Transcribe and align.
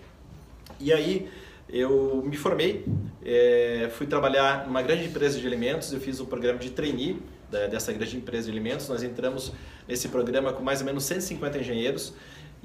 E 0.80 0.94
aí 0.94 1.28
eu 1.68 2.24
me 2.24 2.38
formei, 2.38 2.86
é, 3.26 3.90
fui 3.98 4.06
trabalhar 4.06 4.68
numa 4.68 4.84
grande 4.84 5.06
empresa 5.06 5.40
de 5.40 5.48
alimentos, 5.48 5.92
eu 5.92 6.00
fiz 6.00 6.20
um 6.20 6.26
programa 6.26 6.60
de 6.60 6.70
trainee 6.70 7.20
dessa 7.70 7.92
grande 7.94 8.18
empresa 8.18 8.46
de 8.46 8.52
alimentos, 8.52 8.88
nós 8.88 9.04
entramos 9.04 9.52
nesse 9.88 10.10
programa 10.10 10.54
com 10.54 10.64
mais 10.64 10.80
ou 10.82 10.86
menos 10.86 11.04
150 11.06 11.60
engenheiros 11.60 12.14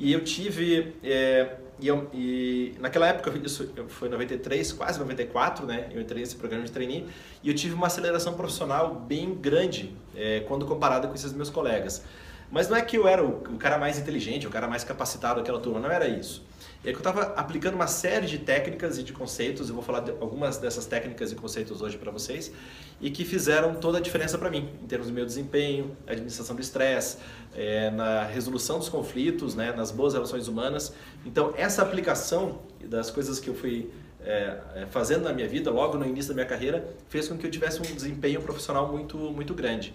e 0.00 0.12
eu 0.12 0.24
tive, 0.24 0.94
é, 1.04 1.56
e, 1.78 1.86
eu, 1.86 2.08
e, 2.14 2.74
naquela 2.80 3.06
época, 3.06 3.30
isso 3.44 3.70
foi 3.88 4.08
93, 4.08 4.72
quase 4.72 4.98
94, 4.98 5.66
né, 5.66 5.88
eu 5.92 6.00
entrei 6.00 6.20
nesse 6.22 6.36
programa 6.36 6.64
de 6.64 6.72
trainee 6.72 7.06
e 7.42 7.48
eu 7.48 7.54
tive 7.54 7.74
uma 7.74 7.86
aceleração 7.86 8.32
profissional 8.32 8.94
bem 8.94 9.34
grande 9.34 9.94
é, 10.16 10.40
quando 10.48 10.64
comparado 10.64 11.06
com 11.06 11.14
esses 11.14 11.34
meus 11.34 11.50
colegas. 11.50 12.02
Mas 12.50 12.68
não 12.68 12.76
é 12.76 12.82
que 12.82 12.96
eu 12.96 13.06
era 13.06 13.22
o, 13.22 13.42
o 13.42 13.58
cara 13.58 13.76
mais 13.76 13.98
inteligente, 13.98 14.46
o 14.46 14.50
cara 14.50 14.66
mais 14.66 14.82
capacitado 14.82 15.40
daquela 15.40 15.60
turma, 15.60 15.78
não 15.78 15.90
era 15.90 16.08
isso. 16.08 16.42
E 16.82 16.88
é 16.88 16.92
que 16.92 16.96
eu 16.96 17.00
estava 17.00 17.34
aplicando 17.34 17.74
uma 17.74 17.86
série 17.86 18.26
de 18.26 18.38
técnicas 18.38 18.96
e 18.96 19.02
de 19.02 19.12
conceitos, 19.12 19.68
eu 19.68 19.74
vou 19.74 19.84
falar 19.84 20.00
de 20.00 20.12
algumas 20.12 20.56
dessas 20.56 20.86
técnicas 20.86 21.30
e 21.30 21.34
conceitos 21.34 21.82
hoje 21.82 21.98
para 21.98 22.10
vocês, 22.10 22.50
e 22.98 23.10
que 23.10 23.22
fizeram 23.22 23.74
toda 23.74 23.98
a 23.98 24.00
diferença 24.00 24.38
para 24.38 24.48
mim, 24.48 24.70
em 24.82 24.86
termos 24.86 25.08
do 25.08 25.12
meu 25.12 25.26
desempenho, 25.26 25.94
administração 26.06 26.56
do 26.56 26.62
estresse, 26.62 27.18
é, 27.54 27.90
na 27.90 28.24
resolução 28.24 28.78
dos 28.78 28.88
conflitos, 28.88 29.54
né, 29.54 29.72
nas 29.72 29.90
boas 29.90 30.14
relações 30.14 30.48
humanas. 30.48 30.94
Então, 31.26 31.52
essa 31.54 31.82
aplicação 31.82 32.62
das 32.82 33.10
coisas 33.10 33.38
que 33.38 33.50
eu 33.50 33.54
fui 33.54 33.90
é, 34.22 34.86
fazendo 34.90 35.24
na 35.24 35.34
minha 35.34 35.48
vida, 35.48 35.70
logo 35.70 35.98
no 35.98 36.06
início 36.06 36.30
da 36.30 36.34
minha 36.34 36.46
carreira, 36.46 36.86
fez 37.10 37.28
com 37.28 37.36
que 37.36 37.46
eu 37.46 37.50
tivesse 37.50 37.78
um 37.78 37.94
desempenho 37.94 38.40
profissional 38.40 38.90
muito, 38.90 39.18
muito 39.18 39.52
grande. 39.52 39.94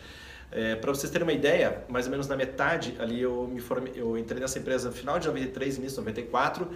É, 0.55 0.73
para 0.73 0.89
vocês 0.93 1.11
terem 1.11 1.27
uma 1.27 1.33
ideia, 1.33 1.83
mais 1.89 2.05
ou 2.05 2.11
menos 2.11 2.29
na 2.29 2.37
metade 2.37 2.95
ali 2.97 3.21
eu 3.21 3.45
me 3.45 3.59
formei, 3.59 3.91
eu 3.93 4.17
entrei 4.17 4.39
nessa 4.39 4.57
empresa 4.57 4.87
no 4.87 4.95
final 4.95 5.19
de 5.19 5.27
93, 5.27 5.79
início 5.79 5.95
de 5.95 6.05
94. 6.05 6.69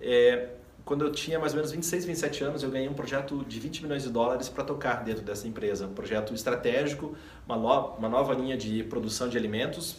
É, 0.00 0.48
quando 0.86 1.04
eu 1.04 1.12
tinha 1.12 1.38
mais 1.38 1.52
ou 1.52 1.56
menos 1.56 1.70
26, 1.70 2.06
27 2.06 2.44
anos, 2.44 2.62
eu 2.62 2.70
ganhei 2.70 2.88
um 2.88 2.94
projeto 2.94 3.44
de 3.46 3.60
20 3.60 3.82
milhões 3.82 4.04
de 4.04 4.08
dólares 4.08 4.48
para 4.48 4.64
tocar 4.64 5.04
dentro 5.04 5.22
dessa 5.22 5.46
empresa. 5.46 5.86
Um 5.86 5.92
projeto 5.92 6.32
estratégico, 6.32 7.14
uma, 7.46 7.56
lo, 7.56 7.96
uma 7.98 8.08
nova 8.08 8.32
linha 8.32 8.56
de 8.56 8.82
produção 8.84 9.28
de 9.28 9.36
alimentos. 9.36 9.96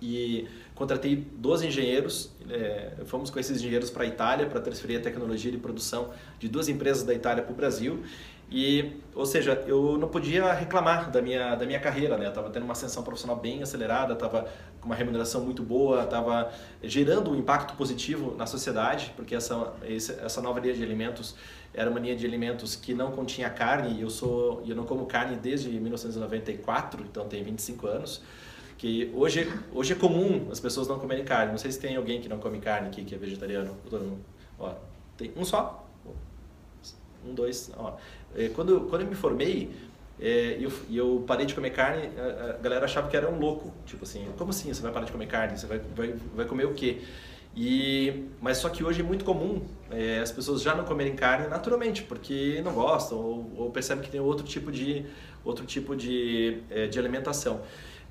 E 0.00 0.48
contratei 0.74 1.16
12 1.16 1.66
engenheiros, 1.66 2.30
é, 2.48 2.92
fomos 3.04 3.28
com 3.28 3.38
esses 3.38 3.58
engenheiros 3.58 3.90
para 3.90 4.04
a 4.04 4.06
Itália 4.06 4.46
para 4.46 4.60
transferir 4.60 5.00
a 5.00 5.02
tecnologia 5.02 5.50
de 5.50 5.58
produção 5.58 6.14
de 6.38 6.48
duas 6.48 6.68
empresas 6.68 7.02
da 7.02 7.12
Itália 7.12 7.42
para 7.42 7.52
o 7.52 7.54
Brasil. 7.54 8.02
E, 8.50 9.00
ou 9.14 9.26
seja, 9.26 9.64
eu 9.66 9.98
não 9.98 10.08
podia 10.08 10.52
reclamar 10.52 11.10
da 11.10 11.20
minha, 11.20 11.54
da 11.54 11.66
minha 11.66 11.80
carreira, 11.80 12.16
né? 12.16 12.26
Eu 12.26 12.28
estava 12.28 12.50
tendo 12.50 12.64
uma 12.64 12.72
ascensão 12.72 13.02
profissional 13.02 13.36
bem 13.36 13.62
acelerada, 13.62 14.12
estava 14.12 14.48
com 14.80 14.86
uma 14.86 14.94
remuneração 14.94 15.42
muito 15.42 15.62
boa, 15.62 16.04
estava 16.04 16.52
gerando 16.82 17.30
um 17.30 17.36
impacto 17.36 17.74
positivo 17.74 18.36
na 18.36 18.46
sociedade, 18.46 19.12
porque 19.16 19.34
essa, 19.34 19.72
essa 20.22 20.40
nova 20.40 20.60
linha 20.60 20.74
de 20.74 20.82
alimentos 20.82 21.34
era 21.72 21.90
uma 21.90 21.98
linha 21.98 22.14
de 22.14 22.24
alimentos 22.24 22.76
que 22.76 22.94
não 22.94 23.10
continha 23.10 23.50
carne, 23.50 23.98
e 23.98 24.02
eu, 24.02 24.10
sou, 24.10 24.62
eu 24.66 24.76
não 24.76 24.84
como 24.84 25.06
carne 25.06 25.36
desde 25.36 25.68
1994, 25.70 27.02
então 27.02 27.26
tenho 27.26 27.44
25 27.44 27.86
anos 27.86 28.22
que 28.84 29.10
hoje, 29.14 29.50
hoje 29.72 29.92
é 29.92 29.96
comum 29.96 30.48
as 30.50 30.60
pessoas 30.60 30.86
não 30.88 30.98
comerem 30.98 31.24
carne. 31.24 31.52
Não 31.52 31.58
sei 31.58 31.72
se 31.72 31.80
tem 31.80 31.96
alguém 31.96 32.20
que 32.20 32.28
não 32.28 32.38
come 32.38 32.60
carne 32.60 32.88
aqui, 32.88 33.04
que 33.04 33.14
é 33.14 33.18
vegetariano. 33.18 33.76
Ó, 34.58 34.74
tem 35.16 35.32
um 35.36 35.44
só? 35.44 35.88
Um, 37.26 37.34
dois. 37.34 37.70
Ó. 37.76 37.96
É, 38.36 38.48
quando, 38.48 38.82
quando 38.82 39.02
eu 39.02 39.08
me 39.08 39.14
formei 39.14 39.70
é, 40.20 40.56
e 40.58 40.64
eu, 40.64 40.72
eu, 40.90 41.24
parei 41.26 41.44
de 41.44 41.54
comer 41.54 41.70
carne, 41.70 42.08
a, 42.18 42.62
galera 42.62 42.84
achava 42.84 43.08
que 43.08 43.16
era 43.16 43.28
um 43.28 43.38
louco. 43.38 43.72
Tipo 43.84 44.04
assim, 44.04 44.26
como 44.38 44.50
assim 44.50 44.72
você 44.72 44.82
vai 44.82 44.92
parar 44.92 45.06
de 45.06 45.12
comer 45.12 45.26
carne? 45.26 45.58
Você 45.58 45.66
vai, 45.66 45.80
vai, 45.94 46.14
vai 46.34 46.46
comer 46.46 46.66
o 46.66 46.74
quê? 46.74 47.00
E, 47.56 48.26
mas 48.40 48.58
só 48.58 48.68
que 48.68 48.82
hoje 48.82 49.00
é 49.00 49.04
muito 49.04 49.24
comum 49.24 49.62
é, 49.90 50.18
as 50.18 50.32
pessoas 50.32 50.60
já 50.60 50.74
não 50.74 50.84
comerem 50.84 51.14
carne 51.14 51.46
naturalmente, 51.46 52.02
porque 52.02 52.60
não 52.64 52.72
gostam 52.72 53.16
ou, 53.18 53.52
ou 53.56 53.70
percebem 53.70 54.02
que 54.02 54.10
tem 54.10 54.20
outro 54.20 54.44
tipo 54.44 54.72
de, 54.72 55.06
outro 55.44 55.64
tipo 55.64 55.94
de, 55.94 56.62
é, 56.68 56.86
de 56.86 56.98
alimentação. 56.98 57.60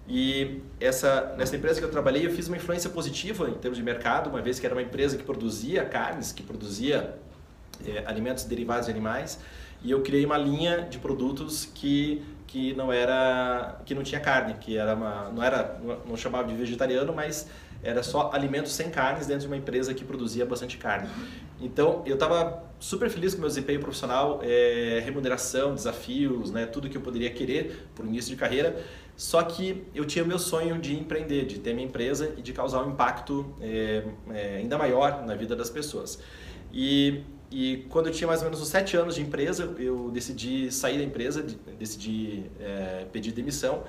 E 0.07 0.61
essa, 0.79 1.33
nessa 1.37 1.55
empresa 1.55 1.79
que 1.79 1.85
eu 1.85 1.91
trabalhei, 1.91 2.25
eu 2.25 2.31
fiz 2.31 2.47
uma 2.47 2.57
influência 2.57 2.89
positiva 2.89 3.49
em 3.49 3.53
termos 3.53 3.77
de 3.77 3.83
mercado, 3.83 4.29
uma 4.29 4.41
vez 4.41 4.59
que 4.59 4.65
era 4.65 4.75
uma 4.75 4.81
empresa 4.81 5.17
que 5.17 5.23
produzia 5.23 5.85
carnes, 5.85 6.31
que 6.31 6.43
produzia 6.43 7.15
é, 7.85 8.03
alimentos 8.05 8.43
derivados 8.43 8.85
de 8.85 8.91
animais, 8.91 9.39
e 9.83 9.91
eu 9.91 10.01
criei 10.01 10.25
uma 10.25 10.37
linha 10.37 10.87
de 10.89 10.97
produtos 10.97 11.69
que 11.73 12.23
que 12.47 12.73
não 12.75 12.93
era 12.93 13.81
que 13.83 13.95
não 13.95 14.03
tinha 14.03 14.21
carne, 14.21 14.53
que 14.55 14.77
era 14.77 14.93
uma 14.93 15.29
não 15.29 15.43
era 15.43 15.79
não 16.07 16.15
chamava 16.15 16.47
de 16.47 16.55
vegetariano, 16.55 17.11
mas 17.13 17.47
era 17.83 18.01
só 18.01 18.31
alimentos 18.31 18.71
sem 18.71 18.89
carnes 18.89 19.27
dentro 19.27 19.41
de 19.41 19.47
uma 19.47 19.57
empresa 19.57 19.93
que 19.93 20.05
produzia 20.05 20.45
bastante 20.45 20.77
carne. 20.77 21.09
Então 21.59 22.01
eu 22.05 22.13
estava 22.13 22.63
super 22.79 23.09
feliz 23.09 23.33
com 23.33 23.41
meu 23.41 23.49
desempenho 23.49 23.79
profissional, 23.79 24.39
é, 24.41 25.01
remuneração, 25.03 25.73
desafios, 25.73 26.51
né, 26.51 26.65
tudo 26.65 26.89
que 26.89 26.97
eu 26.97 27.01
poderia 27.01 27.29
querer 27.29 27.87
por 27.93 28.05
início 28.05 28.29
de 28.29 28.37
carreira. 28.37 28.81
Só 29.17 29.43
que 29.43 29.83
eu 29.93 30.05
tinha 30.05 30.23
o 30.23 30.27
meu 30.27 30.39
sonho 30.39 30.79
de 30.79 30.95
empreender, 30.95 31.45
de 31.45 31.59
ter 31.59 31.73
minha 31.73 31.87
empresa 31.87 32.33
e 32.37 32.41
de 32.41 32.53
causar 32.53 32.83
um 32.83 32.91
impacto 32.91 33.53
é, 33.61 34.03
é, 34.31 34.57
ainda 34.57 34.77
maior 34.77 35.25
na 35.25 35.35
vida 35.35 35.55
das 35.55 35.69
pessoas. 35.69 36.19
E 36.73 37.23
e 37.53 37.85
quando 37.87 38.07
eu 38.07 38.11
tinha 38.11 38.27
mais 38.27 38.39
ou 38.39 38.45
menos 38.45 38.59
uns 38.59 38.67
sete 38.67 38.97
anos 38.97 39.13
de 39.13 39.21
empresa, 39.21 39.75
eu 39.77 40.09
decidi 40.09 40.71
sair 40.71 40.97
da 40.97 41.03
empresa, 41.03 41.45
decidi 41.77 42.49
é, 42.59 43.05
pedir 43.11 43.31
demissão 43.31 43.83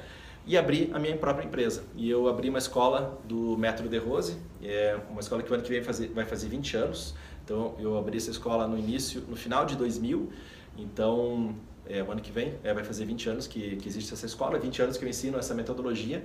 e 0.46 0.58
abrir 0.58 0.90
a 0.92 0.98
minha 0.98 1.16
própria 1.16 1.46
empresa. 1.46 1.82
E 1.96 2.10
eu 2.10 2.28
abri 2.28 2.50
uma 2.50 2.58
escola 2.58 3.18
do 3.24 3.56
Método 3.56 3.88
de 3.88 3.96
Rose, 3.96 4.36
é 4.62 4.98
uma 5.08 5.22
escola 5.22 5.42
que 5.42 5.50
o 5.50 5.54
ano 5.54 5.62
que 5.62 5.70
vem 5.70 5.82
fazer, 5.82 6.08
vai 6.08 6.26
fazer 6.26 6.48
20 6.48 6.76
anos. 6.76 7.14
Então 7.42 7.74
eu 7.78 7.96
abri 7.96 8.18
essa 8.18 8.30
escola 8.30 8.68
no 8.68 8.78
início, 8.78 9.22
no 9.26 9.34
final 9.34 9.64
de 9.64 9.76
2000 9.76 10.30
Então, 10.76 11.56
é, 11.86 12.02
o 12.02 12.12
ano 12.12 12.20
que 12.20 12.30
vem 12.30 12.58
é, 12.62 12.74
vai 12.74 12.84
fazer 12.84 13.06
20 13.06 13.30
anos 13.30 13.46
que, 13.46 13.76
que 13.76 13.88
existe 13.88 14.12
essa 14.12 14.26
escola, 14.26 14.58
20 14.58 14.82
anos 14.82 14.98
que 14.98 15.04
eu 15.06 15.08
ensino 15.08 15.38
essa 15.38 15.54
metodologia. 15.54 16.22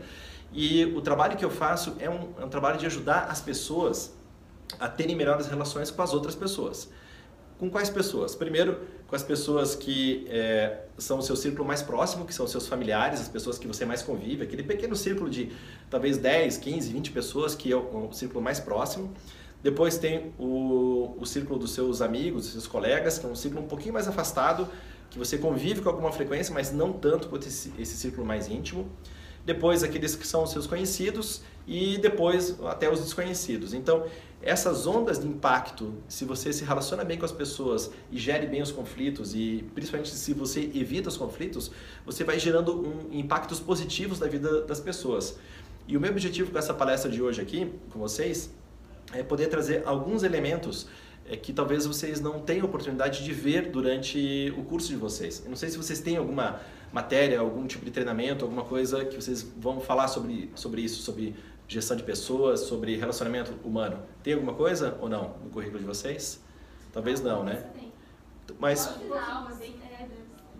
E 0.52 0.84
o 0.84 1.00
trabalho 1.00 1.38
que 1.38 1.46
eu 1.46 1.52
faço 1.52 1.96
é 2.00 2.10
um, 2.10 2.34
é 2.38 2.44
um 2.44 2.50
trabalho 2.50 2.78
de 2.78 2.86
ajudar 2.86 3.28
as 3.30 3.40
pessoas 3.40 4.14
a 4.78 4.90
terem 4.90 5.16
melhores 5.16 5.48
relações 5.48 5.90
com 5.90 6.02
as 6.02 6.14
outras 6.14 6.36
pessoas. 6.36 6.92
Com 7.60 7.70
quais 7.70 7.90
pessoas? 7.90 8.36
Primeiro, 8.36 8.80
com 9.06 9.16
as 9.18 9.22
pessoas 9.22 9.76
que 9.76 10.26
é, 10.30 10.86
são 10.98 11.20
o 11.20 11.22
seu 11.22 11.36
círculo 11.36 11.68
mais 11.68 11.82
próximo, 11.82 12.26
que 12.26 12.34
são 12.34 12.46
os 12.46 12.52
seus 12.52 12.66
familiares, 12.66 13.20
as 13.20 13.28
pessoas 13.28 13.60
que 13.60 13.68
você 13.68 13.86
mais 13.86 14.02
convive, 14.02 14.44
aquele 14.44 14.64
pequeno 14.64 14.96
círculo 14.96 15.30
de 15.30 15.52
talvez 15.90 16.18
10, 16.18 16.58
15, 16.58 16.94
20 16.94 17.12
pessoas 17.12 17.56
que 17.56 17.70
é 17.70 17.76
o, 17.76 18.08
o 18.08 18.14
círculo 18.14 18.42
mais 18.42 18.62
próximo. 18.62 19.14
Depois 19.62 19.98
tem 19.98 20.32
o, 20.40 21.18
o 21.20 21.26
círculo 21.26 21.60
dos 21.60 21.72
seus 21.72 22.02
amigos, 22.02 22.44
dos 22.44 22.54
seus 22.54 22.66
colegas, 22.66 23.20
que 23.20 23.26
é 23.26 23.30
um 23.30 23.36
círculo 23.36 23.66
um 23.66 23.68
pouquinho 23.68 23.94
mais 23.94 24.08
afastado, 24.08 24.66
que 25.10 25.20
você 25.20 25.38
convive 25.38 25.82
com 25.82 25.90
alguma 25.90 26.14
frequência, 26.14 26.54
mas 26.54 26.72
não 26.72 26.94
tanto 26.94 27.28
quanto 27.28 27.46
esse, 27.46 27.74
esse 27.78 27.98
círculo 27.98 28.26
mais 28.26 28.48
íntimo 28.48 28.90
depois 29.46 29.84
aqueles 29.84 30.16
que 30.16 30.28
são 30.28 30.46
seus 30.46 30.68
conhecidos 30.68 31.42
e 31.68 31.98
depois 31.98 32.56
até 32.64 32.92
os 32.92 33.00
desconhecidos. 33.00 33.74
Então, 33.74 34.06
essas 34.42 34.88
ondas 34.88 35.20
de 35.20 35.28
impacto, 35.28 35.94
se 36.08 36.24
você 36.24 36.54
se 36.54 36.64
relaciona 36.64 37.04
bem 37.04 37.18
com 37.18 37.26
as 37.26 37.32
pessoas 37.32 37.92
e 38.12 38.18
gere 38.18 38.48
bem 38.48 38.62
os 38.62 38.72
conflitos 38.72 39.36
e 39.36 39.66
principalmente 39.76 40.10
se 40.10 40.34
você 40.34 40.62
evita 40.74 41.10
os 41.10 41.18
conflitos, 41.18 41.72
você 42.06 42.24
vai 42.24 42.40
gerando 42.40 42.88
um, 42.88 43.10
impactos 43.12 43.60
positivos 43.60 44.20
na 44.20 44.28
vida 44.28 44.62
das 44.62 44.80
pessoas. 44.80 45.38
E 45.88 45.98
o 45.98 46.00
meu 46.00 46.12
objetivo 46.12 46.52
com 46.52 46.58
essa 46.58 46.74
palestra 46.74 47.12
de 47.12 47.22
hoje 47.22 47.42
aqui 47.42 47.72
com 47.92 48.00
vocês 48.00 48.50
é 49.12 49.24
poder 49.24 49.48
trazer 49.48 49.84
alguns 49.86 50.24
elementos 50.24 50.88
é, 51.30 51.38
que 51.38 51.54
talvez 51.54 51.86
vocês 51.86 52.20
não 52.20 52.40
tenham 52.40 52.66
oportunidade 52.66 53.24
de 53.24 53.32
ver 53.32 53.70
durante 53.70 54.54
o 54.58 54.64
curso 54.64 54.90
de 54.90 54.96
vocês. 54.96 55.42
Eu 55.44 55.50
não 55.50 55.56
sei 55.56 55.70
se 55.70 55.78
vocês 55.78 56.00
têm 56.00 56.18
alguma 56.18 56.60
matéria, 56.92 57.40
algum 57.40 57.68
tipo 57.68 57.86
de 57.86 57.92
treinamento, 57.92 58.44
alguma 58.44 58.64
coisa 58.64 59.06
que 59.06 59.16
vocês 59.16 59.44
vão 59.58 59.80
falar 59.80 60.08
sobre, 60.08 60.52
sobre 60.56 60.82
isso, 60.82 61.02
sobre 61.04 61.36
gestão 61.68 61.96
de 61.96 62.04
pessoas, 62.04 62.62
sobre 62.62 62.96
relacionamento 62.96 63.54
humano. 63.64 64.00
Tem 64.24 64.34
alguma 64.34 64.56
coisa 64.56 64.98
ou 65.00 65.08
não 65.08 65.36
no 65.44 65.52
currículo 65.52 65.80
de 65.80 65.86
vocês? 65.86 66.44
Talvez 66.92 67.22
não, 67.22 67.44
né? 67.44 67.64
Mas 68.60 68.88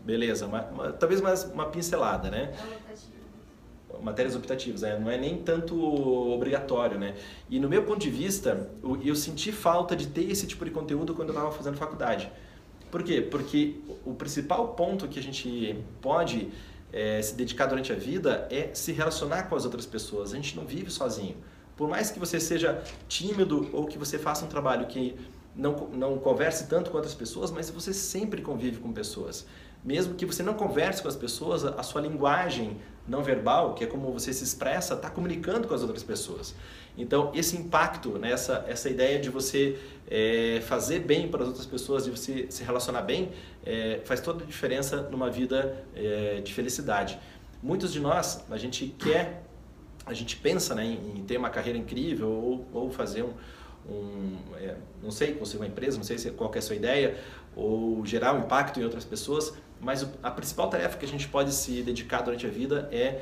beleza, 0.06 0.46
uma, 0.46 0.62
uma, 0.66 0.92
talvez 0.94 1.22
mais 1.22 1.44
uma 1.46 1.66
pincelada, 1.66 2.30
né? 2.30 2.54
Matérias 4.02 4.36
optativas, 4.36 4.82
né? 4.82 4.98
não 4.98 5.10
é 5.10 5.18
nem 5.18 5.38
tanto 5.38 5.76
obrigatório, 6.32 6.98
né? 6.98 7.16
E 7.50 7.60
no 7.60 7.70
meu 7.70 7.84
ponto 7.84 8.00
de 8.00 8.10
vista, 8.10 8.70
eu, 8.84 9.02
eu 9.04 9.16
senti 9.16 9.52
falta 9.52 9.96
de 9.96 10.08
ter 10.08 10.30
esse 10.30 10.48
tipo 10.48 10.64
de 10.66 10.72
conteúdo 10.72 11.14
quando 11.14 11.30
eu 11.30 11.36
estava 11.36 11.52
fazendo 11.52 11.78
faculdade 11.78 12.32
por 12.92 13.04
quê? 13.04 13.22
Porque 13.22 13.76
o 14.06 14.14
principal 14.14 14.70
ponto 14.70 15.08
que 15.08 15.20
a 15.20 15.24
gente 15.24 15.76
pode 16.02 16.50
é, 16.92 17.22
se 17.22 17.36
dedicar 17.36 17.68
durante 17.68 17.92
a 17.92 17.96
vida 17.96 18.48
é 18.50 18.72
se 18.74 18.92
relacionar 18.92 19.44
com 19.44 19.56
as 19.56 19.64
outras 19.64 19.86
pessoas. 19.86 20.34
A 20.34 20.36
gente 20.36 20.56
não 20.56 20.66
vive 20.66 20.90
sozinho. 20.90 21.38
Por 21.78 21.88
mais 21.88 22.10
que 22.10 22.20
você 22.20 22.40
seja 22.40 22.84
tímido 23.08 23.70
ou 23.72 23.86
que 23.86 23.98
você 23.98 24.18
faça 24.18 24.44
um 24.44 24.48
trabalho 24.48 24.88
que 24.88 25.16
não, 25.56 25.88
não 25.90 26.18
converse 26.18 26.68
tanto 26.68 26.90
com 26.90 26.98
outras 26.98 27.14
pessoas, 27.14 27.52
mas 27.52 27.70
você 27.70 27.94
sempre 27.94 28.42
convive 28.42 28.80
com 28.80 28.92
pessoas. 28.92 29.46
Mesmo 29.90 30.14
que 30.14 30.24
você 30.24 30.44
não 30.44 30.54
converse 30.54 31.02
com 31.02 31.08
as 31.08 31.16
pessoas, 31.16 31.66
a 31.66 31.82
sua 31.82 32.00
linguagem 32.00 32.78
não 33.08 33.24
verbal, 33.24 33.74
que 33.74 33.84
é 33.84 33.88
como 33.88 34.14
você 34.14 34.32
se 34.32 34.44
expressa, 34.44 34.94
está 34.94 35.10
comunicando 35.10 35.68
com 35.68 35.74
as 35.74 35.82
outras 35.82 36.04
pessoas. 36.04 36.54
Então, 36.96 37.32
esse 37.34 37.58
impacto, 37.58 38.20
né, 38.20 38.32
essa, 38.32 38.64
essa 38.68 38.88
ideia 38.88 39.18
de 39.20 39.32
você 39.32 39.80
é, 40.08 40.62
fazer 40.62 41.00
bem 41.00 41.28
para 41.28 41.42
as 41.42 41.48
outras 41.48 41.66
pessoas, 41.66 42.06
de 42.06 42.12
você 42.12 42.46
se 42.52 42.64
relacionar 42.64 43.02
bem, 43.02 43.32
é, 43.66 44.00
faz 44.06 44.22
toda 44.22 44.44
a 44.44 44.46
diferença 44.46 45.02
numa 45.10 45.28
vida 45.32 45.84
é, 45.96 46.40
de 46.40 46.54
felicidade. 46.54 47.20
Muitos 47.64 47.92
de 47.92 48.00
nós, 48.00 48.46
a 48.52 48.58
gente 48.58 48.94
quer, 49.00 49.42
a 50.06 50.14
gente 50.14 50.36
pensa 50.36 50.76
né, 50.76 50.86
em, 50.86 51.18
em 51.18 51.24
ter 51.24 51.38
uma 51.38 51.50
carreira 51.50 51.80
incrível 51.80 52.30
ou, 52.30 52.68
ou 52.72 52.92
fazer 52.92 53.24
um, 53.24 53.34
um 53.92 54.38
é, 54.56 54.76
não 55.02 55.10
sei, 55.10 55.34
construir 55.34 55.62
uma 55.62 55.68
empresa, 55.68 55.98
não 55.98 56.04
sei 56.04 56.20
se, 56.20 56.30
qual 56.30 56.52
é 56.54 56.60
a 56.60 56.62
sua 56.62 56.76
ideia, 56.76 57.18
ou 57.56 58.06
gerar 58.06 58.34
um 58.34 58.42
impacto 58.42 58.80
em 58.80 58.84
outras 58.84 59.04
pessoas, 59.04 59.54
mas 59.82 60.06
a 60.22 60.32
principal 60.32 60.70
tarefa 60.70 60.98
que 60.98 61.06
a 61.06 61.08
gente 61.08 61.28
pode 61.28 61.54
se 61.54 61.82
dedicar 61.82 62.22
durante 62.22 62.46
a 62.46 62.50
vida 62.50 62.90
é, 62.92 63.22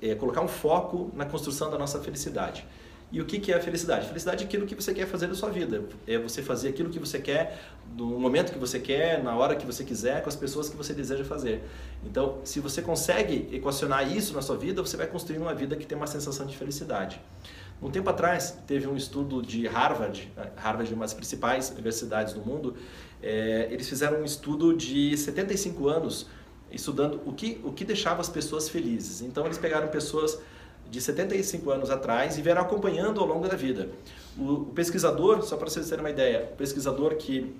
é 0.00 0.14
colocar 0.14 0.40
um 0.40 0.48
foco 0.48 1.10
na 1.14 1.24
construção 1.24 1.70
da 1.70 1.78
nossa 1.78 2.00
felicidade. 2.00 2.66
E 3.12 3.20
o 3.20 3.24
que, 3.24 3.50
é 3.50 3.56
a 3.56 3.60
felicidade? 3.60 4.06
Felicidade 4.06 4.44
é 4.44 4.46
aquilo 4.46 4.66
que 4.66 4.74
você 4.74 4.94
quer 4.94 5.04
fazer 5.04 5.26
na 5.26 5.34
sua 5.34 5.50
vida. 5.50 5.82
É 6.06 6.16
você 6.16 6.42
fazer 6.42 6.68
aquilo 6.68 6.90
que 6.90 6.98
você 6.98 7.18
quer, 7.18 7.60
no 7.96 8.06
momento 8.20 8.52
que 8.52 8.58
você 8.58 8.78
quer, 8.78 9.20
na 9.22 9.34
hora 9.34 9.56
que 9.56 9.66
você 9.66 9.82
quiser, 9.82 10.22
com 10.22 10.28
as 10.28 10.36
pessoas 10.36 10.68
que 10.68 10.76
você 10.76 10.94
deseja 10.94 11.24
fazer. 11.24 11.60
Então, 12.04 12.38
se 12.44 12.60
você 12.60 12.80
consegue 12.80 13.48
equacionar 13.52 14.16
isso 14.16 14.32
na 14.32 14.40
sua 14.40 14.56
vida, 14.56 14.80
você 14.80 14.96
vai 14.96 15.08
construir 15.08 15.38
uma 15.38 15.52
vida 15.52 15.74
que 15.74 15.84
tem 15.84 15.98
uma 15.98 16.06
sensação 16.06 16.46
de 16.46 16.56
felicidade. 16.56 17.20
Um 17.82 17.90
tempo 17.90 18.10
atrás, 18.10 18.58
teve 18.66 18.86
um 18.86 18.96
estudo 18.96 19.40
de 19.40 19.66
Harvard, 19.66 20.30
Harvard 20.56 20.92
é 20.92 20.94
uma 20.94 21.04
das 21.04 21.14
principais 21.14 21.70
universidades 21.70 22.34
do 22.34 22.40
mundo, 22.40 22.74
é, 23.22 23.68
eles 23.70 23.88
fizeram 23.88 24.20
um 24.20 24.24
estudo 24.24 24.76
de 24.76 25.16
75 25.16 25.88
anos 25.88 26.26
estudando 26.70 27.20
o 27.24 27.32
que, 27.32 27.60
o 27.64 27.72
que 27.72 27.84
deixava 27.84 28.20
as 28.20 28.28
pessoas 28.28 28.68
felizes. 28.68 29.22
Então, 29.22 29.44
eles 29.46 29.58
pegaram 29.58 29.88
pessoas 29.88 30.38
de 30.90 31.00
75 31.00 31.70
anos 31.70 31.90
atrás 31.90 32.36
e 32.36 32.42
vieram 32.42 32.60
acompanhando 32.60 33.20
ao 33.20 33.26
longo 33.26 33.48
da 33.48 33.56
vida. 33.56 33.88
O, 34.36 34.52
o 34.52 34.64
pesquisador, 34.66 35.42
só 35.42 35.56
para 35.56 35.68
vocês 35.68 35.88
terem 35.88 36.04
uma 36.04 36.10
ideia, 36.10 36.50
o 36.52 36.56
pesquisador 36.56 37.14
que, 37.14 37.54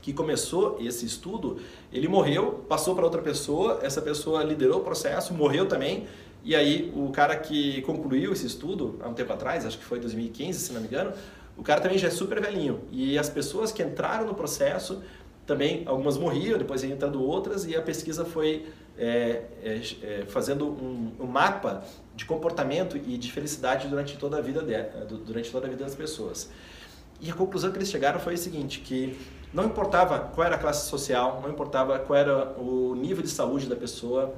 que 0.00 0.12
começou 0.12 0.76
esse 0.80 1.04
estudo, 1.04 1.58
ele 1.92 2.06
morreu, 2.08 2.64
passou 2.68 2.94
para 2.94 3.04
outra 3.04 3.22
pessoa, 3.22 3.80
essa 3.82 4.02
pessoa 4.02 4.42
liderou 4.42 4.80
o 4.80 4.84
processo, 4.84 5.32
morreu 5.34 5.66
também, 5.66 6.06
e 6.44 6.54
aí 6.54 6.92
o 6.94 7.10
cara 7.10 7.36
que 7.36 7.82
concluiu 7.82 8.32
esse 8.32 8.46
estudo, 8.46 8.98
há 9.02 9.08
um 9.08 9.14
tempo 9.14 9.32
atrás, 9.32 9.66
acho 9.66 9.78
que 9.78 9.84
foi 9.84 10.00
2015, 10.00 10.58
se 10.58 10.72
não 10.72 10.80
me 10.80 10.86
engano, 10.86 11.12
o 11.56 11.62
cara 11.62 11.80
também 11.80 11.98
já 11.98 12.08
é 12.08 12.10
super 12.10 12.40
velhinho. 12.40 12.80
E 12.92 13.18
as 13.18 13.28
pessoas 13.28 13.72
que 13.72 13.82
entraram 13.82 14.26
no 14.26 14.34
processo 14.34 15.02
também, 15.44 15.82
algumas 15.86 16.16
morriam, 16.16 16.58
depois 16.58 16.82
iam 16.82 16.92
entrando 16.92 17.22
outras, 17.22 17.64
e 17.64 17.74
a 17.74 17.82
pesquisa 17.82 18.24
foi 18.24 18.66
é, 18.98 19.44
é, 19.62 19.80
é, 20.02 20.24
fazendo 20.26 20.66
um, 20.66 21.12
um, 21.20 21.26
mapa 21.26 21.84
de 22.14 22.24
comportamento 22.24 22.96
e 22.96 23.16
de 23.16 23.30
felicidade 23.32 23.88
durante 23.88 24.18
toda 24.18 24.38
a 24.38 24.40
vida 24.40 24.60
de, 24.60 25.16
durante 25.24 25.50
toda 25.50 25.66
a 25.66 25.70
vida 25.70 25.84
das 25.84 25.94
pessoas. 25.94 26.50
E 27.20 27.30
a 27.30 27.34
conclusão 27.34 27.70
que 27.70 27.78
eles 27.78 27.88
chegaram 27.88 28.20
foi 28.20 28.34
o 28.34 28.38
seguinte, 28.38 28.80
que 28.80 29.18
não 29.52 29.64
importava 29.64 30.18
qual 30.18 30.46
era 30.46 30.56
a 30.56 30.58
classe 30.58 30.88
social, 30.88 31.40
não 31.42 31.50
importava 31.50 31.98
qual 31.98 32.18
era 32.18 32.58
o 32.58 32.94
nível 32.94 33.22
de 33.22 33.30
saúde 33.30 33.66
da 33.66 33.76
pessoa, 33.76 34.34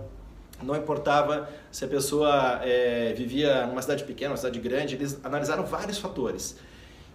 não 0.63 0.77
importava 0.77 1.49
se 1.71 1.85
a 1.85 1.89
pessoa 1.89 2.61
é, 2.63 3.13
vivia 3.15 3.67
numa 3.67 3.83
cidade 3.83 4.05
pequena, 4.05 4.33
uma 4.33 4.37
cidade 4.37 4.59
grande, 4.61 4.95
eles 4.95 5.19
analisaram 5.25 5.65
vários 5.65 5.99
fatores. 5.99 6.57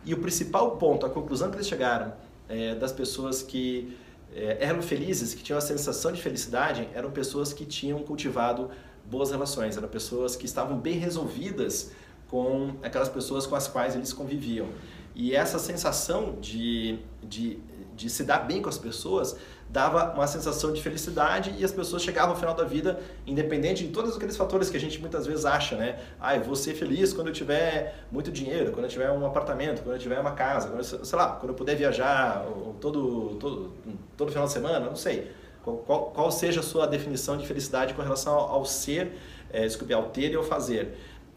E 0.05 0.13
o 0.13 0.17
principal 0.17 0.77
ponto, 0.77 1.05
a 1.05 1.09
conclusão 1.09 1.49
que 1.49 1.55
eles 1.57 1.67
chegaram 1.67 2.13
é, 2.47 2.75
das 2.75 2.91
pessoas 2.91 3.41
que 3.41 3.97
é, 4.33 4.57
eram 4.59 4.81
felizes, 4.81 5.33
que 5.33 5.43
tinham 5.43 5.57
a 5.57 5.61
sensação 5.61 6.11
de 6.11 6.21
felicidade, 6.21 6.87
eram 6.93 7.09
pessoas 7.11 7.53
que 7.53 7.65
tinham 7.65 7.99
cultivado 7.99 8.69
boas 9.05 9.31
relações, 9.31 9.77
eram 9.77 9.87
pessoas 9.87 10.35
que 10.35 10.45
estavam 10.45 10.77
bem 10.77 10.97
resolvidas 10.97 11.91
com 12.29 12.75
aquelas 12.83 13.09
pessoas 13.09 13.45
com 13.45 13.55
as 13.55 13.67
quais 13.67 13.95
eles 13.95 14.11
conviviam. 14.11 14.67
E 15.15 15.33
essa 15.33 15.57
sensação 15.57 16.37
de, 16.41 16.99
de, 17.23 17.59
de 17.95 18.09
se 18.09 18.23
dar 18.23 18.39
bem 18.39 18.61
com 18.61 18.67
as 18.67 18.77
pessoas 18.77 19.37
dava 19.75 20.13
uma 20.13 20.25
sensação 20.25 20.71
de 20.71 20.81
felicidade 20.81 21.53
e 21.59 21.65
as 21.65 21.71
pessoas 21.73 22.01
chegavam 22.01 22.29
ao 22.29 22.37
final 22.37 22.55
da 22.55 22.63
vida, 22.63 22.97
independente 23.27 23.85
de 23.85 23.91
todos 23.91 24.15
aqueles 24.15 24.37
fatores 24.37 24.69
que 24.69 24.77
a 24.77 24.79
gente 24.79 25.01
muitas 25.01 25.27
vezes 25.27 25.43
acha, 25.43 25.75
né? 25.75 25.99
Ah, 26.17 26.33
eu 26.33 26.43
vou 26.45 26.55
ser 26.55 26.75
feliz 26.75 27.11
quando 27.11 27.27
eu 27.27 27.33
tiver 27.33 27.93
muito 28.09 28.31
dinheiro, 28.31 28.71
quando 28.71 28.85
eu 28.85 28.89
tiver 28.89 29.11
um 29.11 29.25
apartamento, 29.25 29.83
quando 29.83 29.95
eu 29.95 29.99
tiver 29.99 30.17
uma 30.17 30.31
casa, 30.31 30.69
quando 30.69 30.79
eu, 30.79 31.03
sei 31.03 31.19
lá, 31.19 31.31
quando 31.31 31.49
eu 31.49 31.55
puder 31.55 31.75
viajar 31.75 32.45
todo, 32.79 33.35
todo, 33.37 33.73
todo 34.15 34.31
final 34.31 34.45
de 34.45 34.53
semana, 34.53 34.79
não 34.79 34.95
sei. 34.95 35.29
Qual, 35.61 36.11
qual, 36.13 36.31
seja 36.31 36.61
a 36.61 36.63
sua 36.63 36.87
definição 36.87 37.35
de 37.35 37.45
felicidade 37.45 37.93
com 37.95 38.01
relação 38.01 38.33
ao, 38.33 38.51
ao 38.51 38.65
ser, 38.65 39.11
é, 39.51 39.63
desculpe, 39.65 39.93
ao 39.93 40.03
ter 40.03 40.31
e 40.31 40.35
ao 40.35 40.43
fazer. 40.43 40.95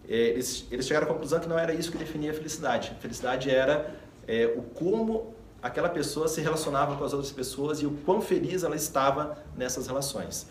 É, 0.09 0.15
eles, 0.15 0.65
eles 0.71 0.87
chegaram 0.87 1.09
à 1.09 1.11
conclusão 1.11 1.41
que 1.41 1.49
não 1.49 1.59
era 1.59 1.75
isso 1.75 1.91
que 1.91 1.99
definia 1.99 2.31
a 2.31 2.35
felicidade. 2.35 2.93
A 2.97 3.01
felicidade 3.01 3.51
era 3.51 3.91
é, 4.29 4.47
o 4.47 4.63
como 4.63 5.35
aquela 5.63 5.89
pessoa 5.89 6.29
se 6.29 6.41
relacionava 6.41 6.97
com 6.97 7.05
as 7.05 7.13
outras 7.13 7.33
pessoas 7.33 7.81
e 7.81 7.87
o 7.87 7.91
quão 8.05 8.21
feliz 8.21 8.63
ela 8.63 8.77
estava 8.77 9.39
nessas 9.57 9.87
relações. 9.87 10.47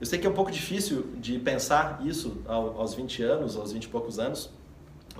Eu 0.00 0.06
sei 0.06 0.18
que 0.18 0.26
é 0.26 0.30
um 0.30 0.34
pouco 0.34 0.50
difícil 0.50 1.06
de 1.16 1.38
pensar 1.38 2.00
isso 2.04 2.40
aos 2.46 2.94
20 2.94 3.22
anos, 3.22 3.56
aos 3.56 3.72
20 3.72 3.84
e 3.84 3.88
poucos 3.88 4.18
anos. 4.18 4.50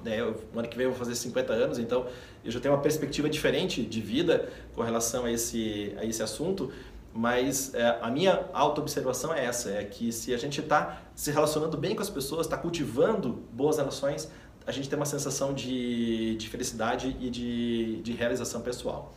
Né? 0.04 0.21
Eu, 0.21 0.40
no 0.52 0.61
ano 0.61 0.68
que 0.68 0.76
vem 0.76 0.85
eu 0.85 0.90
vou 0.90 0.99
fazer 0.99 1.14
50 1.14 1.52
anos, 1.52 1.78
então 1.78 2.07
eu 2.45 2.50
já 2.50 2.61
tenho 2.61 2.75
uma 2.75 2.80
perspectiva 2.80 3.28
diferente 3.28 3.83
de 3.83 4.00
vida 4.00 4.49
com 4.75 4.83
relação 4.83 5.25
a 5.25 5.33
esse, 5.33 5.95
a 5.99 6.04
esse 6.04 6.23
assunto. 6.23 6.71
Mas 7.12 7.75
é, 7.75 7.99
a 8.00 8.11
minha 8.11 8.45
auto-observação 8.52 9.35
é 9.35 9.45
essa, 9.45 9.71
é 9.71 9.85
que 9.85 10.12
se 10.12 10.33
a 10.33 10.37
gente 10.37 10.61
está 10.61 11.02
se 11.14 11.33
relacionando 11.33 11.76
bem 11.76 11.97
com 11.97 12.02
as 12.02 12.11
pessoas, 12.11 12.47
está 12.47 12.57
cultivando 12.57 13.42
boas 13.52 13.78
relações, 13.78 14.30
a 14.68 14.70
gente 14.70 14.87
tem 14.87 14.98
uma 14.98 15.06
sensação 15.06 15.54
de, 15.54 16.37
de 16.37 16.46
felicidade 16.46 17.16
e 17.18 17.30
de, 17.30 18.02
de 18.02 18.12
realização 18.12 18.60
pessoal. 18.60 19.14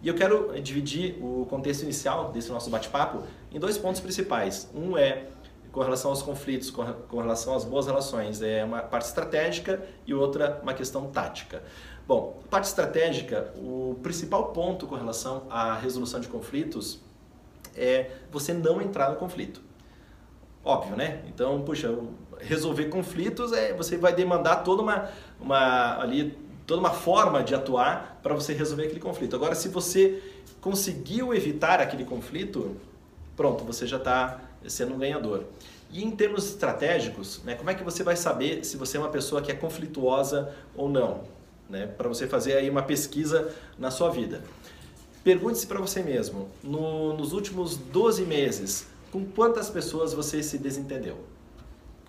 E 0.00 0.06
eu 0.06 0.14
quero 0.14 0.52
dividir 0.62 1.16
o 1.20 1.44
contexto 1.50 1.82
inicial 1.82 2.30
desse 2.30 2.50
nosso 2.50 2.70
bate-papo 2.70 3.24
em 3.50 3.58
dois 3.58 3.76
pontos 3.76 4.00
principais. 4.00 4.70
Um 4.72 4.96
é 4.96 5.26
com 5.72 5.80
relação 5.80 6.12
aos 6.12 6.22
conflitos, 6.22 6.70
com 6.70 7.16
relação 7.16 7.52
às 7.52 7.64
boas 7.64 7.86
relações, 7.86 8.42
é 8.42 8.62
uma 8.62 8.80
parte 8.80 9.06
estratégica 9.06 9.82
e 10.06 10.14
outra 10.14 10.60
uma 10.62 10.72
questão 10.72 11.08
tática. 11.08 11.64
Bom, 12.06 12.40
parte 12.48 12.66
estratégica, 12.66 13.52
o 13.56 13.98
principal 14.04 14.52
ponto 14.52 14.86
com 14.86 14.94
relação 14.94 15.46
à 15.50 15.74
resolução 15.74 16.20
de 16.20 16.28
conflitos 16.28 17.00
é 17.74 18.10
você 18.30 18.54
não 18.54 18.80
entrar 18.80 19.10
no 19.10 19.16
conflito. 19.16 19.60
Óbvio, 20.64 20.94
né? 20.94 21.22
Então, 21.26 21.60
puxa, 21.62 21.92
resolver 22.44 22.86
conflitos 22.86 23.52
é 23.52 23.72
você 23.72 23.96
vai 23.96 24.14
demandar 24.14 24.56
toda 24.56 24.82
uma, 24.82 25.08
uma 25.40 25.98
ali 26.00 26.36
toda 26.66 26.80
uma 26.80 26.90
forma 26.90 27.42
de 27.42 27.54
atuar 27.54 28.20
para 28.22 28.34
você 28.34 28.52
resolver 28.52 28.84
aquele 28.84 29.00
conflito. 29.00 29.34
Agora, 29.36 29.54
se 29.54 29.68
você 29.68 30.22
conseguiu 30.60 31.34
evitar 31.34 31.80
aquele 31.80 32.04
conflito, 32.04 32.76
pronto, 33.36 33.64
você 33.64 33.86
já 33.86 33.96
está 33.96 34.40
sendo 34.66 34.94
um 34.94 34.98
ganhador. 34.98 35.44
E 35.90 36.02
em 36.02 36.10
termos 36.10 36.46
estratégicos, 36.46 37.42
né, 37.44 37.54
como 37.54 37.68
é 37.68 37.74
que 37.74 37.82
você 37.82 38.02
vai 38.02 38.16
saber 38.16 38.64
se 38.64 38.76
você 38.76 38.96
é 38.96 39.00
uma 39.00 39.10
pessoa 39.10 39.42
que 39.42 39.50
é 39.50 39.54
conflituosa 39.54 40.54
ou 40.74 40.88
não? 40.88 41.20
Né, 41.68 41.86
para 41.86 42.08
você 42.08 42.26
fazer 42.26 42.54
aí 42.54 42.70
uma 42.70 42.82
pesquisa 42.82 43.52
na 43.78 43.90
sua 43.90 44.10
vida. 44.10 44.42
Pergunte-se 45.24 45.66
para 45.66 45.78
você 45.78 46.02
mesmo, 46.02 46.48
no, 46.62 47.16
nos 47.16 47.32
últimos 47.32 47.76
12 47.76 48.24
meses, 48.24 48.86
com 49.10 49.24
quantas 49.24 49.70
pessoas 49.70 50.12
você 50.12 50.42
se 50.42 50.58
desentendeu? 50.58 51.18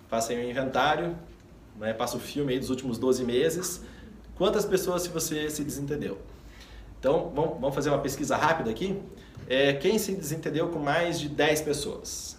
Faça 0.08 0.32
aí 0.32 0.44
um 0.44 0.48
inventário, 0.48 1.16
né, 1.76 1.92
passa 1.92 2.16
o 2.16 2.20
filme 2.20 2.52
aí 2.52 2.58
dos 2.58 2.70
últimos 2.70 2.98
12 2.98 3.24
meses, 3.24 3.82
quantas 4.36 4.64
pessoas 4.64 5.02
se 5.02 5.08
você 5.08 5.50
se 5.50 5.64
desentendeu? 5.64 6.18
Então, 6.98 7.30
vamos, 7.34 7.74
fazer 7.74 7.90
uma 7.90 7.98
pesquisa 7.98 8.36
rápida 8.36 8.70
aqui? 8.70 8.98
É, 9.46 9.74
quem 9.74 9.98
se 9.98 10.14
desentendeu 10.14 10.68
com 10.68 10.78
mais 10.78 11.20
de 11.20 11.28
10 11.28 11.60
pessoas? 11.60 12.38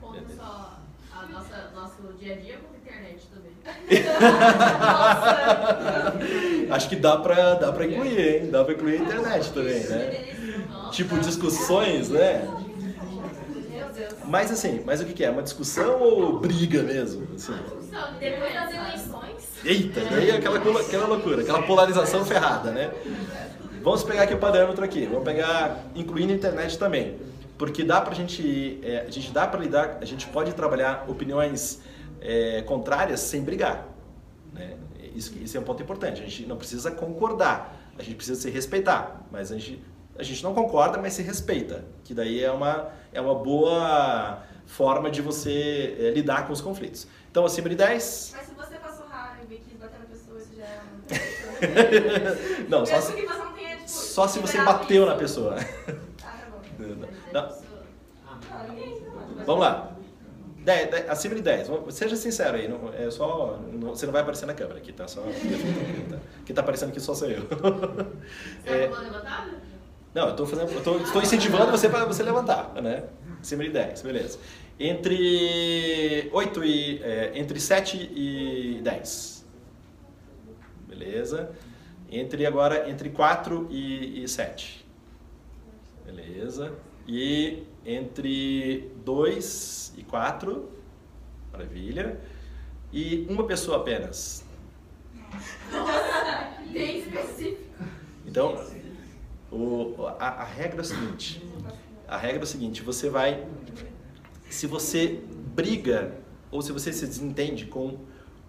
Ponto 0.00 0.20
só 0.36 0.78
a 1.12 1.26
nossa, 1.26 1.70
nosso 1.74 2.12
dia 2.18 2.34
a 2.34 2.36
dia 2.36 2.58
com 2.58 2.72
a 2.72 2.76
internet 2.76 3.26
também. 3.34 3.50
Acho 6.70 6.88
que 6.88 6.96
dá 6.96 7.16
pra, 7.16 7.54
dá 7.54 7.72
pra 7.72 7.86
incluir, 7.86 8.20
hein? 8.20 8.50
Dá 8.50 8.64
pra 8.64 8.74
incluir 8.74 9.00
a 9.00 9.02
internet 9.02 9.52
também, 9.52 9.80
né? 9.80 10.36
Tipo 10.92 11.18
discussões, 11.18 12.08
né? 12.08 12.48
Mas 14.24 14.50
assim, 14.50 14.82
mas 14.84 15.00
o 15.00 15.04
que, 15.04 15.12
que 15.12 15.24
é? 15.24 15.30
Uma 15.30 15.42
discussão 15.42 16.00
ou 16.00 16.38
briga 16.38 16.82
mesmo? 16.82 17.26
Assim? 17.34 17.54
Depois 18.18 18.54
das 18.54 18.72
eleições. 18.72 19.48
Eita, 19.64 20.00
daí 20.10 20.30
é 20.30 20.36
aquela, 20.36 20.58
aquela 20.58 21.06
loucura, 21.06 21.42
aquela 21.42 21.62
polarização 21.62 22.24
ferrada, 22.24 22.70
né? 22.70 22.92
Vamos 23.82 24.02
pegar 24.04 24.24
aqui 24.24 24.34
o 24.34 24.38
parâmetro 24.38 24.84
aqui, 24.84 25.06
vamos 25.06 25.24
pegar, 25.24 25.84
incluindo 25.94 26.32
a 26.32 26.36
internet 26.36 26.78
também. 26.78 27.18
Porque 27.56 27.84
dá 27.84 28.00
pra 28.00 28.14
gente, 28.14 28.78
é, 28.82 29.04
a 29.06 29.10
gente 29.10 29.32
dá 29.32 29.46
para 29.46 29.60
lidar, 29.60 29.98
a 30.00 30.04
gente 30.04 30.26
pode 30.28 30.52
trabalhar 30.54 31.04
opiniões 31.08 31.80
é, 32.20 32.62
contrárias 32.62 33.20
sem 33.20 33.42
brigar. 33.42 33.86
Né? 34.52 34.76
Isso, 35.14 35.32
isso 35.42 35.56
é 35.56 35.60
um 35.60 35.64
ponto 35.64 35.82
importante, 35.82 36.22
a 36.22 36.24
gente 36.24 36.46
não 36.46 36.56
precisa 36.56 36.90
concordar, 36.90 37.76
a 37.98 38.02
gente 38.02 38.16
precisa 38.16 38.40
se 38.40 38.50
respeitar, 38.50 39.26
mas 39.30 39.50
a 39.50 39.58
gente, 39.58 39.82
a 40.18 40.22
gente 40.22 40.42
não 40.42 40.54
concorda, 40.54 40.98
mas 40.98 41.14
se 41.14 41.22
respeita, 41.22 41.84
que 42.04 42.14
daí 42.14 42.42
é 42.42 42.50
uma, 42.50 42.88
é 43.12 43.20
uma 43.20 43.34
boa 43.34 44.42
forma 44.66 45.10
de 45.10 45.20
você 45.20 45.96
é, 45.98 46.10
lidar 46.10 46.46
com 46.46 46.52
os 46.52 46.60
conflitos. 46.60 47.06
Então, 47.30 47.44
acima 47.44 47.68
de 47.68 47.76
10... 47.76 48.34
Mas 48.36 48.46
se 48.46 48.54
você 48.54 48.76
passou 48.76 49.06
raiva 49.06 49.52
e 49.52 49.58
quis 49.58 49.78
bater 49.78 49.98
na 49.98 50.06
pessoa, 50.06 50.38
isso 50.38 50.54
já 50.56 50.64
é 50.64 50.80
um... 52.66 52.68
não, 52.70 52.86
só 52.86 53.00
se... 53.00 53.12
Só 53.86 54.28
se 54.28 54.38
você 54.38 54.58
bateu 54.62 55.06
na 55.06 55.14
pessoa. 55.16 55.56
Não. 57.32 57.48
Vamos 59.44 59.60
lá. 59.60 59.92
10, 60.64 60.90
10, 60.90 61.10
acima 61.10 61.34
de 61.34 61.42
10. 61.42 61.68
Seja 61.90 62.16
sincero 62.16 62.56
aí. 62.56 62.68
Não, 62.68 62.92
é 62.92 63.10
só, 63.10 63.58
não, 63.72 63.90
você 63.90 64.06
não 64.06 64.12
vai 64.12 64.22
aparecer 64.22 64.46
na 64.46 64.54
câmera 64.54 64.78
aqui, 64.78 64.92
tá? 64.92 65.08
Só, 65.08 65.22
que 66.44 66.52
tá 66.52 66.60
aparecendo 66.60 66.90
aqui 66.90 67.00
só 67.00 67.14
sou 67.14 67.28
eu. 67.28 67.42
É, 68.64 68.88
tá 68.88 69.48
não, 70.14 70.28
eu 70.28 70.36
tô, 70.36 70.46
fazendo, 70.46 70.72
eu 70.72 70.82
tô, 70.82 70.96
estou 70.98 71.22
incentivando 71.22 71.70
você 71.70 71.88
para 71.88 72.04
você 72.04 72.22
levantar, 72.22 72.74
né? 72.82 73.04
Acima 73.40 73.62
de 73.62 73.70
10, 73.70 74.02
beleza. 74.02 74.38
Entre 74.78 76.28
8 76.32 76.64
e. 76.64 77.02
É, 77.02 77.32
entre 77.34 77.60
7 77.60 77.96
e 77.96 78.80
10. 78.82 79.46
Beleza. 80.88 81.52
Entre 82.10 82.44
agora, 82.44 82.90
entre 82.90 83.10
4 83.10 83.68
e, 83.70 84.24
e 84.24 84.28
7. 84.28 84.84
Beleza. 86.04 86.72
E 87.06 87.62
entre 87.84 88.90
2 89.04 89.94
e 89.96 90.02
4. 90.02 90.68
Maravilha. 91.52 92.18
E 92.92 93.26
uma 93.28 93.44
pessoa 93.44 93.76
apenas. 93.78 94.44
Nossa, 95.70 96.62
bem 96.72 96.98
específico. 96.98 97.62
Então, 98.26 98.56
o, 99.52 99.94
a, 100.18 100.42
a 100.42 100.44
regra 100.44 100.78
é 100.78 100.80
o 100.80 100.84
seguinte. 100.84 101.42
A 102.06 102.16
regra 102.16 102.40
é 102.40 102.44
o 102.44 102.46
seguinte, 102.46 102.82
você 102.82 103.08
vai... 103.08 103.46
Se 104.48 104.66
você 104.66 105.20
briga 105.54 106.16
ou 106.50 106.60
se 106.60 106.72
você 106.72 106.92
se 106.92 107.06
desentende 107.06 107.66
com 107.66 107.98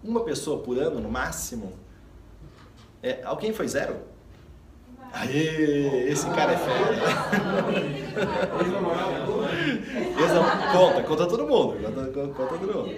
uma 0.02 0.24
pessoa 0.24 0.62
por 0.62 0.78
ano 0.78 1.00
no 1.00 1.08
máximo, 1.08 1.72
é, 3.02 3.22
alguém 3.24 3.52
foi 3.52 3.68
zero? 3.68 3.96
Aê, 5.12 6.08
esse 6.08 6.26
cara 6.30 6.52
é 6.52 6.56
fera. 6.56 6.96
conta, 10.72 11.02
conta 11.02 11.26
todo 11.26 11.46
mundo. 11.46 11.76
Conta, 11.82 12.28
conta 12.32 12.58
todo 12.58 12.74
mundo. 12.74 12.96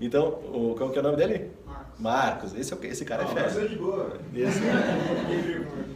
Então, 0.00 0.28
o, 0.28 0.74
qual 0.76 0.90
que 0.90 0.98
é 0.98 1.00
o 1.00 1.04
nome 1.04 1.16
dele? 1.16 1.50
Marcos. 2.00 2.54
Esse, 2.54 2.72
é 2.72 2.86
esse 2.86 3.04
cara 3.04 3.24
é 3.24 3.26
fera. 3.26 3.48
Esse, 4.34 4.60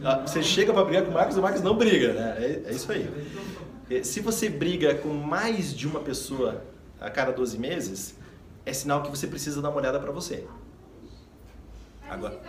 ah, 0.03 0.19
você 0.25 0.43
chega 0.43 0.73
para 0.73 0.85
brigar 0.85 1.03
com 1.03 1.11
o 1.11 1.13
Marcos, 1.13 1.37
o 1.37 1.41
Marcos 1.41 1.61
não 1.61 1.75
briga, 1.75 2.13
né? 2.13 2.35
É, 2.37 2.63
é 2.67 2.71
isso 2.71 2.91
aí. 2.91 3.09
Se 4.03 4.19
você 4.19 4.49
briga 4.49 4.95
com 4.95 5.09
mais 5.09 5.75
de 5.75 5.87
uma 5.87 5.99
pessoa 5.99 6.63
a 6.99 7.09
cada 7.09 7.31
12 7.31 7.57
meses, 7.57 8.15
é 8.65 8.73
sinal 8.73 9.03
que 9.03 9.09
você 9.09 9.27
precisa 9.27 9.61
dar 9.61 9.69
uma 9.69 9.77
olhada 9.77 9.99
para 9.99 10.11
você. 10.11 10.45
Agora. 12.09 12.39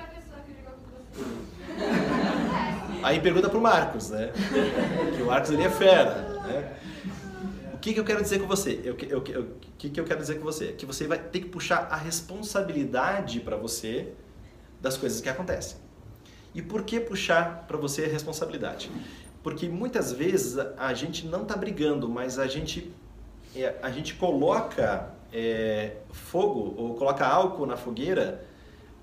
Aí 3.02 3.20
pergunta 3.20 3.48
pro 3.48 3.60
Marcos, 3.60 4.10
né? 4.10 4.32
Que 5.14 5.22
o 5.22 5.26
Marcos 5.26 5.50
ele 5.50 5.62
é 5.62 5.70
fera, 5.70 6.40
né? 6.46 6.76
Que, 7.86 7.94
que 7.94 8.00
eu 8.00 8.04
quero 8.04 8.20
dizer 8.20 8.40
com 8.40 8.48
você? 8.48 8.72
O 8.90 8.96
que, 8.96 9.06
eu, 9.08 9.22
que, 9.78 9.90
que 9.90 10.00
eu 10.00 10.04
quero 10.04 10.18
dizer 10.18 10.40
com 10.40 10.44
você? 10.44 10.72
Que 10.72 10.84
você 10.84 11.06
vai 11.06 11.20
ter 11.20 11.38
que 11.38 11.48
puxar 11.48 11.86
a 11.88 11.94
responsabilidade 11.94 13.38
para 13.38 13.56
você 13.56 14.08
das 14.80 14.96
coisas 14.96 15.20
que 15.20 15.28
acontecem. 15.28 15.76
E 16.52 16.60
por 16.60 16.82
que 16.82 16.98
puxar 16.98 17.64
para 17.68 17.76
você 17.76 18.06
a 18.06 18.08
responsabilidade? 18.08 18.90
Porque 19.40 19.68
muitas 19.68 20.10
vezes 20.10 20.58
a 20.76 20.92
gente 20.94 21.28
não 21.28 21.42
está 21.42 21.54
brigando, 21.54 22.08
mas 22.08 22.40
a 22.40 22.48
gente, 22.48 22.92
é, 23.54 23.76
a 23.80 23.88
gente 23.92 24.14
coloca 24.14 25.14
é, 25.32 25.92
fogo 26.10 26.74
ou 26.76 26.94
coloca 26.96 27.24
álcool 27.24 27.66
na 27.66 27.76
fogueira 27.76 28.44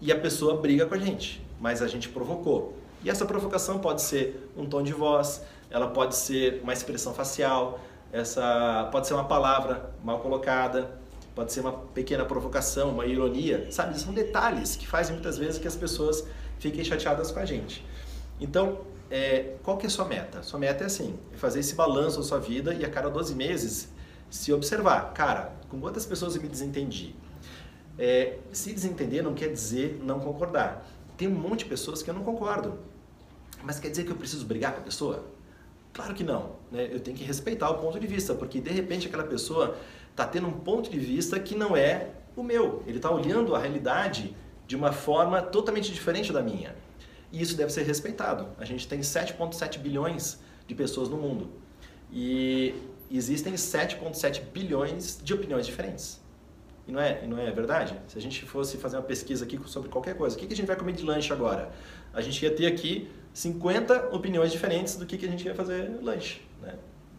e 0.01 0.11
a 0.11 0.19
pessoa 0.19 0.57
briga 0.57 0.85
com 0.85 0.95
a 0.95 0.99
gente, 0.99 1.41
mas 1.57 1.81
a 1.81 1.87
gente 1.87 2.09
provocou. 2.09 2.77
E 3.01 3.09
essa 3.09 3.25
provocação 3.25 3.79
pode 3.79 4.01
ser 4.01 4.51
um 4.57 4.65
tom 4.65 4.83
de 4.83 4.91
voz, 4.91 5.41
ela 5.69 5.87
pode 5.87 6.17
ser 6.17 6.59
uma 6.61 6.73
expressão 6.73 7.13
facial, 7.13 7.79
essa 8.13 8.88
pode 8.91 9.08
ser 9.08 9.15
uma 9.15 9.25
palavra 9.25 9.91
mal 10.03 10.20
colocada, 10.20 11.00
pode 11.34 11.51
ser 11.51 11.62
uma 11.62 11.74
pequena 11.74 12.24
provocação, 12.24 12.91
uma 12.91 13.08
ironia, 13.08 13.72
sabe? 13.72 14.00
São 14.00 14.13
detalhes 14.13 14.75
que 14.75 14.88
fazem 14.88 15.15
muitas 15.15 15.36
vezes 15.39 15.58
que 15.60 15.67
as 15.67 15.75
pessoas 15.75 16.24
fiquem 16.60 16.84
chateadas 16.86 17.32
com 17.32 17.39
a 17.39 17.46
gente. 17.46 17.84
Então, 18.39 18.82
é, 19.10 19.55
qual 19.63 19.77
que 19.77 19.86
é 19.86 19.88
a 19.88 19.89
sua 19.89 20.05
meta? 20.05 20.43
Sua 20.43 20.60
meta 20.60 20.84
é 20.84 20.88
assim, 20.88 21.17
é 21.34 21.38
fazer 21.38 21.60
esse 21.60 21.74
balanço 21.74 22.17
da 22.17 22.24
sua 22.24 22.39
vida 22.39 22.72
e 22.75 22.86
a 22.86 22.89
cada 22.89 23.10
12 23.10 23.34
meses 23.34 23.91
se 24.29 24.53
observar, 24.53 25.12
cara, 25.13 25.51
com 25.67 25.79
quantas 25.79 26.05
pessoas 26.05 26.36
eu 26.36 26.41
me 26.41 26.48
desentendi? 26.48 27.15
É, 27.98 28.38
se 28.51 28.72
desentender 28.74 29.24
não 29.24 29.34
quer 29.34 29.51
dizer 29.51 30.00
não 30.03 30.20
concordar. 30.20 30.88
Tem 31.17 31.27
um 31.27 31.32
monte 31.32 31.60
de 31.60 31.65
pessoas 31.65 32.03
que 32.03 32.10
eu 32.12 32.13
não 32.13 32.24
concordo. 32.24 32.77
Mas 33.63 33.79
quer 33.79 33.89
dizer 33.89 34.03
que 34.03 34.12
eu 34.12 34.15
preciso 34.15 34.46
brigar 34.46 34.74
com 34.74 34.82
a 34.82 34.84
pessoa? 34.84 35.32
Claro 35.93 36.13
que 36.15 36.23
não. 36.23 36.55
Né? 36.71 36.89
Eu 36.91 37.00
tenho 37.00 37.15
que 37.15 37.23
respeitar 37.23 37.69
o 37.69 37.75
ponto 37.75 38.00
de 38.00 38.07
vista, 38.07 38.33
porque 38.33 38.59
de 38.59 38.71
repente 38.71 39.07
aquela 39.07 39.23
pessoa 39.23 39.77
está 40.09 40.25
tendo 40.25 40.47
um 40.47 40.51
ponto 40.51 40.89
de 40.89 41.00
vista 41.00 41.39
que 41.39 41.55
não 41.55 41.77
é 41.77 42.09
o 42.35 42.43
meu. 42.43 42.83
Ele 42.88 42.97
está 42.97 43.12
olhando 43.12 43.55
a 43.55 43.59
realidade 43.59 44.35
de 44.67 44.75
uma 44.75 44.91
forma 44.91 45.41
totalmente 45.41 45.91
diferente 45.91 46.33
da 46.33 46.41
minha. 46.41 46.75
E 47.31 47.41
isso 47.41 47.55
deve 47.55 47.71
ser 47.71 47.83
respeitado. 47.83 48.47
A 48.57 48.65
gente 48.65 48.88
tem 48.88 49.00
7,7 49.00 49.77
bilhões 49.79 50.39
de 50.67 50.73
pessoas 50.73 51.09
no 51.09 51.17
mundo. 51.17 51.50
E 52.12 52.73
existem 53.12 53.53
7,7 53.53 54.41
bilhões 54.51 55.19
de 55.23 55.33
opiniões 55.33 55.65
diferentes. 55.65 56.21
E 56.88 56.91
não 56.91 57.00
é, 57.00 57.25
não 57.25 57.39
é 57.39 57.50
verdade? 57.51 57.95
Se 58.07 58.17
a 58.17 58.21
gente 58.21 58.45
fosse 58.45 58.77
fazer 58.77 58.97
uma 58.97 59.03
pesquisa 59.03 59.45
aqui 59.45 59.59
sobre 59.65 59.89
qualquer 59.89 60.15
coisa, 60.15 60.35
o 60.35 60.39
que 60.39 60.51
a 60.51 60.55
gente 60.55 60.67
vai 60.67 60.75
comer 60.75 60.93
de 60.93 61.03
lanche 61.03 61.31
agora? 61.31 61.71
A 62.13 62.21
gente 62.21 62.43
ia 62.43 62.53
ter 62.53 62.67
aqui 62.67 63.09
50 63.33 64.15
opiniões 64.15 64.51
diferentes 64.51 64.95
do 64.95 65.05
que, 65.05 65.17
que 65.17 65.25
a 65.25 65.29
gente 65.29 65.45
ia 65.45 65.55
fazer 65.55 65.99
lanche. 66.01 66.41
Né? 66.61 66.75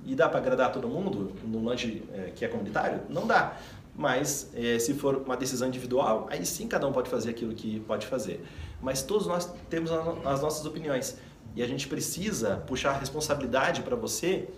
E 0.07 0.15
dá 0.15 0.29
para 0.29 0.39
agradar 0.39 0.73
todo 0.73 0.89
mundo 0.89 1.33
no 1.45 1.65
lanche 1.65 2.03
é, 2.13 2.31
que 2.35 2.45
é 2.45 2.49
comunitário? 2.49 3.01
Não 3.09 3.27
dá. 3.27 3.59
Mas 3.97 4.51
é, 4.55 4.79
se 4.79 4.95
for 4.95 5.17
uma 5.17 5.37
decisão 5.37 5.69
individual, 5.69 6.27
aí 6.31 6.45
sim 6.45 6.67
cada 6.67 6.87
um 6.87 6.93
pode 6.93 7.09
fazer 7.09 7.31
aquilo 7.31 7.55
que 7.55 7.81
pode 7.81 8.07
fazer. 8.07 8.45
Mas 8.81 9.03
todos 9.03 9.27
nós 9.27 9.53
temos 9.71 9.91
as 9.93 10.43
nossas 10.43 10.65
opiniões. 10.67 11.17
E 11.55 11.63
a 11.63 11.67
gente 11.67 11.87
precisa 11.87 12.57
puxar 12.67 12.91
a 12.91 12.99
responsabilidade 12.99 13.83
para 13.83 13.95
você, 13.95 14.49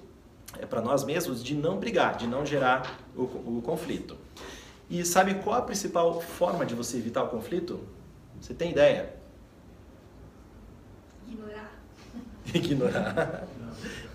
é, 0.58 0.64
para 0.64 0.80
nós 0.80 1.04
mesmos, 1.04 1.44
de 1.44 1.54
não 1.54 1.78
brigar, 1.78 2.16
de 2.16 2.26
não 2.26 2.44
gerar 2.44 2.98
o, 3.14 3.22
o 3.22 3.62
conflito. 3.64 4.16
E 4.88 5.04
sabe 5.04 5.34
qual 5.36 5.56
a 5.56 5.62
principal 5.62 6.20
forma 6.20 6.64
de 6.64 6.74
você 6.74 6.96
evitar 6.96 7.24
o 7.24 7.28
conflito? 7.28 7.80
Você 8.40 8.54
tem 8.54 8.70
ideia? 8.70 9.14
Ignorar. 11.28 11.72
Ignorar. 12.54 13.46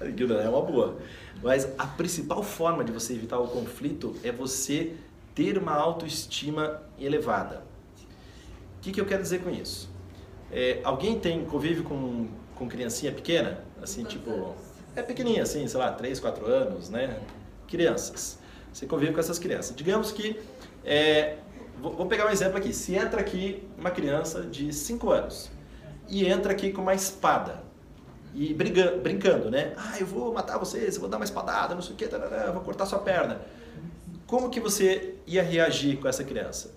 Ignorar 0.01 0.43
é 0.43 0.49
uma 0.49 0.61
boa. 0.61 0.97
Mas 1.41 1.67
a 1.77 1.85
principal 1.85 2.43
forma 2.43 2.83
de 2.83 2.91
você 2.91 3.13
evitar 3.13 3.39
o 3.39 3.47
conflito 3.47 4.15
é 4.23 4.31
você 4.31 4.93
ter 5.33 5.57
uma 5.57 5.73
autoestima 5.73 6.81
elevada. 6.99 7.63
O 8.77 8.81
que, 8.81 8.91
que 8.91 9.01
eu 9.01 9.05
quero 9.05 9.21
dizer 9.21 9.41
com 9.41 9.49
isso? 9.49 9.89
É, 10.51 10.79
alguém 10.83 11.19
tem 11.19 11.45
convive 11.45 11.81
com, 11.83 12.27
com 12.55 12.67
criancinha 12.67 13.11
pequena? 13.11 13.63
Assim, 13.81 14.03
tipo. 14.03 14.55
É 14.95 15.01
pequenininha, 15.01 15.43
assim, 15.43 15.65
sei 15.67 15.79
lá, 15.79 15.91
3, 15.91 16.19
4 16.19 16.45
anos, 16.45 16.89
né? 16.89 17.19
Crianças. 17.67 18.37
Você 18.73 18.85
convive 18.85 19.13
com 19.13 19.19
essas 19.19 19.39
crianças. 19.39 19.75
Digamos 19.75 20.11
que. 20.11 20.39
É, 20.83 21.37
vou, 21.79 21.95
vou 21.95 22.05
pegar 22.07 22.27
um 22.27 22.29
exemplo 22.29 22.57
aqui. 22.57 22.73
Se 22.73 22.95
entra 22.95 23.21
aqui 23.21 23.67
uma 23.77 23.91
criança 23.91 24.41
de 24.41 24.73
5 24.73 25.09
anos 25.11 25.49
e 26.09 26.25
entra 26.25 26.51
aqui 26.51 26.71
com 26.71 26.81
uma 26.81 26.93
espada 26.93 27.70
e 28.33 28.53
brincando, 28.53 29.51
né? 29.51 29.73
Ah, 29.77 29.99
eu 29.99 30.05
vou 30.05 30.33
matar 30.33 30.57
vocês, 30.57 30.95
eu 30.95 31.01
vou 31.01 31.09
dar 31.09 31.17
uma 31.17 31.25
espadada, 31.25 31.75
não 31.75 31.81
sei 31.81 31.93
o 31.93 31.95
que, 31.97 32.07
tarará, 32.07 32.51
vou 32.51 32.61
cortar 32.61 32.85
sua 32.85 32.99
perna. 32.99 33.41
Como 34.25 34.49
que 34.49 34.59
você 34.59 35.15
ia 35.27 35.43
reagir 35.43 35.97
com 35.97 36.07
essa 36.07 36.23
criança? 36.23 36.73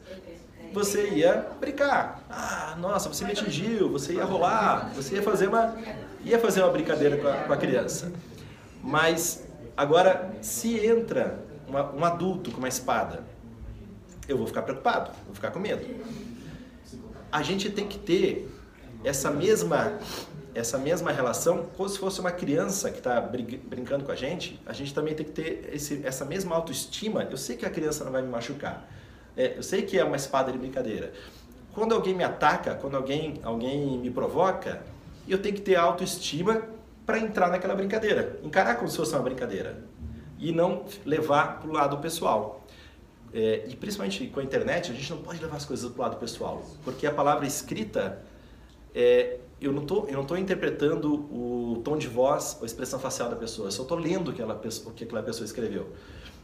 Você 0.72 1.08
ia 1.10 1.46
brincar. 1.60 2.24
Ah, 2.28 2.74
nossa, 2.80 3.08
você 3.08 3.24
me 3.24 3.30
atingiu, 3.30 3.88
você 3.88 4.14
ia 4.14 4.24
rolar, 4.24 4.92
você 4.92 5.14
ia 5.14 5.22
fazer 5.22 5.46
uma, 5.46 5.76
ia 6.24 6.38
fazer 6.40 6.62
uma 6.62 6.72
brincadeira 6.72 7.16
com 7.16 7.28
a, 7.28 7.34
com 7.44 7.52
a 7.52 7.56
criança. 7.56 8.12
Mas 8.82 9.44
agora, 9.76 10.34
se 10.42 10.84
entra 10.84 11.38
uma, 11.68 11.92
um 11.94 12.04
adulto 12.04 12.50
com 12.50 12.58
uma 12.58 12.68
espada, 12.68 13.22
eu 14.28 14.36
vou 14.36 14.48
ficar 14.48 14.62
preocupado, 14.62 15.12
vou 15.24 15.34
ficar 15.34 15.52
com 15.52 15.60
medo. 15.60 15.86
A 17.30 17.42
gente 17.42 17.70
tem 17.70 17.86
que 17.86 17.98
ter 17.98 18.50
essa 19.04 19.30
mesma 19.30 19.98
essa 20.54 20.78
mesma 20.78 21.10
relação, 21.10 21.66
como 21.76 21.88
se 21.88 21.98
fosse 21.98 22.20
uma 22.20 22.30
criança 22.30 22.90
que 22.90 22.98
está 22.98 23.20
brincando 23.20 24.04
com 24.04 24.12
a 24.12 24.14
gente, 24.14 24.60
a 24.64 24.72
gente 24.72 24.94
também 24.94 25.14
tem 25.14 25.26
que 25.26 25.32
ter 25.32 25.70
esse, 25.72 26.00
essa 26.04 26.24
mesma 26.24 26.54
autoestima. 26.54 27.26
Eu 27.30 27.36
sei 27.36 27.56
que 27.56 27.66
a 27.66 27.70
criança 27.70 28.04
não 28.04 28.12
vai 28.12 28.22
me 28.22 28.28
machucar, 28.28 28.88
é, 29.36 29.56
eu 29.56 29.62
sei 29.62 29.82
que 29.82 29.98
é 29.98 30.04
uma 30.04 30.16
espada 30.16 30.52
de 30.52 30.58
brincadeira. 30.58 31.12
Quando 31.74 31.92
alguém 31.92 32.14
me 32.14 32.22
ataca, 32.22 32.76
quando 32.76 32.96
alguém, 32.96 33.40
alguém 33.42 33.98
me 33.98 34.10
provoca, 34.10 34.82
eu 35.28 35.42
tenho 35.42 35.56
que 35.56 35.60
ter 35.60 35.74
autoestima 35.74 36.62
para 37.04 37.18
entrar 37.18 37.48
naquela 37.48 37.74
brincadeira, 37.74 38.38
encarar 38.42 38.76
como 38.76 38.88
se 38.88 38.96
fosse 38.96 39.12
uma 39.12 39.22
brincadeira 39.22 39.82
e 40.38 40.52
não 40.52 40.84
levar 41.04 41.60
para 41.60 41.68
o 41.68 41.72
lado 41.72 41.98
pessoal. 41.98 42.64
É, 43.32 43.64
e 43.66 43.74
principalmente 43.74 44.28
com 44.28 44.38
a 44.38 44.44
internet, 44.44 44.92
a 44.92 44.94
gente 44.94 45.10
não 45.10 45.18
pode 45.18 45.42
levar 45.42 45.56
as 45.56 45.64
coisas 45.64 45.90
para 45.90 45.98
o 45.98 46.02
lado 46.02 46.16
pessoal, 46.18 46.62
porque 46.84 47.04
a 47.04 47.10
palavra 47.12 47.44
escrita 47.44 48.22
é, 48.94 49.38
eu 49.64 49.72
não 49.72 49.84
tô, 49.84 50.06
eu 50.06 50.14
não 50.14 50.24
tô 50.24 50.36
interpretando 50.36 51.14
o 51.14 51.80
tom 51.84 51.96
de 51.96 52.06
voz 52.06 52.58
a 52.62 52.66
expressão 52.66 52.98
facial 52.98 53.28
da 53.28 53.36
pessoa, 53.36 53.68
eu 53.68 53.72
só 53.72 53.82
estou 53.82 53.98
lendo 53.98 54.30
o 54.30 54.32
que, 54.32 54.42
ela, 54.42 54.54
o 54.86 54.90
que 54.90 55.04
aquela 55.04 55.22
pessoa 55.22 55.44
escreveu. 55.44 55.88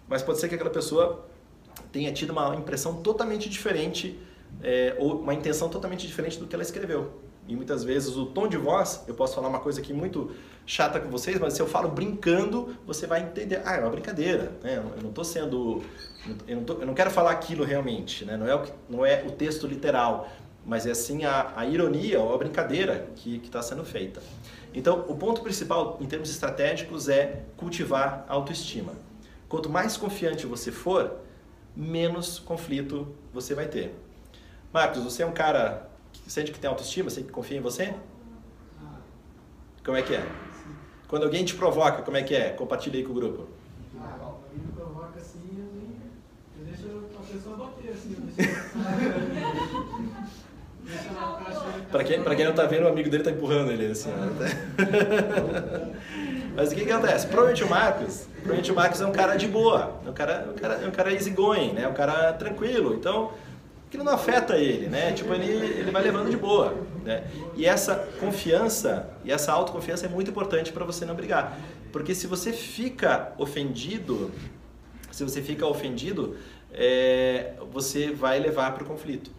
Mas 0.09 0.23
pode 0.23 0.41
ser 0.41 0.49
que 0.49 0.55
aquela 0.55 0.71
pessoa 0.71 1.25
tenha 1.93 2.13
tido 2.13 2.31
uma 2.31 2.55
impressão 2.57 3.03
totalmente 3.03 3.49
diferente 3.49 4.19
é, 4.63 4.97
ou 4.99 5.21
uma 5.21 5.35
intenção 5.35 5.69
totalmente 5.69 6.07
diferente 6.07 6.39
do 6.39 6.47
que 6.47 6.55
ela 6.55 6.63
escreveu. 6.63 7.13
E 7.49 7.57
muitas 7.57 7.83
vezes 7.83 8.17
o 8.17 8.27
tom 8.27 8.47
de 8.47 8.57
voz, 8.57 9.03
eu 9.09 9.15
posso 9.15 9.35
falar 9.35 9.49
uma 9.49 9.59
coisa 9.59 9.81
aqui 9.81 9.93
muito 9.93 10.31
chata 10.65 11.01
com 11.01 11.09
vocês, 11.11 11.39
mas 11.41 11.55
se 11.55 11.61
eu 11.61 11.67
falo 11.67 11.89
brincando, 11.89 12.77
você 12.87 13.07
vai 13.07 13.23
entender. 13.23 13.61
Ah, 13.65 13.77
é 13.77 13.81
uma 13.81 13.91
brincadeira, 13.91 14.53
né? 14.63 14.77
Eu 14.77 15.03
não 15.03 15.09
estou 15.09 15.25
sendo, 15.25 15.83
eu 16.47 16.57
não, 16.57 16.65
tô, 16.65 16.75
eu 16.75 16.87
não 16.87 16.95
quero 16.95 17.11
falar 17.11 17.33
aquilo 17.33 17.65
realmente, 17.65 18.25
né? 18.25 18.37
Não 18.37 18.47
é 18.47 18.55
o, 18.55 18.63
não 18.89 19.05
é 19.05 19.25
o 19.27 19.33
texto 19.33 19.67
literal 19.67 20.31
mas 20.65 20.87
é 20.87 20.91
assim 20.91 21.25
a, 21.25 21.53
a 21.57 21.67
ironia 21.67 22.21
ou 22.21 22.35
a 22.35 22.39
brincadeira 22.39 23.09
que 23.17 23.37
está 23.37 23.63
sendo 23.63 23.85
feita. 23.85 24.23
Então, 24.73 25.05
o 25.09 25.17
ponto 25.17 25.43
principal 25.43 25.99
em 26.01 26.07
termos 26.07 26.31
estratégicos 26.31 27.09
é 27.09 27.43
cultivar 27.57 28.25
a 28.29 28.35
autoestima. 28.35 28.93
Quanto 29.49 29.69
mais 29.69 29.97
confiante 29.97 30.47
você 30.47 30.71
for, 30.71 31.17
menos 31.75 32.39
conflito 32.39 33.09
você 33.33 33.55
vai 33.55 33.67
ter. 33.67 33.95
Marcos, 34.73 35.03
você 35.03 35.25
é 35.25 35.27
um 35.27 35.33
cara 35.33 35.91
que 36.13 36.31
sente 36.31 36.53
que 36.53 36.61
tem 36.61 36.71
autoestima, 36.71 37.11
sente 37.11 37.27
que 37.27 37.33
confia 37.33 37.59
em 37.59 37.61
você? 37.61 37.95
Como 39.85 39.97
é 39.97 40.03
que 40.03 40.15
é? 40.15 40.25
Quando 41.09 41.25
alguém 41.25 41.45
te 41.45 41.55
provoca, 41.55 42.03
como 42.03 42.17
é 42.17 42.23
que 42.23 42.35
é? 42.35 42.51
Compartilha 42.51 42.97
aí 42.97 43.05
com 43.05 43.11
o 43.11 43.15
grupo. 43.15 43.49
Ah, 43.99 44.17
alguém 44.21 44.65
me 44.65 44.73
provoca 44.73 45.19
assim, 45.19 45.41
eu, 46.57 46.65
deixo 46.65 47.09
a 47.19 47.33
pessoa 47.33 47.57
bater 47.57 47.91
assim, 47.91 48.15
eu 48.15 48.21
deixo... 48.21 48.61
Pra 51.91 52.05
quem, 52.05 52.23
pra 52.23 52.37
quem 52.37 52.45
não 52.45 52.53
tá 52.53 52.65
vendo, 52.67 52.85
o 52.85 52.89
amigo 52.89 53.11
dele 53.11 53.25
tá 53.25 53.31
empurrando 53.31 53.73
ele 53.73 53.87
assim. 53.87 54.11
Né? 54.11 54.57
Mas 56.55 56.73
o 56.73 56.75
que, 56.75 56.85
que 56.85 56.93
acontece? 56.93 57.27
Provavelmente 57.27 57.65
o 57.65 57.71
Marcos, 57.71 58.29
provavelmente 58.33 58.73
o 58.73 58.75
Marcos 58.75 59.01
é 59.01 59.07
um 59.07 59.13
cara 59.13 59.37
de 59.37 59.49
boa, 59.49 60.01
é 60.05 60.11
um 60.11 60.13
cara, 60.13 60.49
um 60.51 60.59
cara, 60.59 60.75
é 60.75 60.87
um 60.87 60.91
cara 60.91 61.13
easygoing, 61.13 61.73
né? 61.73 61.89
um 61.89 61.95
cara 61.95 62.33
tranquilo. 62.33 62.95
Então, 62.95 63.33
aquilo 63.89 64.05
não 64.05 64.13
afeta 64.13 64.57
ele, 64.57 64.87
né? 64.87 65.13
Tipo, 65.13 65.33
ele, 65.35 65.47
ele 65.47 65.91
vai 65.91 66.03
levando 66.03 66.31
de 66.31 66.37
boa. 66.37 66.75
Né? 67.05 67.25
E 67.57 67.67
essa 67.67 67.95
confiança 68.21 69.09
e 69.25 69.33
essa 69.33 69.53
autoconfiança 69.53 70.07
é 70.07 70.09
muito 70.09 70.31
importante 70.31 70.73
para 70.73 70.85
você 70.85 71.05
não 71.05 71.15
brigar. 71.15 71.59
Porque 71.93 72.15
se 72.15 72.27
você 72.27 72.53
fica 72.53 73.33
ofendido, 73.37 74.31
se 75.11 75.25
você 75.25 75.43
fica 75.43 75.67
ofendido, 75.67 76.37
é, 76.73 77.55
você 77.73 78.13
vai 78.13 78.39
levar 78.39 78.73
para 78.75 78.85
o 78.85 78.87
conflito. 78.87 79.31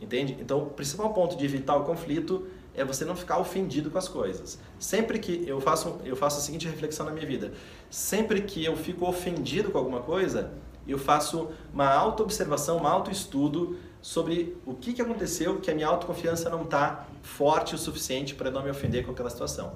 Entende? 0.00 0.36
Então, 0.40 0.62
o 0.62 0.66
principal 0.66 1.12
ponto 1.12 1.36
de 1.36 1.44
evitar 1.44 1.76
o 1.76 1.84
conflito 1.84 2.46
é 2.74 2.84
você 2.84 3.04
não 3.04 3.14
ficar 3.14 3.38
ofendido 3.38 3.90
com 3.90 3.98
as 3.98 4.08
coisas. 4.08 4.58
Sempre 4.78 5.18
que 5.18 5.46
eu 5.46 5.60
faço, 5.60 6.00
eu 6.04 6.16
faço 6.16 6.38
a 6.38 6.40
seguinte 6.40 6.66
reflexão 6.66 7.04
na 7.04 7.12
minha 7.12 7.26
vida: 7.26 7.52
sempre 7.90 8.40
que 8.42 8.64
eu 8.64 8.76
fico 8.76 9.06
ofendido 9.06 9.70
com 9.70 9.78
alguma 9.78 10.00
coisa, 10.00 10.52
eu 10.88 10.98
faço 10.98 11.50
uma 11.72 11.86
auto-observação, 11.86 12.78
um 12.78 12.86
auto-estudo 12.86 13.76
sobre 14.00 14.56
o 14.64 14.74
que, 14.74 14.94
que 14.94 15.02
aconteceu 15.02 15.60
que 15.60 15.70
a 15.70 15.74
minha 15.74 15.86
autoconfiança 15.86 16.48
não 16.48 16.62
está 16.62 17.06
forte 17.22 17.74
o 17.74 17.78
suficiente 17.78 18.34
para 18.34 18.50
não 18.50 18.62
me 18.62 18.70
ofender 18.70 19.04
com 19.04 19.12
aquela 19.12 19.28
situação. 19.28 19.74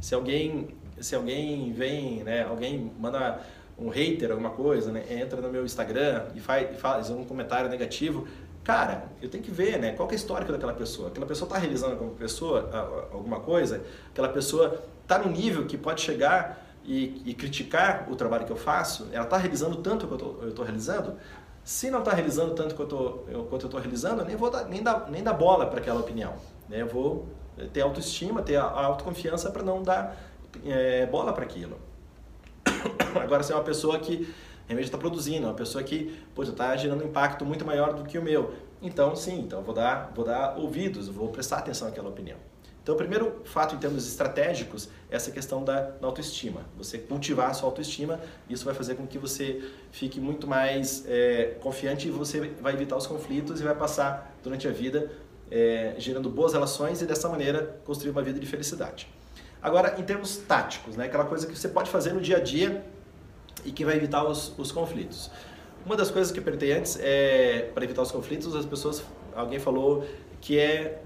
Se 0.00 0.14
alguém, 0.14 0.68
se 1.00 1.14
alguém 1.14 1.72
vem, 1.72 2.22
né, 2.22 2.44
alguém 2.44 2.92
manda 2.98 3.40
um 3.76 3.88
hater, 3.88 4.30
alguma 4.30 4.50
coisa, 4.50 4.92
né, 4.92 5.04
entra 5.10 5.40
no 5.40 5.50
meu 5.50 5.64
Instagram 5.64 6.28
e 6.34 6.40
faz, 6.40 6.78
faz 6.78 7.10
um 7.10 7.24
comentário 7.24 7.68
negativo, 7.68 8.28
Cara, 8.62 9.04
eu 9.22 9.28
tenho 9.28 9.42
que 9.42 9.50
ver, 9.50 9.78
né? 9.78 9.92
Qual 9.92 10.08
é 10.08 10.12
o 10.12 10.14
histórico 10.14 10.52
daquela 10.52 10.74
pessoa? 10.74 11.08
Aquela 11.08 11.26
pessoa 11.26 11.46
está 11.46 11.58
realizando 11.58 11.92
alguma 11.92 12.12
pessoa, 12.12 13.08
alguma 13.12 13.40
coisa? 13.40 13.82
Aquela 14.10 14.28
pessoa 14.28 14.82
está 15.02 15.18
no 15.18 15.30
nível 15.30 15.66
que 15.66 15.78
pode 15.78 16.02
chegar 16.02 16.66
e, 16.84 17.22
e, 17.24 17.34
criticar 17.34 18.06
o 18.10 18.16
trabalho 18.16 18.44
que 18.44 18.52
eu 18.52 18.56
faço? 18.56 19.08
Ela 19.12 19.24
está 19.24 19.36
realizando 19.36 19.76
tanto 19.76 20.06
quanto 20.06 20.38
eu 20.42 20.50
estou 20.50 20.64
realizando? 20.64 21.16
Se 21.64 21.90
não 21.90 22.00
está 22.00 22.12
realizando 22.12 22.54
tanto 22.54 22.74
quanto 22.74 23.24
eu 23.28 23.48
estou 23.54 23.80
realizando, 23.80 24.22
eu 24.22 24.26
nem 24.26 24.36
vou 24.36 24.50
dar, 24.50 24.64
nem 24.64 24.82
dar, 24.82 25.10
nem 25.10 25.22
dar 25.22 25.32
bola 25.32 25.66
para 25.66 25.80
aquela 25.80 26.00
opinião. 26.00 26.34
Né? 26.68 26.82
Eu 26.82 26.86
vou 26.86 27.28
ter 27.72 27.80
autoestima, 27.80 28.42
ter 28.42 28.56
a, 28.56 28.64
a 28.64 28.84
autoconfiança 28.86 29.50
para 29.50 29.62
não 29.62 29.82
dar 29.82 30.16
é, 30.64 31.06
bola 31.06 31.32
para 31.32 31.44
aquilo. 31.44 31.78
Agora, 33.20 33.42
se 33.42 33.52
é 33.52 33.54
uma 33.54 33.64
pessoa 33.64 33.98
que 33.98 34.32
realmente 34.70 34.86
está 34.86 34.96
produzindo, 34.96 35.46
uma 35.46 35.54
pessoa 35.54 35.82
que 35.82 36.16
está 36.38 36.76
gerando 36.76 37.02
um 37.02 37.08
impacto 37.08 37.44
muito 37.44 37.66
maior 37.66 37.92
do 37.92 38.04
que 38.04 38.16
o 38.16 38.22
meu. 38.22 38.54
Então, 38.80 39.16
sim, 39.16 39.40
então 39.40 39.62
vou 39.62 39.74
dar, 39.74 40.12
vou 40.14 40.24
dar 40.24 40.56
ouvidos, 40.56 41.08
vou 41.08 41.28
prestar 41.28 41.58
atenção 41.58 41.88
àquela 41.88 42.08
opinião. 42.08 42.38
Então, 42.82 42.94
o 42.94 42.98
primeiro 42.98 43.42
fato 43.44 43.74
em 43.74 43.78
termos 43.78 44.06
estratégicos 44.06 44.88
é 45.10 45.16
essa 45.16 45.30
questão 45.30 45.62
da, 45.62 45.80
da 45.80 46.06
autoestima. 46.06 46.62
Você 46.78 46.98
cultivar 46.98 47.50
a 47.50 47.54
sua 47.54 47.68
autoestima, 47.68 48.20
isso 48.48 48.64
vai 48.64 48.72
fazer 48.72 48.94
com 48.94 49.06
que 49.06 49.18
você 49.18 49.60
fique 49.90 50.18
muito 50.20 50.46
mais 50.46 51.04
é, 51.06 51.56
confiante 51.60 52.08
e 52.08 52.10
você 52.10 52.40
vai 52.60 52.72
evitar 52.72 52.96
os 52.96 53.06
conflitos 53.06 53.60
e 53.60 53.64
vai 53.64 53.74
passar 53.74 54.34
durante 54.42 54.66
a 54.66 54.70
vida 54.70 55.10
é, 55.50 55.94
gerando 55.98 56.30
boas 56.30 56.52
relações 56.52 57.02
e 57.02 57.06
dessa 57.06 57.28
maneira 57.28 57.80
construir 57.84 58.12
uma 58.12 58.22
vida 58.22 58.38
de 58.38 58.46
felicidade. 58.46 59.08
Agora, 59.60 60.00
em 60.00 60.02
termos 60.02 60.38
táticos, 60.38 60.96
né, 60.96 61.04
aquela 61.04 61.24
coisa 61.24 61.46
que 61.46 61.58
você 61.58 61.68
pode 61.68 61.90
fazer 61.90 62.12
no 62.14 62.20
dia 62.20 62.38
a 62.38 62.40
dia 62.40 62.82
e 63.64 63.72
que 63.72 63.84
vai 63.84 63.96
evitar 63.96 64.24
os, 64.24 64.52
os 64.58 64.72
conflitos. 64.72 65.30
Uma 65.84 65.96
das 65.96 66.10
coisas 66.10 66.32
que 66.32 66.38
eu 66.38 66.42
perguntei 66.42 66.72
antes 66.72 66.98
é 67.00 67.70
para 67.74 67.84
evitar 67.84 68.02
os 68.02 68.10
conflitos, 68.10 68.54
as 68.54 68.66
pessoas, 68.66 69.02
alguém 69.34 69.58
falou 69.58 70.06
que 70.40 70.58
é 70.58 71.02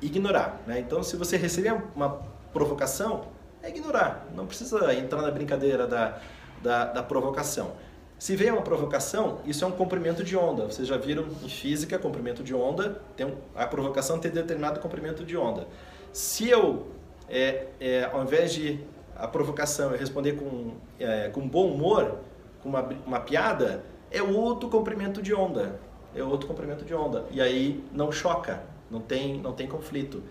ignorar. 0.00 0.62
Né? 0.66 0.80
Então, 0.80 1.02
se 1.02 1.16
você 1.16 1.36
receber 1.36 1.74
uma 1.94 2.20
provocação, 2.52 3.26
é 3.62 3.68
ignorar. 3.68 4.28
Não 4.34 4.46
precisa 4.46 4.94
entrar 4.94 5.22
na 5.22 5.30
brincadeira 5.30 5.86
da, 5.86 6.20
da, 6.62 6.84
da 6.84 7.02
provocação. 7.02 7.72
Se 8.18 8.34
vem 8.34 8.50
uma 8.50 8.62
provocação, 8.62 9.40
isso 9.44 9.64
é 9.64 9.68
um 9.68 9.72
comprimento 9.72 10.24
de 10.24 10.36
onda. 10.36 10.64
Vocês 10.64 10.88
já 10.88 10.96
viram 10.96 11.26
em 11.42 11.48
física, 11.48 11.98
comprimento 11.98 12.42
de 12.42 12.54
onda, 12.54 13.02
tem 13.14 13.26
um, 13.26 13.36
a 13.54 13.66
provocação 13.66 14.18
tem 14.18 14.30
determinado 14.30 14.80
comprimento 14.80 15.24
de 15.24 15.36
onda. 15.36 15.66
Se 16.12 16.48
eu, 16.48 16.86
é, 17.28 17.66
é, 17.78 18.08
ao 18.10 18.22
invés 18.22 18.54
de 18.54 18.80
a 19.18 19.28
provocação 19.28 19.92
eu 19.92 19.98
responder 19.98 20.32
com, 20.32 20.74
é, 20.98 21.28
com 21.28 21.46
bom 21.48 21.72
humor, 21.72 22.18
com 22.62 22.68
uma, 22.68 22.88
uma 23.06 23.20
piada, 23.20 23.84
é 24.10 24.22
outro 24.22 24.68
comprimento 24.68 25.22
de 25.22 25.34
onda. 25.34 25.78
É 26.14 26.22
outro 26.22 26.46
comprimento 26.46 26.84
de 26.84 26.94
onda. 26.94 27.24
E 27.30 27.40
aí 27.40 27.84
não 27.92 28.10
choca, 28.10 28.62
não 28.90 29.00
tem, 29.00 29.40
não 29.40 29.52
tem 29.52 29.66
conflito. 29.66 30.22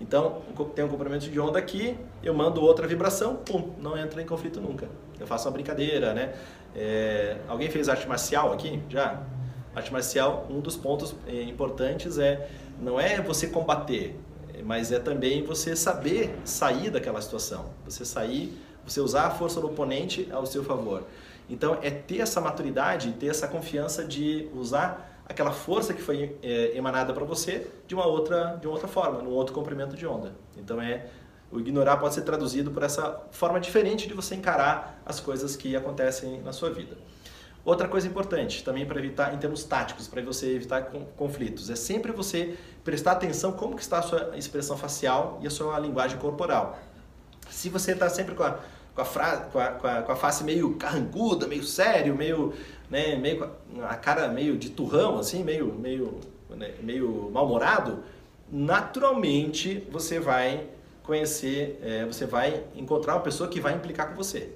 Então, 0.00 0.42
tem 0.74 0.84
um 0.84 0.88
comprimento 0.88 1.30
de 1.30 1.38
onda 1.38 1.58
aqui, 1.58 1.96
eu 2.22 2.34
mando 2.34 2.60
outra 2.60 2.86
vibração, 2.86 3.36
pum, 3.36 3.70
não 3.78 3.96
entra 3.96 4.20
em 4.20 4.26
conflito 4.26 4.60
nunca. 4.60 4.88
Eu 5.18 5.26
faço 5.26 5.46
uma 5.46 5.52
brincadeira, 5.52 6.12
né? 6.12 6.34
É, 6.74 7.36
alguém 7.48 7.70
fez 7.70 7.88
arte 7.88 8.06
marcial 8.08 8.52
aqui? 8.52 8.82
Já? 8.88 9.22
Arte 9.74 9.92
marcial, 9.92 10.46
um 10.50 10.60
dos 10.60 10.76
pontos 10.76 11.14
é, 11.26 11.42
importantes 11.42 12.18
é 12.18 12.48
não 12.80 12.98
é 12.98 13.20
você 13.20 13.46
combater, 13.46 14.18
mas 14.64 14.90
é 14.90 14.98
também 14.98 15.44
você 15.44 15.76
saber 15.76 16.34
sair 16.44 16.90
daquela 16.90 17.20
situação. 17.20 17.66
Você 17.84 18.04
sair, 18.04 18.58
você 18.84 19.00
usar 19.00 19.26
a 19.26 19.30
força 19.30 19.60
do 19.60 19.66
oponente 19.66 20.28
ao 20.32 20.46
seu 20.46 20.64
favor. 20.64 21.04
Então, 21.48 21.78
é 21.82 21.90
ter 21.90 22.20
essa 22.20 22.40
maturidade, 22.40 23.12
ter 23.12 23.26
essa 23.26 23.46
confiança 23.46 24.04
de 24.04 24.48
usar 24.54 25.14
aquela 25.26 25.52
força 25.52 25.94
que 25.94 26.02
foi 26.02 26.36
é, 26.42 26.76
emanada 26.76 27.12
para 27.12 27.24
você 27.24 27.66
de 27.86 27.94
uma 27.94 28.06
outra 28.06 28.56
de 28.60 28.66
uma 28.66 28.74
outra 28.74 28.88
forma, 28.88 29.22
num 29.22 29.30
outro 29.30 29.54
comprimento 29.54 29.96
de 29.96 30.06
onda. 30.06 30.34
Então 30.56 30.80
é 30.80 31.06
o 31.50 31.60
ignorar 31.60 31.96
pode 31.98 32.14
ser 32.14 32.22
traduzido 32.22 32.70
por 32.70 32.82
essa 32.82 33.22
forma 33.30 33.60
diferente 33.60 34.08
de 34.08 34.14
você 34.14 34.34
encarar 34.34 35.00
as 35.06 35.20
coisas 35.20 35.56
que 35.56 35.76
acontecem 35.76 36.40
na 36.42 36.52
sua 36.52 36.70
vida. 36.70 36.96
Outra 37.64 37.88
coisa 37.88 38.06
importante, 38.06 38.62
também 38.62 38.84
para 38.84 38.98
evitar, 38.98 39.32
em 39.32 39.38
termos 39.38 39.64
táticos, 39.64 40.06
para 40.06 40.20
você 40.22 40.54
evitar 40.54 40.82
conflitos, 41.16 41.70
é 41.70 41.76
sempre 41.76 42.12
você 42.12 42.56
prestar 42.84 43.12
atenção 43.12 43.52
como 43.52 43.74
que 43.74 43.82
está 43.82 44.00
a 44.00 44.02
sua 44.02 44.36
expressão 44.36 44.76
facial 44.76 45.38
e 45.42 45.46
a 45.46 45.50
sua 45.50 45.78
linguagem 45.78 46.18
corporal. 46.18 46.78
Se 47.48 47.70
você 47.70 47.92
está 47.92 48.10
sempre 48.10 48.34
com 48.34 48.42
a, 48.42 48.58
com 48.94 49.00
a, 49.00 49.04
com, 49.04 49.58
a, 49.58 49.66
com, 49.68 49.86
a, 49.86 50.02
com 50.02 50.12
a 50.12 50.16
face 50.16 50.44
meio 50.44 50.74
carrancuda, 50.74 51.46
meio 51.46 51.64
sério, 51.64 52.14
meio 52.14 52.52
né, 52.90 53.16
meio 53.16 53.50
a 53.82 53.94
cara 53.96 54.28
meio 54.28 54.56
de 54.56 54.70
turrão, 54.70 55.18
assim, 55.18 55.42
meio, 55.42 55.72
meio, 55.74 56.20
né, 56.50 56.74
meio 56.82 57.30
mal-humorado, 57.32 58.04
naturalmente 58.50 59.86
você 59.90 60.20
vai 60.20 60.68
conhecer, 61.02 61.78
é, 61.82 62.04
você 62.04 62.26
vai 62.26 62.62
encontrar 62.76 63.14
uma 63.14 63.22
pessoa 63.22 63.48
que 63.48 63.60
vai 63.60 63.74
implicar 63.74 64.08
com 64.08 64.14
você. 64.14 64.50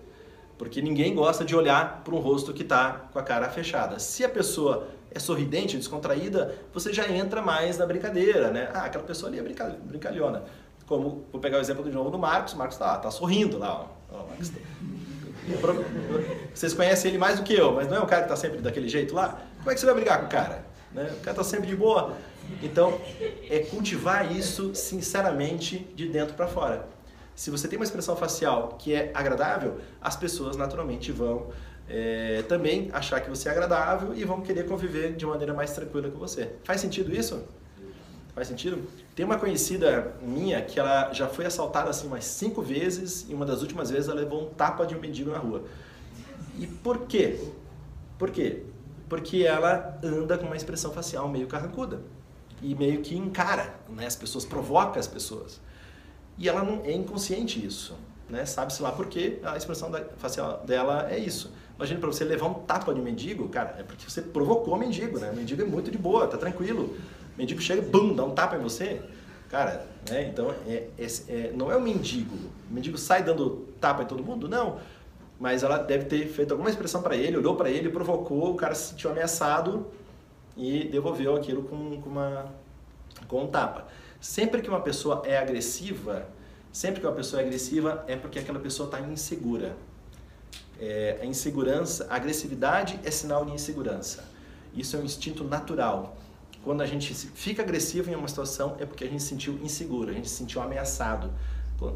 Porque 0.58 0.82
ninguém 0.82 1.14
gosta 1.14 1.44
de 1.44 1.54
olhar 1.54 2.02
para 2.04 2.14
um 2.14 2.18
rosto 2.18 2.52
que 2.52 2.62
está 2.62 3.06
com 3.12 3.18
a 3.18 3.22
cara 3.22 3.48
fechada. 3.48 3.98
Se 3.98 4.24
a 4.24 4.28
pessoa 4.28 4.88
é 5.10 5.18
sorridente, 5.18 5.76
descontraída, 5.76 6.54
você 6.72 6.92
já 6.92 7.08
entra 7.08 7.40
mais 7.40 7.78
na 7.78 7.86
brincadeira, 7.86 8.50
né? 8.50 8.68
Ah, 8.74 8.84
aquela 8.84 9.04
pessoa 9.04 9.30
ali 9.30 9.38
é 9.38 9.76
brincalhona. 9.84 10.42
Como, 10.86 11.24
vou 11.30 11.40
pegar 11.40 11.58
o 11.58 11.60
exemplo 11.60 11.84
de 11.84 11.90
novo 11.90 12.10
do 12.10 12.18
Marcos, 12.18 12.54
o 12.54 12.58
Marcos 12.58 12.76
está 12.76 12.96
tá 12.96 13.10
sorrindo 13.10 13.58
lá, 13.58 13.86
ó. 14.10 14.16
tá 14.16 14.24
vocês 16.52 16.74
conhecem 16.74 17.10
ele 17.10 17.18
mais 17.18 17.38
do 17.38 17.42
que 17.42 17.54
eu, 17.54 17.72
mas 17.72 17.88
não 17.88 17.96
é 17.96 18.00
um 18.00 18.06
cara 18.06 18.22
que 18.22 18.32
está 18.32 18.36
sempre 18.36 18.58
daquele 18.58 18.88
jeito 18.88 19.14
lá? 19.14 19.40
Como 19.58 19.70
é 19.70 19.74
que 19.74 19.80
você 19.80 19.86
vai 19.86 19.94
brigar 19.94 20.20
com 20.20 20.26
o 20.26 20.28
cara? 20.28 20.64
Né? 20.92 21.04
O 21.04 21.20
cara 21.20 21.30
está 21.30 21.44
sempre 21.44 21.68
de 21.68 21.76
boa. 21.76 22.14
Então, 22.62 22.98
é 23.48 23.60
cultivar 23.60 24.30
isso 24.34 24.74
sinceramente 24.74 25.78
de 25.94 26.08
dentro 26.08 26.34
para 26.34 26.46
fora. 26.46 26.86
Se 27.38 27.52
você 27.52 27.68
tem 27.68 27.78
uma 27.78 27.84
expressão 27.84 28.16
facial 28.16 28.70
que 28.80 28.92
é 28.92 29.12
agradável, 29.14 29.78
as 30.00 30.16
pessoas 30.16 30.56
naturalmente 30.56 31.12
vão 31.12 31.46
é, 31.88 32.42
também 32.48 32.90
achar 32.92 33.20
que 33.20 33.30
você 33.30 33.48
é 33.48 33.52
agradável 33.52 34.12
e 34.12 34.24
vão 34.24 34.40
querer 34.40 34.66
conviver 34.66 35.14
de 35.14 35.24
maneira 35.24 35.54
mais 35.54 35.70
tranquila 35.70 36.10
com 36.10 36.18
você. 36.18 36.56
Faz 36.64 36.80
sentido 36.80 37.14
isso? 37.14 37.44
Faz 38.34 38.48
sentido? 38.48 38.82
Tem 39.14 39.24
uma 39.24 39.38
conhecida 39.38 40.16
minha 40.20 40.60
que 40.62 40.80
ela 40.80 41.12
já 41.12 41.28
foi 41.28 41.46
assaltada 41.46 41.88
assim 41.88 42.08
umas 42.08 42.24
cinco 42.24 42.60
vezes 42.60 43.24
e 43.28 43.34
uma 43.34 43.46
das 43.46 43.62
últimas 43.62 43.88
vezes 43.88 44.08
ela 44.08 44.18
levou 44.18 44.48
um 44.48 44.54
tapa 44.54 44.84
de 44.84 44.96
um 44.96 45.00
mendigo 45.00 45.30
na 45.30 45.38
rua. 45.38 45.62
E 46.58 46.66
por 46.66 47.06
quê? 47.06 47.38
Por 48.18 48.32
quê? 48.32 48.64
Porque 49.08 49.44
ela 49.44 49.96
anda 50.02 50.36
com 50.36 50.46
uma 50.46 50.56
expressão 50.56 50.90
facial 50.90 51.28
meio 51.28 51.46
carrancuda 51.46 52.00
e 52.60 52.74
meio 52.74 53.00
que 53.00 53.16
encara, 53.16 53.76
né? 53.88 54.06
As 54.06 54.16
pessoas 54.16 54.44
provoca 54.44 54.98
as 54.98 55.06
pessoas. 55.06 55.67
E 56.38 56.48
ela 56.48 56.62
não 56.62 56.82
é 56.84 56.92
inconsciente 56.92 57.64
isso, 57.64 57.96
né? 58.28 58.46
Sabe-se 58.46 58.80
lá 58.82 58.92
por 58.92 59.06
quê? 59.06 59.40
A 59.42 59.56
expressão 59.56 59.90
facial 60.18 60.62
dela 60.64 61.10
é 61.10 61.18
isso. 61.18 61.52
Imagina 61.76 62.00
para 62.00 62.08
você 62.08 62.24
levar 62.24 62.46
um 62.46 62.54
tapa 62.54 62.94
de 62.94 63.00
mendigo, 63.00 63.48
cara, 63.48 63.76
é 63.78 63.82
porque 63.82 64.08
você 64.08 64.22
provocou 64.22 64.74
o 64.74 64.78
mendigo, 64.78 65.18
né? 65.18 65.30
O 65.30 65.36
mendigo 65.36 65.62
é 65.62 65.64
muito 65.64 65.90
de 65.90 65.98
boa, 65.98 66.26
tá 66.26 66.36
tranquilo 66.36 66.96
mendigo 67.38 67.62
chega 67.62 67.80
bum, 67.80 68.14
dá 68.14 68.24
um 68.24 68.32
tapa 68.32 68.56
em 68.56 68.60
você. 68.60 69.00
Cara, 69.48 69.86
né? 70.10 70.28
Então, 70.28 70.52
é, 70.66 70.88
é, 70.98 71.06
é, 71.28 71.52
não 71.54 71.70
é 71.70 71.76
o 71.76 71.80
mendigo. 71.80 72.34
O 72.68 72.74
mendigo 72.74 72.98
sai 72.98 73.22
dando 73.22 73.68
tapa 73.80 74.02
em 74.02 74.06
todo 74.06 74.22
mundo? 74.22 74.48
Não. 74.48 74.78
Mas 75.38 75.62
ela 75.62 75.78
deve 75.78 76.06
ter 76.06 76.26
feito 76.26 76.50
alguma 76.50 76.68
expressão 76.68 77.00
para 77.00 77.16
ele, 77.16 77.36
olhou 77.36 77.54
para 77.54 77.70
ele, 77.70 77.88
provocou, 77.88 78.50
o 78.50 78.56
cara 78.56 78.74
se 78.74 78.90
sentiu 78.90 79.10
ameaçado 79.10 79.86
e 80.56 80.84
devolveu 80.88 81.36
aquilo 81.36 81.62
com, 81.62 82.02
com, 82.02 82.10
uma, 82.10 82.46
com 83.28 83.44
um 83.44 83.46
tapa. 83.46 83.86
Sempre 84.20 84.62
que 84.62 84.68
uma 84.68 84.80
pessoa 84.80 85.22
é 85.24 85.38
agressiva, 85.38 86.26
sempre 86.72 87.00
que 87.00 87.06
uma 87.06 87.14
pessoa 87.14 87.40
é 87.40 87.44
agressiva 87.44 88.04
é 88.08 88.16
porque 88.16 88.38
aquela 88.38 88.58
pessoa 88.58 88.86
está 88.86 89.00
insegura. 89.00 89.76
É, 90.80 91.18
a 91.20 91.24
insegurança, 91.24 92.06
a 92.10 92.16
agressividade 92.16 92.98
é 93.04 93.10
sinal 93.10 93.44
de 93.44 93.52
insegurança. 93.52 94.24
Isso 94.74 94.96
é 94.96 94.98
um 94.98 95.04
instinto 95.04 95.44
natural. 95.44 96.16
Quando 96.64 96.82
a 96.82 96.86
gente 96.86 97.14
fica 97.14 97.62
agressivo 97.62 98.10
em 98.10 98.14
uma 98.14 98.28
situação 98.28 98.76
é 98.78 98.86
porque 98.86 99.04
a 99.04 99.06
gente 99.06 99.22
se 99.22 99.28
sentiu 99.28 99.54
inseguro, 99.62 100.10
a 100.10 100.12
gente 100.12 100.28
se 100.28 100.36
sentiu 100.36 100.60
ameaçado. 100.60 101.32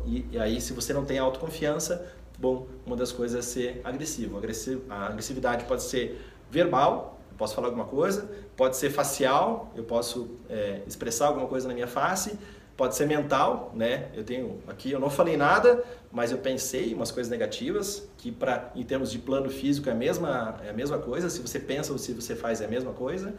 E, 0.07 0.27
e 0.31 0.39
aí, 0.39 0.61
se 0.61 0.73
você 0.73 0.93
não 0.93 1.05
tem 1.05 1.19
autoconfiança, 1.19 2.13
bom, 2.39 2.69
uma 2.87 2.97
das 2.97 3.11
coisas 3.11 3.39
é 3.39 3.43
ser 3.43 3.81
agressivo. 3.85 4.41
A 4.89 5.07
agressividade 5.07 5.65
pode 5.65 5.83
ser 5.83 6.21
verbal, 6.51 7.12
eu 7.33 7.37
posso 7.39 7.55
falar 7.55 7.69
alguma 7.69 7.87
coisa, 7.87 8.31
pode 8.57 8.77
ser 8.77 8.91
facial, 8.91 9.73
eu 9.75 9.85
posso 9.85 10.39
é, 10.49 10.83
expressar 10.87 11.29
alguma 11.29 11.47
coisa 11.47 11.67
na 11.67 11.73
minha 11.73 11.87
face, 11.87 12.39
pode 12.77 12.95
ser 12.95 13.07
mental, 13.07 13.73
né? 13.75 14.11
Eu 14.15 14.23
tenho 14.23 14.61
aqui, 14.69 14.93
eu 14.93 15.01
não 15.01 15.09
falei 15.09 15.37
nada, 15.37 15.83
mas 16.11 16.31
eu 16.31 16.39
pensei 16.39 16.93
umas 16.95 17.11
coisas 17.11 17.31
negativas, 17.31 18.09
que 18.19 18.31
para 18.31 18.71
em 18.75 18.85
termos 18.85 19.11
de 19.11 19.19
plano 19.19 19.49
físico 19.51 19.89
é 19.89 19.93
a 19.93 19.95
mesma 19.95 20.61
é 20.65 20.71
a 20.71 20.73
mesma 20.73 20.99
coisa, 20.99 21.31
se 21.31 21.41
você 21.41 21.59
pensa 21.59 21.93
ou 21.93 21.99
se 21.99 22.13
você 22.13 22.37
faz 22.37 22.61
é 22.61 22.67
a 22.67 22.69
mesma 22.69 22.93
coisa. 22.93 23.35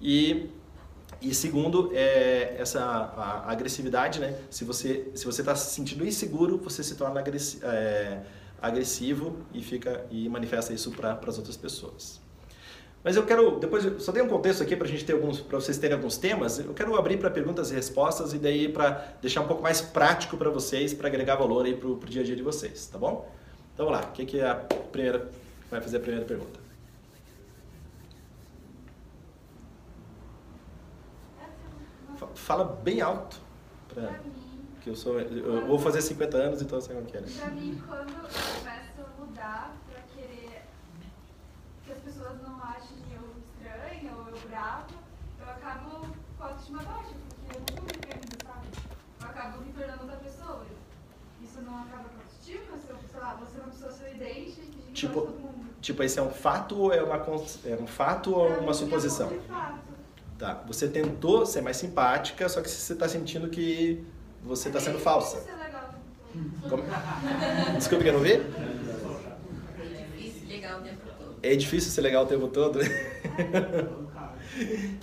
E, 0.00 0.48
e 1.20 1.34
segundo, 1.34 1.90
é 1.92 2.56
essa 2.58 2.80
a, 2.82 3.50
agressividade, 3.50 4.20
né? 4.20 4.38
Se 4.48 4.64
você 4.64 5.10
se 5.14 5.24
você 5.24 5.42
está 5.42 5.56
se 5.56 5.74
sentindo 5.74 6.06
inseguro, 6.06 6.58
você 6.58 6.82
se 6.84 6.94
torna 6.94 7.18
agressivo, 7.20 7.66
é, 7.66 8.22
agressivo 8.62 9.38
e 9.52 9.60
fica 9.60 10.06
e 10.10 10.28
manifesta 10.28 10.72
isso 10.72 10.92
para 10.92 11.18
as 11.26 11.36
outras 11.36 11.56
pessoas. 11.56 12.23
Mas 13.04 13.16
eu 13.16 13.26
quero, 13.26 13.58
depois, 13.58 13.84
eu 13.84 14.00
só 14.00 14.10
dei 14.10 14.22
um 14.22 14.28
contexto 14.28 14.62
aqui 14.62 14.74
para 14.74 14.86
a 14.86 14.90
gente 14.90 15.04
ter 15.04 15.12
alguns, 15.12 15.38
para 15.38 15.60
vocês 15.60 15.76
terem 15.76 15.94
alguns 15.94 16.16
temas. 16.16 16.58
Eu 16.58 16.72
quero 16.72 16.96
abrir 16.96 17.18
para 17.18 17.30
perguntas 17.30 17.70
e 17.70 17.74
respostas 17.74 18.32
e 18.32 18.38
daí 18.38 18.66
para 18.66 19.14
deixar 19.20 19.42
um 19.42 19.46
pouco 19.46 19.62
mais 19.62 19.82
prático 19.82 20.38
para 20.38 20.48
vocês, 20.48 20.94
para 20.94 21.08
agregar 21.08 21.36
valor 21.36 21.66
aí 21.66 21.76
para 21.76 21.86
o 21.86 21.98
dia 21.98 22.22
a 22.22 22.24
dia 22.24 22.34
de 22.34 22.42
vocês, 22.42 22.86
tá 22.86 22.96
bom? 22.96 23.30
Então 23.74 23.84
vamos 23.84 24.00
lá, 24.00 24.08
o 24.08 24.12
que, 24.12 24.24
que 24.24 24.40
é 24.40 24.48
a 24.48 24.54
primeira, 24.54 25.28
vai 25.70 25.82
fazer 25.82 25.98
a 25.98 26.00
primeira 26.00 26.24
pergunta? 26.24 26.64
fala 32.34 32.64
bem 32.64 33.00
alto. 33.00 33.38
Pra, 33.88 34.02
pra 34.02 34.18
mim, 34.22 34.32
que 34.80 34.90
eu 34.90 34.94
sou. 34.94 35.20
Eu 35.20 35.66
vou 35.66 35.78
fazer 35.78 36.00
50 36.00 36.36
anos, 36.36 36.62
então 36.62 36.78
eu 36.78 36.82
sei 36.82 36.94
como 36.94 37.06
que 37.06 37.16
é. 37.16 37.20
Né? 37.20 37.26
Pra 37.38 37.50
mim, 37.50 37.82
quando 37.86 38.10
eu 38.10 38.28
começo 38.58 39.00
a 39.00 39.20
mudar 39.20 39.76
que 41.84 41.92
as 41.92 41.98
pessoas 41.98 42.40
não 42.42 42.56
achem 42.62 42.96
eu 43.12 43.22
estranha 43.38 44.12
ou 44.16 44.28
eu 44.28 44.48
brava, 44.48 44.86
eu 45.38 45.50
acabo 45.50 46.08
com 46.38 46.44
a 46.44 46.48
autoestima 46.48 46.82
baixa, 46.82 47.12
porque 47.28 47.56
eu 47.56 47.60
não 47.60 47.66
tô 47.66 47.82
vivendo, 47.82 48.44
sabe? 48.44 48.66
Eu 49.20 49.26
acabo 49.26 49.60
me 49.60 49.72
tornando 49.72 50.02
outra 50.02 50.16
pessoa. 50.16 50.66
Isso 51.42 51.60
não 51.60 51.82
acaba 51.82 52.04
com 52.04 52.18
a 52.18 52.22
autoestima? 52.22 52.78
Se 52.78 52.90
eu, 52.90 52.96
sei 53.10 53.20
lá, 53.20 53.34
você 53.34 53.58
é 53.58 53.60
uma 53.60 53.70
pessoa 53.70 53.92
sorridente, 53.92 54.52
que 54.52 54.60
a 54.60 54.86
gente 54.86 54.92
tipo, 54.92 55.20
todo 55.20 55.38
mundo. 55.38 55.74
Tipo, 55.80 56.02
esse 56.02 56.18
é 56.18 56.22
um 56.22 56.30
fato 56.30 56.78
ou 56.78 56.92
é, 56.92 57.02
uma, 57.02 57.16
é 57.16 57.76
um 57.78 57.86
fato 57.86 58.34
ou 58.34 58.48
uma 58.60 58.72
suposição? 58.72 59.30
É 59.30 59.34
um 59.34 59.42
fato. 59.42 59.78
Tá. 60.38 60.54
Você 60.66 60.88
tentou 60.88 61.44
ser 61.46 61.60
mais 61.60 61.76
simpática, 61.76 62.48
só 62.48 62.60
que 62.62 62.68
você 62.68 62.92
está 62.92 63.08
sentindo 63.08 63.48
que 63.48 64.04
você 64.42 64.68
está 64.68 64.80
sendo 64.80 64.98
falsa. 64.98 65.44
Como? 66.68 66.82
Desculpa 67.76 68.02
que 68.02 68.08
eu 68.08 68.14
não 68.14 68.20
vi? 68.20 68.34
É 71.44 71.54
difícil 71.54 71.90
ser 71.90 72.00
legal 72.00 72.24
o 72.24 72.26
tempo 72.26 72.48
todo. 72.48 72.80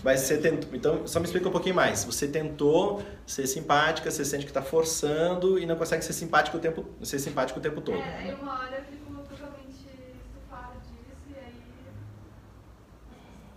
Mas 0.03 0.21
você 0.21 0.37
tentou. 0.37 0.73
Então, 0.73 1.05
só 1.05 1.19
me 1.19 1.25
explica 1.25 1.47
um 1.47 1.51
pouquinho 1.51 1.75
mais. 1.75 2.03
Você 2.03 2.27
tentou 2.27 3.03
ser 3.27 3.45
simpática, 3.45 4.09
você 4.09 4.25
sente 4.25 4.45
que 4.45 4.49
está 4.49 4.63
forçando 4.63 5.59
e 5.59 5.67
não 5.67 5.75
consegue 5.75 6.03
ser 6.03 6.13
simpático 6.13 6.57
o 6.57 6.59
tempo, 6.59 6.83
ser 7.03 7.19
simpático 7.19 7.59
o 7.59 7.61
tempo 7.61 7.79
todo. 7.79 7.99
É, 7.99 8.17
aí 8.17 8.33
uma 8.33 8.59
hora 8.59 8.77
eu 8.77 8.83
fico 8.85 9.13
totalmente 9.29 9.69
estufada 9.69 10.79
disso 10.79 11.29
e 11.29 11.35
aí 11.35 11.53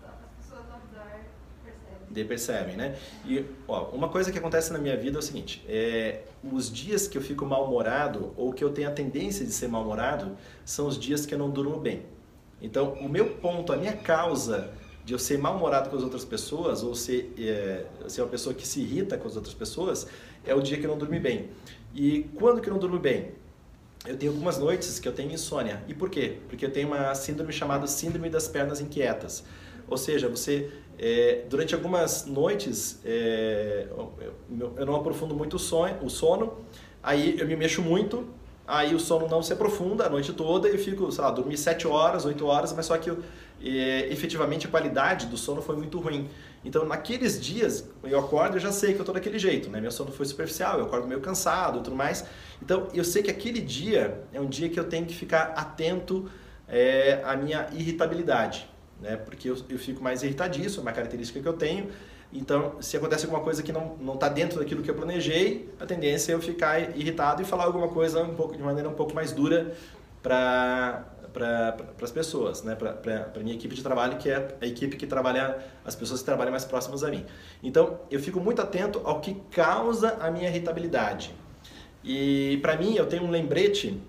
as, 0.02 0.10
as 0.10 0.16
pessoas 0.36 0.70
ao 0.70 0.78
redor 0.80 1.20
percebem. 1.64 2.08
Daí 2.10 2.24
percebem, 2.24 2.76
né? 2.76 2.98
E 3.24 3.46
ó, 3.66 3.84
uma 3.92 4.10
coisa 4.10 4.30
que 4.30 4.38
acontece 4.38 4.70
na 4.74 4.78
minha 4.78 4.96
vida 4.96 5.16
é 5.16 5.20
o 5.20 5.22
seguinte: 5.22 5.64
é, 5.66 6.24
os 6.42 6.70
dias 6.70 7.08
que 7.08 7.16
eu 7.16 7.22
fico 7.22 7.46
mal-humorado 7.46 8.34
ou 8.36 8.52
que 8.52 8.62
eu 8.62 8.70
tenho 8.70 8.88
a 8.88 8.92
tendência 8.92 9.46
de 9.46 9.52
ser 9.52 9.68
mal-humorado 9.68 10.36
são 10.66 10.86
os 10.86 10.98
dias 10.98 11.24
que 11.24 11.32
eu 11.32 11.38
não 11.38 11.48
durmo 11.48 11.78
bem. 11.78 12.12
Então, 12.64 12.94
o 12.94 13.08
meu 13.08 13.26
ponto, 13.26 13.74
a 13.74 13.76
minha 13.76 13.92
causa 13.92 14.70
de 15.04 15.12
eu 15.12 15.18
ser 15.18 15.38
mal-humorado 15.38 15.90
com 15.90 15.96
as 15.96 16.02
outras 16.02 16.24
pessoas 16.24 16.82
ou 16.82 16.94
ser, 16.94 17.34
é, 17.38 17.84
ser 18.08 18.22
uma 18.22 18.28
pessoa 18.28 18.54
que 18.54 18.66
se 18.66 18.80
irrita 18.80 19.18
com 19.18 19.28
as 19.28 19.36
outras 19.36 19.52
pessoas 19.52 20.06
é 20.46 20.54
o 20.54 20.62
dia 20.62 20.78
que 20.78 20.86
eu 20.86 20.90
não 20.90 20.96
dormi 20.96 21.20
bem. 21.20 21.50
E 21.94 22.22
quando 22.36 22.62
que 22.62 22.68
eu 22.68 22.72
não 22.72 22.80
durmo 22.80 22.98
bem? 22.98 23.32
Eu 24.06 24.16
tenho 24.16 24.32
algumas 24.32 24.56
noites 24.58 24.98
que 24.98 25.06
eu 25.06 25.12
tenho 25.12 25.30
insônia. 25.30 25.82
E 25.86 25.92
por 25.92 26.08
quê? 26.08 26.38
Porque 26.48 26.64
eu 26.64 26.70
tenho 26.70 26.88
uma 26.88 27.14
síndrome 27.14 27.52
chamada 27.52 27.86
síndrome 27.86 28.30
das 28.30 28.48
pernas 28.48 28.80
inquietas. 28.80 29.44
Ou 29.86 29.98
seja, 29.98 30.26
você 30.26 30.72
é, 30.98 31.44
durante 31.50 31.74
algumas 31.74 32.24
noites 32.24 32.98
é, 33.04 33.88
eu, 33.90 34.86
não 34.86 34.96
aprofundo 34.96 35.34
muito 35.34 35.56
o 35.56 36.08
sono, 36.08 36.54
aí 37.02 37.38
eu 37.38 37.46
me 37.46 37.56
mexo 37.56 37.82
muito, 37.82 38.26
aí 38.66 38.94
o 38.94 39.00
sono 39.00 39.28
não 39.28 39.42
se 39.42 39.52
aprofunda 39.52 40.06
a 40.06 40.08
noite 40.08 40.32
toda 40.32 40.68
e 40.68 40.72
eu 40.72 40.78
fico, 40.78 41.10
sei 41.12 41.22
lá, 41.22 41.30
dormi 41.30 41.56
7 41.56 41.86
horas, 41.86 42.24
8 42.24 42.46
horas, 42.46 42.72
mas 42.72 42.86
só 42.86 42.96
que 42.96 43.10
é, 43.10 44.08
efetivamente 44.10 44.66
a 44.66 44.70
qualidade 44.70 45.26
do 45.26 45.36
sono 45.36 45.62
foi 45.62 45.76
muito 45.76 45.98
ruim. 45.98 46.28
Então, 46.64 46.86
naqueles 46.86 47.38
dias, 47.38 47.88
eu 48.02 48.18
acordo 48.18 48.56
e 48.56 48.60
já 48.60 48.72
sei 48.72 48.94
que 48.94 49.00
eu 49.00 49.04
tô 49.04 49.12
daquele 49.12 49.38
jeito, 49.38 49.68
né? 49.68 49.80
Meu 49.80 49.90
sono 49.90 50.10
foi 50.10 50.24
superficial, 50.24 50.78
eu 50.78 50.86
acordo 50.86 51.06
meio 51.06 51.20
cansado 51.20 51.80
tudo 51.82 51.94
mais. 51.94 52.24
Então, 52.62 52.88
eu 52.94 53.04
sei 53.04 53.22
que 53.22 53.30
aquele 53.30 53.60
dia 53.60 54.22
é 54.32 54.40
um 54.40 54.48
dia 54.48 54.68
que 54.68 54.80
eu 54.80 54.84
tenho 54.84 55.04
que 55.04 55.14
ficar 55.14 55.52
atento 55.56 56.28
é, 56.66 57.20
à 57.24 57.36
minha 57.36 57.68
irritabilidade, 57.72 58.68
né? 59.00 59.16
Porque 59.16 59.50
eu, 59.50 59.56
eu 59.68 59.78
fico 59.78 60.02
mais 60.02 60.22
irritadiço, 60.22 60.80
é 60.80 60.82
uma 60.82 60.92
característica 60.92 61.40
que 61.40 61.46
eu 61.46 61.52
tenho. 61.52 61.88
Então, 62.34 62.82
se 62.82 62.96
acontece 62.96 63.24
alguma 63.24 63.42
coisa 63.42 63.62
que 63.62 63.72
não 63.72 63.96
não 64.00 64.14
está 64.14 64.28
dentro 64.28 64.58
daquilo 64.58 64.82
que 64.82 64.90
eu 64.90 64.94
planejei, 64.94 65.72
a 65.78 65.86
tendência 65.86 66.32
é 66.32 66.34
eu 66.34 66.42
ficar 66.42 66.96
irritado 66.96 67.40
e 67.40 67.44
falar 67.44 67.64
alguma 67.64 67.88
coisa 67.88 68.22
um 68.22 68.34
pouco 68.34 68.56
de 68.56 68.62
maneira 68.62 68.88
um 68.88 68.94
pouco 68.94 69.14
mais 69.14 69.30
dura 69.30 69.72
para 70.20 71.04
para 71.34 71.76
as 72.00 72.12
pessoas, 72.12 72.62
né? 72.62 72.76
para 72.76 73.32
a 73.34 73.38
minha 73.40 73.56
equipe 73.56 73.74
de 73.74 73.82
trabalho, 73.82 74.16
que 74.18 74.30
é 74.30 74.56
a 74.60 74.66
equipe 74.66 74.96
que 74.96 75.04
trabalha, 75.04 75.58
as 75.84 75.96
pessoas 75.96 76.20
que 76.20 76.26
trabalham 76.26 76.52
mais 76.52 76.64
próximas 76.64 77.02
a 77.02 77.10
mim. 77.10 77.26
Então, 77.60 77.98
eu 78.08 78.20
fico 78.20 78.38
muito 78.38 78.62
atento 78.62 79.00
ao 79.02 79.20
que 79.20 79.34
causa 79.50 80.16
a 80.20 80.30
minha 80.30 80.48
irritabilidade. 80.48 81.34
E 82.04 82.58
para 82.62 82.76
mim, 82.76 82.94
eu 82.94 83.06
tenho 83.06 83.24
um 83.24 83.30
lembrete, 83.30 84.00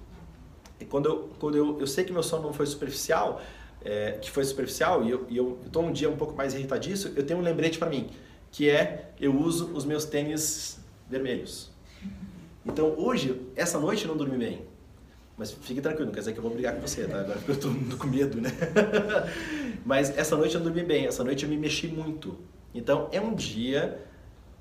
quando, 0.87 1.07
eu, 1.07 1.29
quando 1.39 1.57
eu, 1.57 1.79
eu 1.79 1.87
sei 1.87 2.03
que 2.03 2.13
meu 2.13 2.21
sono 2.21 2.43
não 2.43 2.53
foi 2.53 2.67
superficial, 2.67 3.41
é, 3.85 4.13
que 4.13 4.31
foi 4.31 4.43
superficial, 4.43 5.03
e 5.03 5.11
eu, 5.11 5.25
e 5.29 5.37
eu 5.37 5.59
estou 5.65 5.83
um 5.83 5.91
dia 5.91 6.09
um 6.09 6.17
pouco 6.17 6.35
mais 6.35 6.55
irritadiço, 6.55 7.13
eu 7.15 7.23
tenho 7.23 7.39
um 7.39 7.43
lembrete 7.43 7.77
para 7.77 7.87
mim, 7.87 8.09
que 8.51 8.69
é 8.69 9.11
eu 9.21 9.39
uso 9.39 9.71
os 9.73 9.85
meus 9.85 10.03
tênis 10.05 10.79
vermelhos. 11.07 11.71
Então, 12.65 12.95
hoje, 12.97 13.39
essa 13.55 13.79
noite 13.79 14.03
eu 14.03 14.09
não 14.09 14.17
dormi 14.17 14.37
bem. 14.37 14.65
Mas 15.37 15.51
fique 15.51 15.81
tranquilo, 15.81 16.07
não 16.07 16.13
quer 16.13 16.21
dizer 16.21 16.33
que 16.33 16.39
eu 16.39 16.43
vou 16.43 16.51
brigar 16.51 16.73
com 16.73 16.81
você, 16.81 17.05
tá? 17.05 17.19
Agora 17.19 17.39
eu 17.47 17.59
tô 17.59 17.69
com 17.97 18.07
medo, 18.07 18.41
né? 18.41 18.49
Mas 19.85 20.17
essa 20.17 20.35
noite 20.35 20.55
eu 20.55 20.61
não 20.61 20.67
dormi 20.67 20.83
bem, 20.83 21.05
essa 21.05 21.23
noite 21.23 21.43
eu 21.43 21.49
me 21.49 21.57
mexi 21.57 21.87
muito. 21.87 22.39
Então 22.73 23.09
é 23.11 23.19
um 23.19 23.35
dia, 23.35 24.01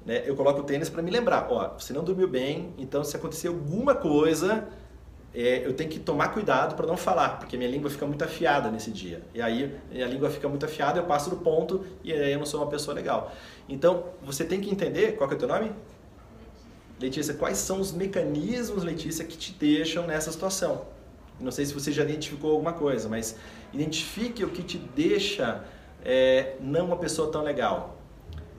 né? 0.04 0.22
Eu 0.26 0.34
coloco 0.34 0.60
o 0.60 0.64
tênis 0.64 0.90
para 0.90 1.00
me 1.00 1.10
lembrar, 1.10 1.46
ó, 1.48 1.78
você 1.78 1.92
não 1.92 2.02
dormiu 2.02 2.28
bem, 2.28 2.74
então 2.76 3.04
se 3.04 3.16
acontecer 3.16 3.48
alguma 3.48 3.94
coisa, 3.94 4.68
é, 5.34 5.66
eu 5.66 5.74
tenho 5.74 5.90
que 5.90 5.98
tomar 5.98 6.28
cuidado 6.28 6.76
para 6.76 6.86
não 6.86 6.96
falar, 6.96 7.38
porque 7.40 7.56
minha 7.56 7.68
língua 7.68 7.90
fica 7.90 8.06
muito 8.06 8.22
afiada 8.22 8.70
nesse 8.70 8.90
dia. 8.90 9.20
E 9.34 9.42
aí 9.42 9.74
a 9.92 10.06
língua 10.06 10.30
fica 10.30 10.48
muito 10.48 10.64
afiada, 10.64 11.00
eu 11.00 11.04
passo 11.04 11.28
do 11.28 11.36
ponto 11.36 11.84
e 12.04 12.12
aí 12.12 12.32
eu 12.32 12.38
não 12.38 12.46
sou 12.46 12.60
uma 12.60 12.70
pessoa 12.70 12.94
legal. 12.94 13.32
Então 13.68 14.04
você 14.22 14.44
tem 14.44 14.60
que 14.60 14.70
entender, 14.70 15.16
qual 15.16 15.28
que 15.28 15.34
é 15.34 15.36
o 15.36 15.38
teu 15.40 15.48
nome? 15.48 15.72
Letícia, 17.00 17.34
quais 17.34 17.58
são 17.58 17.80
os 17.80 17.90
mecanismos, 17.90 18.84
Letícia, 18.84 19.24
que 19.24 19.36
te 19.36 19.52
deixam 19.52 20.06
nessa 20.06 20.30
situação? 20.30 20.86
Não 21.40 21.50
sei 21.50 21.66
se 21.66 21.74
você 21.74 21.90
já 21.90 22.04
identificou 22.04 22.52
alguma 22.52 22.72
coisa, 22.72 23.08
mas 23.08 23.36
identifique 23.72 24.44
o 24.44 24.50
que 24.50 24.62
te 24.62 24.78
deixa 24.78 25.64
é, 26.04 26.54
não 26.60 26.86
uma 26.86 26.96
pessoa 26.96 27.32
tão 27.32 27.42
legal. 27.42 27.98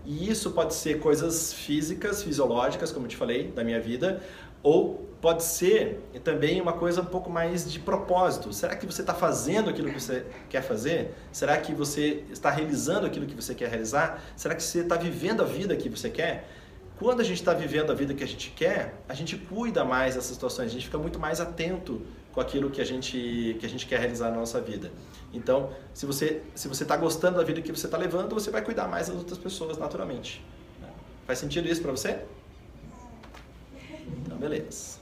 E 0.05 0.29
isso 0.29 0.51
pode 0.51 0.75
ser 0.75 0.99
coisas 0.99 1.53
físicas, 1.53 2.21
fisiológicas, 2.21 2.91
como 2.91 3.05
eu 3.05 3.09
te 3.09 3.17
falei, 3.17 3.47
da 3.47 3.63
minha 3.63 3.79
vida, 3.79 4.21
ou 4.65 5.05
pode 5.21 5.43
ser 5.43 6.01
também 6.23 6.59
uma 6.59 6.73
coisa 6.73 6.99
um 6.99 7.05
pouco 7.05 7.29
mais 7.29 7.71
de 7.71 7.79
propósito. 7.79 8.51
Será 8.51 8.75
que 8.75 8.83
você 8.83 9.01
está 9.01 9.13
fazendo 9.13 9.69
aquilo 9.69 9.91
que 9.91 10.01
você 10.01 10.25
quer 10.49 10.63
fazer? 10.63 11.13
Será 11.31 11.55
que 11.57 11.71
você 11.71 12.23
está 12.31 12.49
realizando 12.49 13.05
aquilo 13.05 13.27
que 13.27 13.35
você 13.35 13.53
quer 13.53 13.69
realizar? 13.69 14.23
Será 14.35 14.55
que 14.55 14.63
você 14.63 14.79
está 14.79 14.95
vivendo 14.95 15.41
a 15.41 15.45
vida 15.45 15.75
que 15.75 15.87
você 15.87 16.09
quer? 16.09 16.49
Quando 16.97 17.19
a 17.19 17.23
gente 17.23 17.37
está 17.37 17.53
vivendo 17.53 17.91
a 17.91 17.93
vida 17.93 18.15
que 18.15 18.23
a 18.23 18.27
gente 18.27 18.49
quer, 18.51 18.95
a 19.07 19.13
gente 19.13 19.37
cuida 19.37 19.85
mais 19.85 20.15
dessas 20.15 20.31
situações, 20.33 20.71
a 20.71 20.73
gente 20.73 20.85
fica 20.85 20.97
muito 20.97 21.19
mais 21.19 21.39
atento 21.39 22.01
com 22.33 22.41
aquilo 22.41 22.71
que 22.71 22.81
a 22.81 22.85
gente, 22.85 23.55
que 23.59 23.65
a 23.67 23.69
gente 23.69 23.85
quer 23.85 23.99
realizar 23.99 24.31
na 24.31 24.37
nossa 24.37 24.59
vida. 24.59 24.91
Então, 25.31 25.69
se 25.93 26.07
você 26.07 26.41
se 26.55 26.67
você 26.67 26.81
está 26.81 26.97
gostando 26.97 27.37
da 27.37 27.43
vida 27.43 27.61
que 27.61 27.71
você 27.71 27.85
está 27.85 27.99
levando, 27.99 28.33
você 28.33 28.49
vai 28.49 28.63
cuidar 28.63 28.87
mais 28.87 29.09
das 29.09 29.15
outras 29.15 29.37
pessoas 29.37 29.77
naturalmente. 29.77 30.43
Faz 31.27 31.37
sentido 31.37 31.67
isso 31.67 31.83
para 31.83 31.91
você? 31.91 32.21
Então, 34.07 34.37
beleza. 34.37 34.99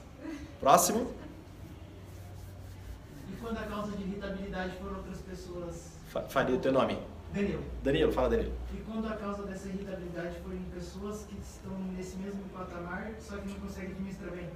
Próximo. 0.60 1.12
E 3.30 3.36
quando 3.40 3.58
a 3.58 3.62
causa 3.62 3.92
de 3.92 4.02
irritabilidade 4.02 4.76
for 4.78 4.96
outras 4.96 5.18
pessoas? 5.18 5.92
Faria 6.28 6.54
o 6.54 6.58
teu 6.58 6.72
nome. 6.72 6.98
Danilo. 7.32 7.64
Danilo, 7.82 8.12
fala 8.12 8.30
Danilo. 8.30 8.52
E 8.72 8.76
quando 8.82 9.08
a 9.08 9.16
causa 9.16 9.42
dessa 9.42 9.68
irritabilidade 9.68 10.36
for 10.38 10.54
em 10.54 10.62
pessoas 10.72 11.24
que 11.26 11.36
estão 11.36 11.76
nesse 11.96 12.16
mesmo 12.16 12.42
patamar, 12.52 13.10
só 13.20 13.36
que 13.38 13.48
não 13.48 13.56
conseguem 13.56 13.90
administrar 13.90 14.30
bem? 14.30 14.48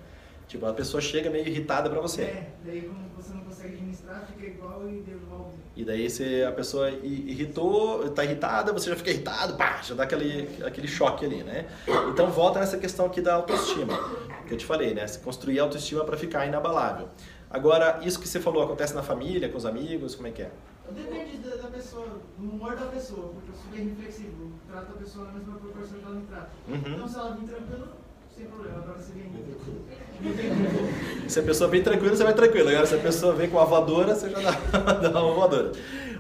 Tipo, 0.49 0.65
a 0.65 0.73
pessoa 0.73 1.01
chega 1.01 1.29
meio 1.29 1.47
irritada 1.47 1.91
pra 1.91 2.01
você. 2.01 2.23
É, 2.23 2.53
daí 2.65 2.91
você 3.15 3.35
não 3.35 3.43
consegue 3.43 3.75
administrar, 3.75 4.27
fica 4.27 4.47
igual 4.47 4.89
e 4.89 5.03
devolve. 5.03 5.59
E 5.77 5.85
daí 5.85 6.09
você, 6.09 6.45
a 6.49 6.51
pessoa 6.51 6.91
irritou, 6.91 8.09
tá 8.11 8.25
irritada, 8.25 8.73
você 8.73 8.89
já 8.91 8.97
fica 8.97 9.11
irritado, 9.11 9.57
pá, 9.57 9.81
já 9.83 9.95
dá 9.95 10.05
aquele, 10.05 10.49
aquele 10.65 10.89
choque 10.89 11.25
ali, 11.27 11.45
né? 11.45 11.69
Então 12.11 12.31
volta 12.31 12.59
nessa 12.59 12.79
questão 12.79 13.07
aqui 13.07 13.21
da 13.21 13.35
autoestima, 13.35 13.95
que 14.47 14.55
eu 14.55 14.59
te 14.59 14.65
falei, 14.65 14.95
né? 14.95 15.07
Se 15.07 15.19
construir 15.19 15.61
autoestima 15.61 16.03
para 16.03 16.17
ficar 16.17 16.47
inabalável. 16.47 17.11
Agora, 17.51 18.01
isso 18.03 18.19
que 18.19 18.27
você 18.27 18.41
falou 18.41 18.63
acontece 18.63 18.95
na 18.95 19.03
família, 19.03 19.49
com 19.49 19.57
os 19.59 19.67
amigos, 19.67 20.15
como 20.15 20.29
é 20.29 20.31
que 20.33 20.43
é? 20.43 20.51
Depende 20.91 21.37
da, 21.39 21.57
da 21.57 21.69
pessoa, 21.69 22.07
do 22.39 22.51
humor 22.51 22.75
da 22.75 22.87
pessoa, 22.87 23.29
porque 23.35 23.51
eu 23.51 23.55
sou 23.55 23.71
bem 23.71 23.89
reflexivo, 23.91 24.53
trato 24.67 24.93
a 24.93 24.97
pessoa 24.97 25.27
na 25.27 25.33
mesma 25.33 25.59
proporção 25.59 25.99
que 25.99 26.05
ela 26.05 26.15
me 26.15 26.27
trata. 26.27 26.51
Uhum. 26.67 26.95
Então, 26.95 27.09
se 27.09 27.19
ela 27.19 27.37
vir 27.37 27.47
tranquila, 27.47 27.97
problema. 28.47 28.79
Se 31.29 31.41
a 31.41 31.43
pessoa 31.43 31.69
vem 31.69 31.83
tranquila, 31.83 32.17
você 32.17 32.25
vai 32.25 32.35
tranquilo. 32.35 32.69
Agora, 32.69 32.87
se 32.87 32.95
a 32.95 32.99
pessoa 32.99 33.35
vem 33.35 33.49
com 33.49 33.59
a 33.59 33.65
voadora, 33.65 34.15
você 34.15 34.31
já 34.31 34.41
dá, 34.41 34.93
dá 35.09 35.23
uma 35.23 35.35
voadora. 35.35 35.73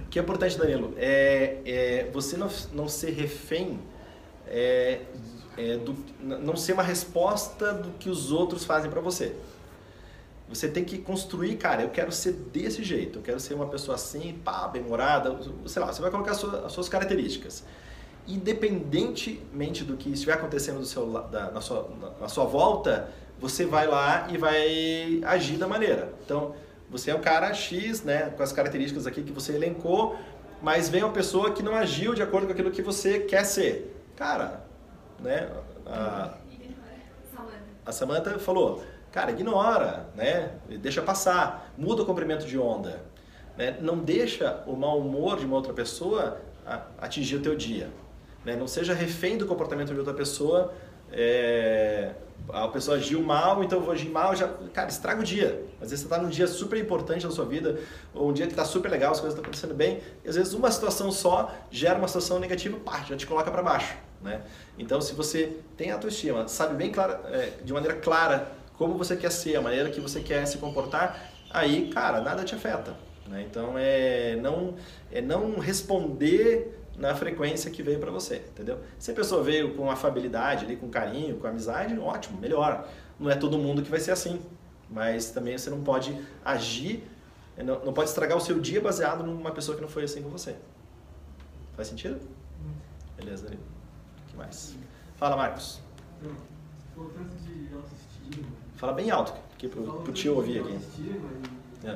O 0.05 0.09
que 0.09 0.19
é 0.19 0.23
importante, 0.23 0.57
Danilo, 0.57 0.95
é, 0.97 1.59
é 1.65 2.11
você 2.13 2.37
não, 2.37 2.49
não 2.73 2.89
ser 2.89 3.11
refém, 3.11 3.81
é, 4.47 5.01
é 5.57 5.77
do, 5.77 5.97
não 6.23 6.57
ser 6.57 6.73
uma 6.75 6.83
resposta 6.83 7.73
do 7.73 7.91
que 7.99 8.09
os 8.09 8.31
outros 8.31 8.65
fazem 8.65 8.91
para 8.91 9.01
você. 9.01 9.35
Você 10.49 10.69
tem 10.69 10.85
que 10.85 10.97
construir, 10.99 11.57
cara, 11.57 11.83
eu 11.83 11.91
quero 11.91 12.11
ser 12.11 12.33
desse 12.33 12.83
jeito, 12.83 13.19
eu 13.19 13.23
quero 13.23 13.39
ser 13.39 13.53
uma 13.53 13.67
pessoa 13.67 13.97
assim, 13.97 14.41
pá, 14.43 14.67
bem-humorada, 14.69 15.39
sei 15.67 15.83
lá, 15.83 15.93
você 15.93 16.01
vai 16.01 16.11
colocar 16.11 16.31
as 16.31 16.39
suas, 16.39 16.65
as 16.65 16.73
suas 16.73 16.89
características. 16.89 17.65
Independentemente 18.29 19.83
do 19.83 19.97
que 19.97 20.11
estiver 20.11 20.35
acontecendo 20.35 20.79
do 20.81 20.87
seu, 20.87 21.07
da, 21.23 21.51
na, 21.51 21.61
sua, 21.61 21.88
na 22.21 22.29
sua 22.29 22.45
volta, 22.45 23.09
você 23.41 23.64
vai 23.64 23.87
lá 23.87 24.29
e 24.31 24.37
vai 24.37 25.21
agir 25.25 25.57
da 25.57 25.67
maneira. 25.67 26.12
Então, 26.25 26.55
você 26.91 27.11
é 27.11 27.14
o 27.14 27.21
cara 27.21 27.53
X, 27.55 28.05
né, 28.05 28.31
com 28.37 28.43
as 28.43 28.53
características 28.53 29.07
aqui 29.07 29.23
que 29.23 29.33
você 29.33 29.55
elencou, 29.55 30.17
mas 30.62 30.88
vem 30.88 31.03
uma 31.03 31.12
pessoa 31.12 31.53
que 31.53 31.62
não 31.62 31.75
agiu 31.75 32.14
de 32.14 32.23
acordo 32.23 32.47
com 32.47 32.53
aquilo 32.53 32.71
que 32.71 32.83
você 32.83 33.21
quer 33.21 33.45
ser. 33.45 33.97
Cara, 34.14 34.64
né, 35.19 35.51
a, 35.87 36.35
a 37.87 37.93
Samantha 37.93 38.38
falou, 38.38 38.83
Cara, 39.11 39.31
ignora, 39.31 40.07
né? 40.14 40.53
Deixa 40.81 41.01
passar, 41.01 41.73
muda 41.77 42.03
o 42.03 42.07
comprimento 42.07 42.47
de 42.47 42.59
onda. 42.59 43.03
Né? 43.57 43.77
Não 43.81 43.99
deixa 43.99 44.62
o 44.67 44.77
mau 44.77 45.01
humor 45.01 45.38
de 45.38 45.47
uma 45.47 45.57
outra 45.57 45.73
pessoa 45.73 46.41
atingir 46.99 47.37
o 47.37 47.43
teu 47.43 47.57
dia. 47.57 47.91
Né? 48.44 48.57
Não 48.57 48.66
seja 48.66 48.94
refém 48.94 49.37
do 49.37 49.46
comportamento 49.46 49.92
de 49.92 49.98
outra 49.98 50.14
pessoa 50.14 50.74
é, 51.12 52.12
a 52.51 52.68
pessoa 52.68 52.96
agiu 52.96 53.22
mal, 53.22 53.62
então 53.62 53.79
eu 53.79 53.85
vou 53.85 53.92
agir 53.92 54.09
mal, 54.09 54.35
já, 54.35 54.48
cara, 54.72 54.88
estraga 54.88 55.20
o 55.20 55.24
dia. 55.24 55.64
Às 55.81 55.90
vezes 55.90 56.01
você 56.01 56.07
está 56.07 56.18
num 56.18 56.29
dia 56.29 56.46
super 56.46 56.79
importante 56.79 57.24
na 57.24 57.31
sua 57.31 57.44
vida, 57.44 57.79
ou 58.14 58.31
um 58.31 58.33
dia 58.33 58.46
que 58.46 58.53
está 58.53 58.64
super 58.64 58.90
legal, 58.90 59.12
as 59.12 59.20
coisas 59.20 59.35
estão 59.35 59.42
acontecendo 59.42 59.74
bem, 59.74 60.01
e 60.24 60.29
às 60.29 60.37
vezes 60.37 60.53
uma 60.53 60.70
situação 60.70 61.11
só 61.11 61.53
gera 61.70 61.98
uma 61.98 62.09
situação 62.09 62.38
negativa, 62.38 62.79
pá, 62.79 63.05
já 63.09 63.16
te 63.16 63.27
coloca 63.27 63.51
para 63.51 63.62
baixo, 63.62 63.96
né? 64.22 64.42
Então, 64.79 65.01
se 65.01 65.12
você 65.14 65.57
tem 65.77 65.90
autoestima, 65.90 66.48
sabe 66.48 66.74
bem 66.74 66.90
clara, 66.90 67.20
é, 67.31 67.53
de 67.62 67.72
maneira 67.72 67.96
clara 67.96 68.53
como 68.77 68.96
você 68.96 69.16
quer 69.16 69.33
ser, 69.33 69.57
a 69.57 69.61
maneira 69.61 69.90
que 69.90 70.01
você 70.01 70.20
quer 70.20 70.46
se 70.46 70.59
comportar, 70.59 71.33
aí, 71.51 71.90
cara, 71.92 72.20
nada 72.20 72.44
te 72.44 72.55
afeta. 72.55 72.94
Né? 73.27 73.44
Então, 73.51 73.74
é 73.77 74.38
não, 74.40 74.74
é 75.11 75.20
não 75.20 75.59
responder 75.59 76.79
na 76.99 77.15
frequência 77.15 77.71
que 77.71 77.83
veio 77.83 78.01
para 78.01 78.11
você, 78.11 78.37
entendeu? 78.37 78.81
Se 78.99 79.13
a 79.13 79.15
pessoa 79.15 79.43
veio 79.43 79.75
com 79.75 79.91
afabilidade, 79.91 80.65
ali, 80.65 80.77
com 80.77 80.89
carinho, 80.89 81.37
com 81.37 81.47
amizade, 81.47 81.97
ótimo, 81.99 82.41
melhor. 82.41 82.89
Não 83.19 83.31
é 83.31 83.37
todo 83.37 83.57
mundo 83.57 83.83
que 83.83 83.91
vai 83.91 84.01
ser 84.01 84.11
assim, 84.11 84.41
mas 84.91 85.31
também 85.31 85.57
você 85.57 85.71
não 85.71 85.83
pode 85.83 86.21
agir, 86.45 87.05
não, 87.57 87.85
não 87.85 87.93
pode 87.93 88.09
estragar 88.09 88.37
o 88.37 88.41
seu 88.41 88.59
dia 88.59 88.81
baseado 88.81 89.23
numa 89.25 89.53
pessoa 89.53 89.77
que 89.77 89.83
não 89.83 89.89
foi 89.89 90.05
assim 90.05 90.23
com 90.23 90.29
você. 90.29 90.57
Faz 91.77 91.89
sentido? 91.89 92.21
Beleza, 93.17 93.47
ali. 93.47 93.57
O 93.57 94.31
que 94.31 94.37
mais? 94.37 94.77
Fala, 95.17 95.37
Marcos. 95.37 95.81
De 96.21 97.75
autoestima. 97.75 98.49
Fala 98.77 98.93
bem 98.93 99.11
alto, 99.11 99.35
que 99.57 99.69
pro, 99.69 100.03
pro 100.03 100.13
tio 100.13 100.37
ouvir 100.37 100.61
aqui. 100.61 100.79
É. 101.85 101.91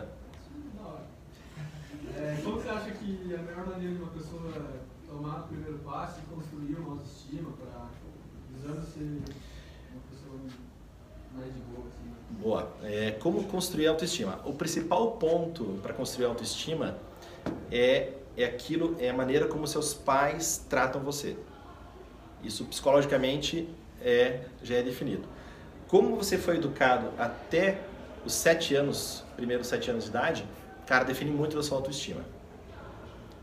Hora. 0.81 1.03
É, 2.15 2.39
como 2.45 2.61
você 2.61 2.69
acha 2.69 2.91
que 2.91 3.35
a 3.35 3.39
melhor 3.39 3.67
maneira 3.67 3.95
de 3.95 4.03
uma 4.03 4.11
pessoa 4.11 4.53
tomar 5.13 5.41
o 5.41 5.43
primeiro 5.49 5.79
passo 5.79 6.21
e 6.21 6.35
construir 6.35 6.75
uma 6.77 6.93
autoestima 6.93 7.51
para 7.53 7.89
visando 8.55 8.87
ser 8.87 9.23
uma 9.93 10.03
pessoa 10.11 10.39
mais 11.35 11.53
de 11.53 11.61
boa, 11.61 11.87
assim? 11.87 12.09
né? 12.09 12.17
Boa. 12.43 12.73
É, 12.83 13.11
como 13.13 13.45
construir 13.45 13.87
autoestima? 13.87 14.41
O 14.45 14.55
principal 14.55 15.13
ponto 15.13 15.79
para 15.83 15.93
construir 15.93 16.27
autoestima 16.27 16.97
é, 17.71 18.15
é 18.37 18.45
aquilo, 18.45 18.97
é 18.99 19.11
a 19.11 19.15
maneira 19.15 19.47
como 19.47 19.67
seus 19.67 19.93
pais 19.93 20.65
tratam 20.69 21.03
você. 21.03 21.37
Isso 22.43 22.65
psicologicamente 22.65 23.69
é, 24.01 24.45
já 24.63 24.77
é 24.77 24.83
definido. 24.83 25.25
Como 25.89 26.17
você 26.17 26.39
foi 26.39 26.57
educado 26.57 27.11
até 27.19 27.83
os 28.25 28.33
sete 28.33 28.75
anos, 28.75 29.23
primeiros 29.37 29.67
sete 29.67 29.91
anos 29.91 30.05
de 30.05 30.11
idade, 30.11 30.45
cara, 30.87 31.05
define 31.05 31.31
muito 31.31 31.55
da 31.55 31.63
sua 31.63 31.79
autoestima. 31.79 32.23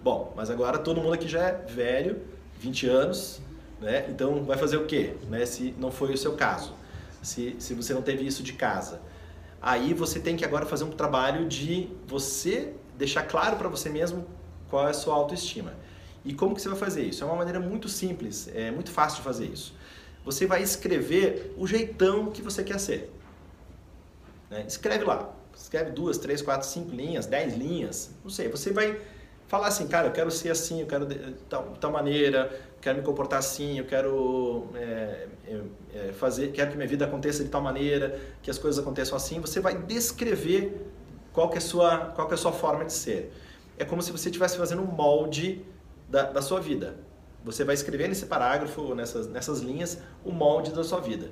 Bom, 0.01 0.33
mas 0.35 0.49
agora 0.49 0.77
todo 0.77 1.01
mundo 1.01 1.13
aqui 1.13 1.27
já 1.27 1.41
é 1.49 1.51
velho, 1.51 2.21
20 2.59 2.87
anos, 2.87 3.41
né? 3.81 4.05
Então 4.09 4.43
vai 4.43 4.57
fazer 4.57 4.77
o 4.77 4.85
quê? 4.85 5.15
Né? 5.29 5.45
Se 5.45 5.73
não 5.77 5.91
foi 5.91 6.13
o 6.13 6.17
seu 6.17 6.33
caso, 6.33 6.73
se, 7.21 7.55
se 7.59 7.73
você 7.73 7.93
não 7.93 8.01
teve 8.01 8.25
isso 8.25 8.41
de 8.43 8.53
casa. 8.53 9.01
Aí 9.61 9.93
você 9.93 10.19
tem 10.19 10.37
que 10.37 10.45
agora 10.45 10.65
fazer 10.65 10.85
um 10.85 10.91
trabalho 10.91 11.47
de 11.47 11.89
você 12.07 12.73
deixar 12.97 13.23
claro 13.23 13.57
para 13.57 13.67
você 13.67 13.89
mesmo 13.89 14.25
qual 14.69 14.87
é 14.87 14.91
a 14.91 14.93
sua 14.93 15.15
autoestima. 15.15 15.73
E 16.23 16.33
como 16.33 16.55
que 16.55 16.61
você 16.61 16.69
vai 16.69 16.77
fazer 16.77 17.03
isso? 17.03 17.23
É 17.23 17.27
uma 17.27 17.35
maneira 17.35 17.59
muito 17.59 17.89
simples, 17.89 18.49
é 18.53 18.71
muito 18.71 18.91
fácil 18.91 19.17
de 19.17 19.23
fazer 19.23 19.45
isso. 19.45 19.73
Você 20.23 20.45
vai 20.45 20.61
escrever 20.61 21.53
o 21.57 21.65
jeitão 21.67 22.29
que 22.31 22.41
você 22.41 22.63
quer 22.63 22.79
ser. 22.79 23.11
né? 24.49 24.63
Escreve 24.67 25.03
lá. 25.03 25.33
Escreve 25.55 25.91
duas, 25.91 26.17
três, 26.17 26.41
quatro, 26.41 26.67
cinco 26.67 26.95
linhas, 26.95 27.25
dez 27.25 27.55
linhas. 27.55 28.11
Não 28.23 28.29
sei. 28.29 28.47
Você 28.47 28.71
vai 28.71 28.99
falar 29.49 29.67
assim, 29.67 29.87
cara, 29.87 30.07
eu 30.07 30.11
quero 30.11 30.29
ser 30.29 30.51
assim, 30.51 30.79
eu 30.79 30.87
quero 30.87 31.07
de 31.07 31.33
tal, 31.49 31.73
tal 31.81 31.91
maneira, 31.91 32.55
quero 32.79 32.99
me 32.99 33.03
comportar 33.03 33.39
assim, 33.39 33.79
eu 33.79 33.85
quero 33.85 34.67
é, 34.75 35.27
é, 35.47 35.61
é, 35.95 36.13
fazer, 36.13 36.51
quero 36.51 36.69
que 36.69 36.77
minha 36.77 36.87
vida 36.87 37.03
aconteça 37.03 37.43
de 37.43 37.49
tal 37.49 37.59
maneira, 37.59 38.17
que 38.43 38.51
as 38.51 38.59
coisas 38.59 38.79
aconteçam 38.79 39.17
assim. 39.17 39.41
Você 39.41 39.59
vai 39.59 39.75
descrever 39.75 40.87
qual 41.33 41.49
que 41.49 41.55
é 41.55 41.57
a 41.57 41.61
sua, 41.61 41.97
qual 42.15 42.27
que 42.27 42.33
é 42.33 42.35
a 42.35 42.37
sua 42.37 42.51
forma 42.51 42.85
de 42.85 42.93
ser. 42.93 43.33
É 43.77 43.83
como 43.83 44.03
se 44.03 44.11
você 44.11 44.29
estivesse 44.29 44.55
fazendo 44.55 44.83
um 44.83 44.85
molde 44.85 45.65
da, 46.07 46.23
da 46.23 46.43
sua 46.43 46.61
vida. 46.61 46.97
Você 47.43 47.63
vai 47.63 47.73
escrever 47.73 48.07
nesse 48.07 48.27
parágrafo, 48.27 48.93
nessas, 48.93 49.27
nessas 49.27 49.61
linhas, 49.61 49.97
o 50.23 50.31
molde 50.31 50.71
da 50.71 50.83
sua 50.83 50.99
vida. 50.99 51.31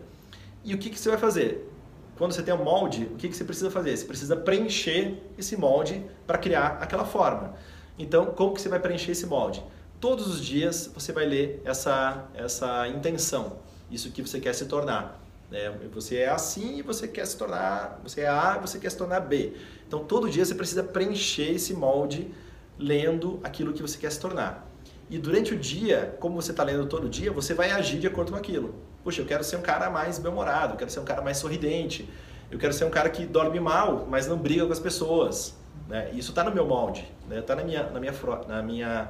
E 0.63 0.73
o 0.73 0.79
que, 0.79 0.89
que 0.89 0.99
você 0.99 1.09
vai 1.09 1.19
fazer? 1.19 1.71
Quando 2.17 2.31
você 2.31 2.41
tem 2.41 2.53
o 2.53 2.63
molde, 2.63 3.03
o 3.11 3.15
que, 3.15 3.29
que 3.29 3.35
você 3.35 3.43
precisa 3.43 3.69
fazer? 3.69 3.95
Você 3.95 4.05
precisa 4.05 4.35
preencher 4.35 5.21
esse 5.37 5.55
molde 5.55 6.03
para 6.25 6.39
criar 6.39 6.79
aquela 6.81 7.05
forma. 7.05 7.53
Então, 7.97 8.27
como 8.27 8.53
que 8.53 8.61
você 8.61 8.69
vai 8.69 8.79
preencher 8.79 9.11
esse 9.11 9.25
molde? 9.25 9.63
Todos 9.99 10.27
os 10.27 10.45
dias 10.45 10.89
você 10.93 11.11
vai 11.11 11.25
ler 11.25 11.61
essa, 11.65 12.25
essa 12.35 12.87
intenção, 12.87 13.57
isso 13.89 14.11
que 14.11 14.21
você 14.21 14.39
quer 14.39 14.53
se 14.53 14.65
tornar. 14.65 15.19
né? 15.49 15.73
Você 15.93 16.17
é 16.17 16.29
assim 16.29 16.77
e 16.77 16.81
você 16.81 17.07
quer 17.07 17.25
se 17.25 17.35
tornar, 17.37 17.99
você 18.03 18.21
é 18.21 18.27
A 18.27 18.57
e 18.57 18.61
você 18.67 18.77
quer 18.77 18.91
se 18.91 18.97
tornar 18.97 19.21
B. 19.21 19.53
Então, 19.87 20.03
todo 20.03 20.29
dia 20.29 20.45
você 20.45 20.53
precisa 20.53 20.83
preencher 20.83 21.51
esse 21.55 21.73
molde 21.73 22.31
lendo 22.77 23.39
aquilo 23.43 23.73
que 23.73 23.81
você 23.81 23.97
quer 23.97 24.11
se 24.11 24.19
tornar. 24.19 24.67
E 25.09 25.17
durante 25.17 25.53
o 25.53 25.57
dia, 25.57 26.15
como 26.19 26.39
você 26.39 26.51
está 26.51 26.63
lendo 26.63 26.85
todo 26.85 27.09
dia, 27.09 27.31
você 27.31 27.53
vai 27.53 27.71
agir 27.71 27.97
de 27.97 28.05
acordo 28.05 28.33
com 28.33 28.37
aquilo. 28.37 28.75
Puxa, 29.03 29.21
eu 29.21 29.25
quero 29.25 29.43
ser 29.43 29.55
um 29.55 29.61
cara 29.61 29.89
mais 29.89 30.19
bem-humorado, 30.19 30.73
eu 30.73 30.77
quero 30.77 30.91
ser 30.91 30.99
um 30.99 31.05
cara 31.05 31.21
mais 31.21 31.37
sorridente, 31.37 32.07
eu 32.51 32.59
quero 32.59 32.73
ser 32.73 32.83
um 32.85 32.89
cara 32.89 33.09
que 33.09 33.25
dorme 33.25 33.59
mal, 33.59 34.05
mas 34.09 34.27
não 34.27 34.37
briga 34.37 34.65
com 34.65 34.73
as 34.73 34.79
pessoas. 34.81 35.55
Né? 35.87 36.09
Isso 36.13 36.31
está 36.31 36.43
no 36.43 36.53
meu 36.53 36.65
molde, 36.65 37.09
está 37.31 37.55
né? 37.55 37.61
na, 37.61 37.67
minha, 37.67 37.83
na, 37.83 37.99
minha, 37.99 38.13
na, 38.47 38.61
minha, 38.61 39.09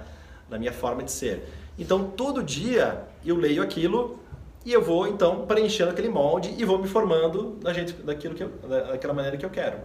na 0.49 0.59
minha 0.59 0.73
forma 0.73 1.03
de 1.03 1.11
ser. 1.11 1.49
Então, 1.77 2.11
todo 2.11 2.43
dia 2.43 3.03
eu 3.25 3.35
leio 3.35 3.61
aquilo 3.63 4.19
e 4.65 4.73
eu 4.73 4.81
vou, 4.81 5.07
então, 5.07 5.45
preenchendo 5.45 5.91
aquele 5.91 6.09
molde 6.09 6.53
e 6.57 6.65
vou 6.65 6.77
me 6.77 6.87
formando 6.87 7.57
da 7.61 7.73
gente, 7.73 7.93
daquilo 7.93 8.35
que 8.35 8.43
eu, 8.43 8.49
daquela 8.89 9.13
maneira 9.13 9.37
que 9.37 9.45
eu 9.45 9.49
quero. 9.49 9.77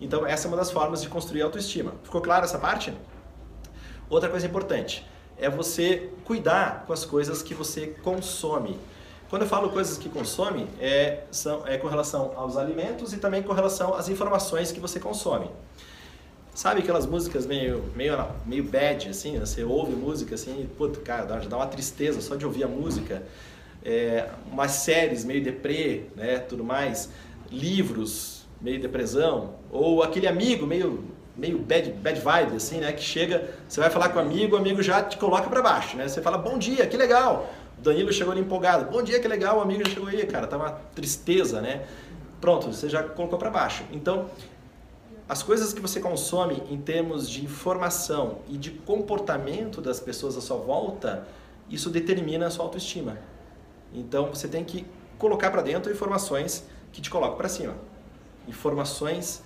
Então, 0.00 0.26
essa 0.26 0.46
é 0.46 0.48
uma 0.48 0.56
das 0.56 0.70
formas 0.70 1.02
de 1.02 1.08
construir 1.08 1.42
autoestima. 1.42 1.92
Ficou 2.02 2.20
claro 2.20 2.44
essa 2.44 2.58
parte? 2.58 2.92
Outra 4.08 4.28
coisa 4.28 4.46
importante 4.46 5.06
é 5.36 5.48
você 5.48 6.10
cuidar 6.24 6.84
com 6.86 6.92
as 6.92 7.04
coisas 7.04 7.42
que 7.42 7.54
você 7.54 7.88
consome. 8.02 8.78
Quando 9.28 9.42
eu 9.42 9.48
falo 9.48 9.70
coisas 9.70 9.96
que 9.96 10.08
consome, 10.08 10.66
é, 10.80 11.24
são, 11.30 11.66
é 11.66 11.78
com 11.78 11.86
relação 11.86 12.32
aos 12.34 12.56
alimentos 12.56 13.12
e 13.12 13.18
também 13.18 13.42
com 13.42 13.52
relação 13.52 13.94
às 13.94 14.08
informações 14.08 14.72
que 14.72 14.80
você 14.80 14.98
consome. 14.98 15.50
Sabe 16.54 16.80
aquelas 16.80 17.06
músicas 17.06 17.46
meio, 17.46 17.84
meio, 17.94 18.26
meio 18.44 18.64
bad, 18.64 19.08
assim? 19.08 19.32
né? 19.32 19.40
Você 19.46 19.62
ouve 19.62 19.92
música 19.92 20.34
assim, 20.34 20.68
puto, 20.76 21.00
cara, 21.00 21.24
dá, 21.24 21.56
uma 21.56 21.66
tristeza 21.66 22.20
só 22.20 22.34
de 22.34 22.44
ouvir 22.44 22.64
a 22.64 22.68
música. 22.68 23.22
É, 23.84 24.28
umas 24.50 24.72
séries 24.72 25.24
meio 25.24 25.42
deprê, 25.42 26.04
né, 26.16 26.38
tudo 26.38 26.64
mais. 26.64 27.10
Livros, 27.50 28.46
meio 28.60 28.80
depressão. 28.80 29.54
Ou 29.70 30.02
aquele 30.02 30.26
amigo 30.26 30.66
meio, 30.66 31.04
meio 31.36 31.58
bad, 31.58 31.92
bad 31.92 32.20
vibe, 32.20 32.56
assim, 32.56 32.78
né? 32.78 32.92
Que 32.92 33.02
chega, 33.02 33.48
você 33.68 33.80
vai 33.80 33.88
falar 33.88 34.10
com 34.10 34.18
o 34.18 34.22
amigo, 34.22 34.56
o 34.56 34.58
amigo 34.58 34.82
já 34.82 35.02
te 35.02 35.16
coloca 35.16 35.48
para 35.48 35.62
baixo, 35.62 35.96
né? 35.96 36.08
Você 36.08 36.20
fala, 36.20 36.36
bom 36.36 36.58
dia, 36.58 36.86
que 36.86 36.96
legal. 36.96 37.48
O 37.78 37.82
Danilo 37.82 38.12
chegou 38.12 38.32
ali 38.32 38.40
empolgado. 38.42 38.90
Bom 38.90 39.02
dia, 39.02 39.20
que 39.20 39.28
legal, 39.28 39.58
o 39.58 39.60
amigo 39.62 39.82
já 39.86 39.94
chegou 39.94 40.08
aí, 40.08 40.26
cara, 40.26 40.46
tá 40.46 40.56
uma 40.56 40.72
tristeza, 40.94 41.60
né? 41.60 41.82
Pronto, 42.40 42.72
você 42.72 42.88
já 42.88 43.02
colocou 43.02 43.38
para 43.38 43.50
baixo. 43.50 43.84
Então, 43.92 44.26
as 45.30 45.44
coisas 45.44 45.72
que 45.72 45.80
você 45.80 46.00
consome 46.00 46.60
em 46.68 46.76
termos 46.76 47.30
de 47.30 47.44
informação 47.44 48.38
e 48.48 48.58
de 48.58 48.72
comportamento 48.72 49.80
das 49.80 50.00
pessoas 50.00 50.36
à 50.36 50.40
sua 50.40 50.56
volta, 50.56 51.24
isso 51.68 51.88
determina 51.88 52.48
a 52.48 52.50
sua 52.50 52.64
autoestima. 52.64 53.16
Então 53.94 54.26
você 54.26 54.48
tem 54.48 54.64
que 54.64 54.84
colocar 55.18 55.52
para 55.52 55.62
dentro 55.62 55.92
informações 55.92 56.64
que 56.90 57.00
te 57.00 57.08
colocam 57.08 57.36
para 57.36 57.48
cima. 57.48 57.76
Informações 58.48 59.40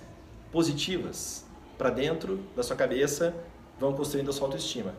positivas 0.51 1.45
para 1.77 1.91
dentro 1.91 2.39
da 2.55 2.63
sua 2.63 2.75
cabeça 2.75 3.35
vão 3.79 3.93
construindo 3.93 4.31
a 4.31 4.33
sua 4.33 4.47
autoestima. 4.47 4.91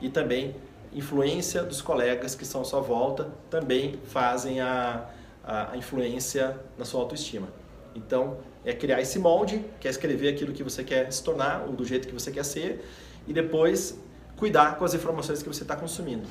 E 0.00 0.08
também 0.08 0.54
influência 0.92 1.64
dos 1.64 1.82
colegas 1.82 2.36
que 2.36 2.44
estão 2.44 2.60
à 2.60 2.64
sua 2.64 2.80
volta 2.80 3.32
também 3.50 3.98
fazem 4.04 4.60
a, 4.60 5.10
a, 5.42 5.72
a 5.72 5.76
influência 5.76 6.56
na 6.78 6.84
sua 6.84 7.00
autoestima. 7.00 7.48
Então, 7.96 8.38
é 8.64 8.72
criar 8.72 9.00
esse 9.00 9.18
molde, 9.18 9.64
que 9.80 9.86
é 9.86 9.90
escrever 9.90 10.28
aquilo 10.28 10.52
que 10.52 10.62
você 10.62 10.82
quer 10.82 11.12
se 11.12 11.22
tornar, 11.22 11.64
ou 11.66 11.72
do 11.72 11.84
jeito 11.84 12.08
que 12.08 12.14
você 12.14 12.30
quer 12.30 12.44
ser, 12.44 12.84
e 13.26 13.32
depois 13.32 13.98
cuidar 14.36 14.78
com 14.78 14.84
as 14.84 14.94
informações 14.94 15.42
que 15.42 15.48
você 15.48 15.62
está 15.62 15.76
consumindo. 15.76 16.26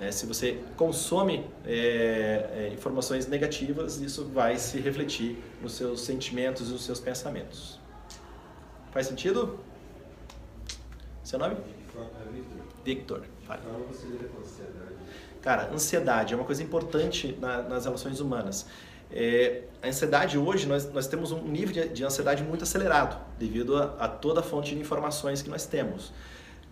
É, 0.00 0.10
se 0.10 0.26
você 0.26 0.58
consome 0.76 1.46
é, 1.64 2.50
é, 2.54 2.70
informações 2.72 3.26
negativas, 3.28 4.00
isso 4.00 4.24
vai 4.24 4.56
se 4.56 4.80
refletir 4.80 5.38
nos 5.60 5.74
seus 5.74 6.00
sentimentos 6.00 6.68
e 6.68 6.72
nos 6.72 6.84
seus 6.84 6.98
pensamentos. 6.98 7.78
Faz 8.90 9.06
sentido? 9.06 9.60
Seu 11.22 11.38
nome? 11.38 11.56
Victor. 12.84 13.22
Fale. 13.46 13.62
Cara, 15.40 15.70
ansiedade 15.72 16.34
é 16.34 16.36
uma 16.36 16.44
coisa 16.44 16.62
importante 16.62 17.36
na, 17.40 17.62
nas 17.62 17.84
relações 17.84 18.18
humanas. 18.20 18.66
É, 19.12 19.62
a 19.82 19.88
ansiedade 19.88 20.38
hoje, 20.38 20.66
nós, 20.66 20.90
nós 20.92 21.06
temos 21.06 21.32
um 21.32 21.42
nível 21.42 21.72
de, 21.72 21.88
de 21.88 22.04
ansiedade 22.04 22.42
muito 22.42 22.62
acelerado, 22.62 23.18
devido 23.38 23.76
a, 23.76 23.96
a, 23.98 24.08
toda 24.08 24.40
a 24.40 24.42
fonte 24.42 24.74
de 24.74 24.80
informações 24.80 25.42
que 25.42 25.50
nós 25.50 25.66
temos. 25.66 26.12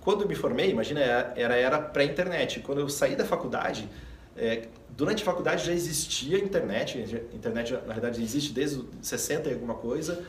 Quando 0.01 0.23
eu 0.23 0.29
me 0.29 0.35
formei, 0.35 0.71
imagina, 0.71 1.01
era 1.01 1.55
era 1.57 1.79
pré-internet. 1.79 2.61
Quando 2.61 2.81
eu 2.81 2.89
saí 2.89 3.17
da 3.17 3.25
faculdade, 3.25 3.89
É, 4.37 4.69
durante 4.97 5.23
a 5.23 5.27
faculdade 5.27 5.67
já 5.67 5.73
existia 5.73 6.39
internet, 6.39 6.99
a 6.99 7.37
internet 7.37 7.73
na 7.73 7.93
verdade 7.93 8.23
existe 8.23 8.53
desde 8.53 8.85
60 9.03 9.51
e 9.51 9.53
alguma 9.53 9.75
coisa, 9.75 10.25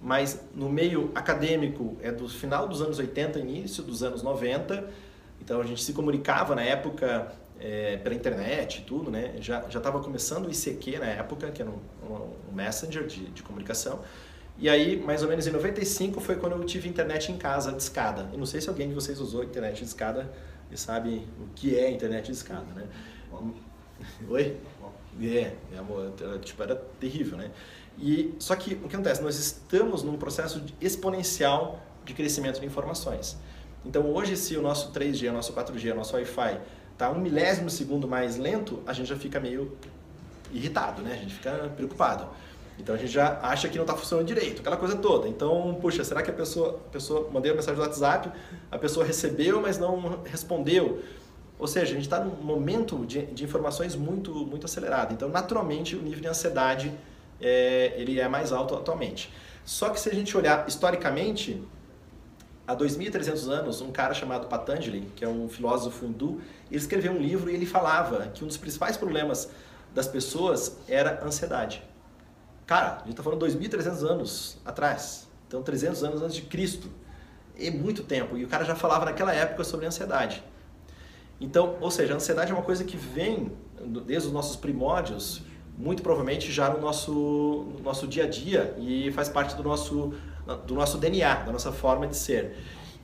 mas 0.00 0.40
no 0.54 0.68
meio 0.68 1.10
acadêmico 1.14 1.96
é 2.02 2.12
do 2.12 2.28
final 2.28 2.68
dos 2.68 2.80
anos 2.82 2.98
80, 2.98 3.38
início 3.40 3.82
dos 3.82 4.02
anos 4.02 4.22
90, 4.22 4.88
então 5.40 5.60
a 5.60 5.64
gente 5.64 5.82
se 5.82 5.92
comunicava 5.92 6.54
na 6.54 6.62
época 6.62 7.32
é, 7.60 7.96
pela 7.96 8.14
internet 8.14 8.78
e 8.78 8.82
tudo, 8.82 9.10
né? 9.10 9.34
Já 9.40 9.60
estava 9.66 10.00
começando 10.00 10.46
o 10.46 10.50
ICQ 10.50 10.98
na 10.98 11.06
época, 11.06 11.50
que 11.50 11.62
era 11.62 11.70
um, 11.70 11.80
um, 12.08 12.50
um 12.50 12.54
messenger 12.54 13.06
de, 13.06 13.26
de 13.26 13.42
comunicação, 13.42 14.00
e 14.58 14.70
aí, 14.70 14.96
mais 14.96 15.22
ou 15.22 15.28
menos 15.28 15.46
em 15.46 15.50
95 15.50 16.18
foi 16.20 16.36
quando 16.36 16.52
eu 16.52 16.64
tive 16.64 16.88
internet 16.88 17.30
em 17.30 17.36
casa 17.36 17.72
de 17.72 17.82
escada. 17.82 18.30
E 18.32 18.38
não 18.38 18.46
sei 18.46 18.60
se 18.60 18.68
alguém 18.68 18.88
de 18.88 18.94
vocês 18.94 19.20
usou 19.20 19.44
internet 19.44 19.76
de 19.78 19.84
escada 19.84 20.32
e 20.70 20.78
sabe 20.78 21.26
o 21.38 21.48
que 21.54 21.76
é 21.76 21.90
internet 21.90 22.26
de 22.26 22.32
escada, 22.32 22.66
né? 22.74 22.86
Oi? 24.28 24.56
É, 25.20 25.52
é, 25.72 26.38
tipo, 26.42 26.62
era 26.62 26.76
terrível, 26.98 27.36
né? 27.36 27.50
E, 27.98 28.34
só 28.38 28.56
que 28.56 28.74
o 28.74 28.88
que 28.88 28.94
acontece? 28.94 29.22
Nós 29.22 29.38
estamos 29.38 30.02
num 30.02 30.16
processo 30.16 30.62
exponencial 30.80 31.82
de 32.04 32.14
crescimento 32.14 32.60
de 32.60 32.66
informações. 32.66 33.36
Então 33.84 34.10
hoje, 34.10 34.36
se 34.36 34.56
o 34.56 34.62
nosso 34.62 34.90
3G, 34.92 35.30
o 35.30 35.32
nosso 35.32 35.52
4G, 35.52 35.92
o 35.92 35.96
nosso 35.96 36.14
Wi-Fi 36.14 36.60
está 36.96 37.10
um 37.10 37.20
milésimo 37.20 37.68
segundo 37.68 38.08
mais 38.08 38.38
lento, 38.38 38.82
a 38.86 38.92
gente 38.94 39.08
já 39.08 39.16
fica 39.16 39.38
meio 39.38 39.76
irritado, 40.50 41.02
né? 41.02 41.12
A 41.12 41.16
gente 41.16 41.34
fica 41.34 41.52
preocupado. 41.76 42.26
Então 42.78 42.94
a 42.94 42.98
gente 42.98 43.12
já 43.12 43.38
acha 43.42 43.68
que 43.68 43.76
não 43.76 43.84
está 43.84 43.94
funcionando 43.94 44.26
direito, 44.26 44.60
aquela 44.60 44.76
coisa 44.78 44.96
toda. 44.96 45.28
Então, 45.28 45.78
puxa, 45.80 46.02
será 46.04 46.22
que 46.22 46.30
a 46.30 46.34
pessoa, 46.34 46.80
a 46.86 46.90
pessoa 46.90 47.28
mandei 47.30 47.50
uma 47.50 47.56
mensagem 47.56 47.78
no 47.78 47.86
WhatsApp, 47.86 48.30
a 48.70 48.78
pessoa 48.78 49.04
recebeu, 49.04 49.60
mas 49.60 49.78
não 49.78 50.22
respondeu? 50.24 51.02
Ou 51.58 51.66
seja, 51.66 51.92
a 51.92 51.94
gente 51.94 52.04
está 52.04 52.20
num 52.20 52.42
momento 52.42 53.04
de, 53.06 53.22
de, 53.26 53.44
informações 53.44 53.94
muito, 53.94 54.32
muito 54.32 54.66
acelerado. 54.66 55.12
Então, 55.12 55.28
naturalmente, 55.28 55.96
o 55.96 56.02
nível 56.02 56.20
de 56.20 56.28
ansiedade 56.28 56.92
é, 57.40 57.94
ele 57.96 58.20
é 58.20 58.28
mais 58.28 58.52
alto 58.52 58.74
atualmente. 58.74 59.32
Só 59.64 59.88
que 59.88 59.98
se 59.98 60.08
a 60.08 60.14
gente 60.14 60.36
olhar 60.36 60.66
historicamente, 60.68 61.62
há 62.66 62.74
2.300 62.74 63.48
anos, 63.48 63.80
um 63.80 63.92
cara 63.92 64.12
chamado 64.12 64.46
Patanjali, 64.48 65.10
que 65.14 65.24
é 65.24 65.28
um 65.28 65.48
filósofo 65.48 66.04
hindu, 66.04 66.40
ele 66.70 66.80
escreveu 66.80 67.12
um 67.12 67.18
livro 67.18 67.50
e 67.50 67.54
ele 67.54 67.66
falava 67.66 68.26
que 68.28 68.42
um 68.42 68.46
dos 68.46 68.56
principais 68.56 68.96
problemas 68.96 69.48
das 69.94 70.08
pessoas 70.08 70.78
era 70.88 71.20
a 71.22 71.26
ansiedade. 71.26 71.82
Cara, 72.66 72.96
a 72.96 72.98
gente 73.00 73.10
está 73.10 73.22
falando 73.22 73.46
2.300 73.46 74.02
anos 74.02 74.58
atrás, 74.64 75.28
então 75.46 75.62
300 75.62 76.02
anos 76.02 76.22
antes 76.22 76.34
de 76.34 76.42
Cristo. 76.42 76.90
É 77.58 77.70
muito 77.70 78.02
tempo. 78.02 78.36
E 78.36 78.44
o 78.44 78.48
cara 78.48 78.64
já 78.64 78.74
falava 78.74 79.06
naquela 79.06 79.32
época 79.32 79.64
sobre 79.64 79.86
ansiedade. 79.86 80.42
Então, 81.40 81.76
ou 81.80 81.90
seja, 81.90 82.12
a 82.12 82.16
ansiedade 82.16 82.50
é 82.50 82.54
uma 82.54 82.62
coisa 82.62 82.84
que 82.84 82.96
vem 82.96 83.52
desde 84.04 84.28
os 84.28 84.34
nossos 84.34 84.56
primórdios, 84.56 85.42
muito 85.78 86.02
provavelmente 86.02 86.50
já 86.50 86.70
no 86.70 86.80
nosso, 86.80 87.12
no 87.12 87.80
nosso 87.82 88.06
dia 88.06 88.24
a 88.24 88.28
dia 88.28 88.74
e 88.78 89.12
faz 89.12 89.28
parte 89.28 89.54
do 89.54 89.62
nosso, 89.62 90.14
do 90.66 90.74
nosso 90.74 90.98
DNA, 90.98 91.34
da 91.44 91.52
nossa 91.52 91.72
forma 91.72 92.06
de 92.06 92.16
ser. 92.16 92.56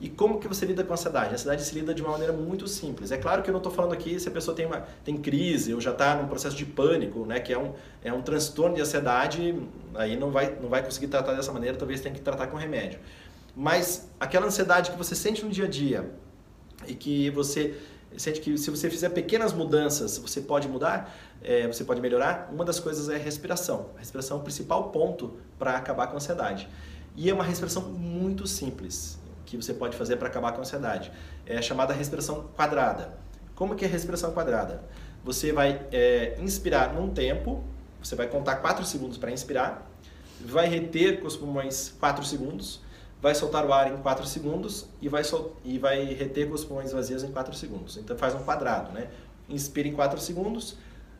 E 0.03 0.09
como 0.09 0.37
que 0.37 0.47
você 0.49 0.65
lida 0.65 0.83
com 0.83 0.91
a 0.91 0.95
ansiedade? 0.95 1.29
A 1.29 1.33
ansiedade 1.33 1.63
se 1.63 1.73
lida 1.73 1.93
de 1.93 2.01
uma 2.01 2.11
maneira 2.11 2.33
muito 2.33 2.67
simples. 2.67 3.11
É 3.11 3.17
claro 3.17 3.41
que 3.41 3.49
eu 3.49 3.53
não 3.53 3.59
estou 3.59 3.71
falando 3.71 3.93
aqui 3.93 4.19
se 4.19 4.27
a 4.27 4.31
pessoa 4.31 4.55
tem, 4.55 4.65
uma, 4.65 4.85
tem 5.03 5.15
crise 5.17 5.73
ou 5.73 5.79
já 5.79 5.91
está 5.91 6.15
num 6.15 6.27
processo 6.27 6.57
de 6.57 6.65
pânico, 6.65 7.25
né, 7.25 7.39
que 7.39 7.53
é 7.53 7.57
um, 7.57 7.73
é 8.03 8.11
um 8.11 8.21
transtorno 8.21 8.75
de 8.75 8.81
ansiedade, 8.81 9.55
aí 9.95 10.17
não 10.17 10.29
vai, 10.29 10.57
não 10.61 10.67
vai 10.67 10.83
conseguir 10.83 11.07
tratar 11.07 11.33
dessa 11.33 11.53
maneira, 11.53 11.77
talvez 11.77 12.01
tenha 12.01 12.13
que 12.13 12.19
tratar 12.19 12.47
com 12.47 12.57
remédio. 12.57 12.99
Mas 13.55 14.09
aquela 14.19 14.45
ansiedade 14.45 14.91
que 14.91 14.97
você 14.97 15.15
sente 15.15 15.45
no 15.45 15.49
dia 15.49 15.65
a 15.65 15.69
dia 15.69 16.11
e 16.85 16.95
que 16.95 17.29
você 17.29 17.77
sente 18.17 18.41
que 18.41 18.57
se 18.57 18.69
você 18.69 18.89
fizer 18.89 19.09
pequenas 19.09 19.53
mudanças, 19.53 20.17
você 20.17 20.41
pode 20.41 20.67
mudar, 20.67 21.15
é, 21.41 21.65
você 21.67 21.83
pode 21.83 22.01
melhorar, 22.01 22.49
uma 22.51 22.65
das 22.65 22.79
coisas 22.79 23.09
é 23.09 23.17
respiração. 23.17 23.89
A 23.95 23.99
respiração 23.99 24.37
é 24.37 24.39
o 24.39 24.43
principal 24.43 24.89
ponto 24.89 25.37
para 25.57 25.75
acabar 25.77 26.07
com 26.07 26.13
a 26.13 26.17
ansiedade. 26.17 26.67
E 27.15 27.29
é 27.29 27.33
uma 27.33 27.43
respiração 27.43 27.83
muito 27.83 28.47
simples 28.47 29.19
que 29.45 29.55
você 29.55 29.73
pode 29.73 29.95
fazer 29.95 30.15
para 30.17 30.27
acabar 30.27 30.51
com 30.51 30.59
a 30.59 30.61
ansiedade. 30.61 31.11
É 31.45 31.61
chamada 31.61 31.93
respiração 31.93 32.49
quadrada. 32.55 33.17
Como 33.55 33.75
que 33.75 33.85
é 33.85 33.87
a 33.87 33.91
respiração 33.91 34.31
quadrada? 34.31 34.83
Você 35.23 35.51
vai 35.51 35.85
é, 35.91 36.37
inspirar 36.41 36.93
num 36.93 37.09
tempo, 37.09 37.63
você 38.01 38.15
vai 38.15 38.27
contar 38.27 38.57
4 38.57 38.83
segundos 38.85 39.17
para 39.17 39.31
inspirar, 39.31 39.89
vai 40.41 40.67
reter 40.67 41.21
com 41.21 41.27
os 41.27 41.37
pulmões 41.37 41.93
4 41.99 42.25
segundos, 42.25 42.81
vai 43.21 43.35
soltar 43.35 43.65
o 43.65 43.71
ar 43.71 43.93
em 43.93 43.97
4 43.97 44.25
segundos 44.25 44.87
e 45.01 45.07
vai, 45.07 45.23
sol 45.23 45.55
e 45.63 45.77
vai 45.77 46.03
reter 46.03 46.49
com 46.49 46.55
os 46.55 46.65
pulmões 46.65 46.91
vazios 46.91 47.23
em 47.23 47.31
4 47.31 47.53
segundos. 47.53 47.95
Então 47.97 48.17
faz 48.17 48.33
um 48.33 48.43
quadrado, 48.43 48.91
né? 48.91 49.07
Inspira 49.47 49.87
em 49.87 49.93
4 49.93 50.19
segundos, 50.19 50.75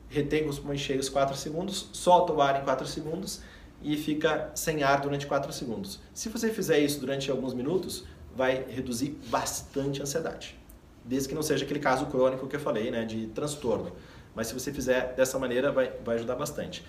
retém 0.09 0.43
com 0.43 0.49
os 0.49 0.59
pulmões 0.59 0.81
cheios 0.81 1.07
4 1.07 1.35
segundos, 1.37 1.89
solta 1.93 2.33
o 2.33 2.41
ar 2.41 2.59
em 2.59 2.63
4 2.63 2.85
segundos 2.87 3.41
e 3.83 3.97
fica 3.97 4.49
sem 4.55 4.81
ar 4.81 5.01
durante 5.01 5.27
4 5.27 5.51
segundos. 5.51 5.99
Se 6.13 6.29
você 6.29 6.49
fizer 6.49 6.79
isso 6.79 6.99
durante 6.99 7.29
alguns 7.29 7.53
minutos, 7.53 8.05
vai 8.35 8.65
reduzir 8.69 9.17
bastante 9.27 9.99
a 9.99 10.03
ansiedade. 10.03 10.57
Desde 11.03 11.27
que 11.27 11.35
não 11.35 11.43
seja 11.43 11.65
aquele 11.65 11.79
caso 11.79 12.05
crônico 12.05 12.47
que 12.47 12.55
eu 12.55 12.59
falei, 12.59 12.89
né, 12.89 13.03
de 13.03 13.27
transtorno. 13.27 13.91
Mas 14.33 14.47
se 14.47 14.53
você 14.53 14.71
fizer 14.71 15.13
dessa 15.15 15.37
maneira, 15.37 15.71
vai, 15.71 15.91
vai 16.03 16.15
ajudar 16.15 16.35
bastante. 16.35 16.83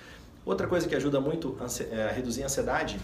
Outra 0.46 0.66
coisa 0.66 0.88
que 0.88 0.94
ajuda 0.94 1.20
muito 1.20 1.56
a, 1.60 1.94
é, 1.94 2.12
reduzir 2.12 2.42
a 2.42 2.46
ansiedade 2.46 2.98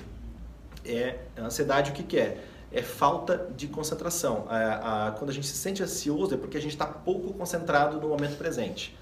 é 0.85 1.19
a 1.37 1.43
ansiedade 1.43 1.91
o 1.91 1.95
que, 1.95 2.03
que 2.03 2.19
é? 2.19 2.39
É 2.73 2.83
falta 2.83 3.49
de 3.57 3.67
concentração. 3.67 4.47
A, 4.49 5.09
a, 5.09 5.11
quando 5.13 5.31
a 5.31 5.33
gente 5.33 5.47
se 5.47 5.57
sente 5.57 5.83
ansioso 5.83 6.35
é 6.35 6.37
porque 6.37 6.57
a 6.57 6.63
gente 6.63 6.73
está 6.73 6.87
pouco 6.87 7.35
concentrado 7.35 8.01
no 8.01 8.09
momento 8.09 8.39
presente. 8.39 8.97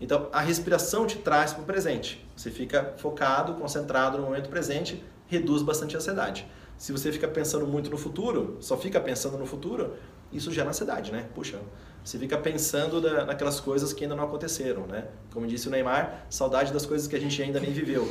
Então, 0.00 0.28
a 0.32 0.40
respiração 0.40 1.06
te 1.06 1.18
traz 1.18 1.52
para 1.52 1.62
o 1.62 1.66
presente. 1.66 2.26
Você 2.34 2.50
fica 2.50 2.94
focado, 2.96 3.54
concentrado 3.54 4.16
no 4.16 4.24
momento 4.24 4.48
presente, 4.48 5.04
reduz 5.26 5.62
bastante 5.62 5.94
a 5.94 5.98
ansiedade. 5.98 6.46
Se 6.78 6.92
você 6.92 7.12
fica 7.12 7.28
pensando 7.28 7.66
muito 7.66 7.90
no 7.90 7.98
futuro, 7.98 8.56
só 8.60 8.76
fica 8.78 8.98
pensando 8.98 9.36
no 9.36 9.44
futuro, 9.44 9.96
isso 10.32 10.50
gera 10.50 10.70
ansiedade, 10.70 11.12
né? 11.12 11.26
Puxa, 11.34 11.58
você 12.02 12.18
fica 12.18 12.38
pensando 12.38 13.00
da, 13.00 13.26
naquelas 13.26 13.60
coisas 13.60 13.92
que 13.92 14.04
ainda 14.04 14.16
não 14.16 14.24
aconteceram, 14.24 14.86
né? 14.86 15.08
Como 15.30 15.46
disse 15.46 15.68
o 15.68 15.70
Neymar, 15.70 16.24
saudade 16.30 16.72
das 16.72 16.86
coisas 16.86 17.06
que 17.06 17.14
a 17.14 17.20
gente 17.20 17.42
ainda 17.42 17.60
nem 17.60 17.70
viveu. 17.70 18.08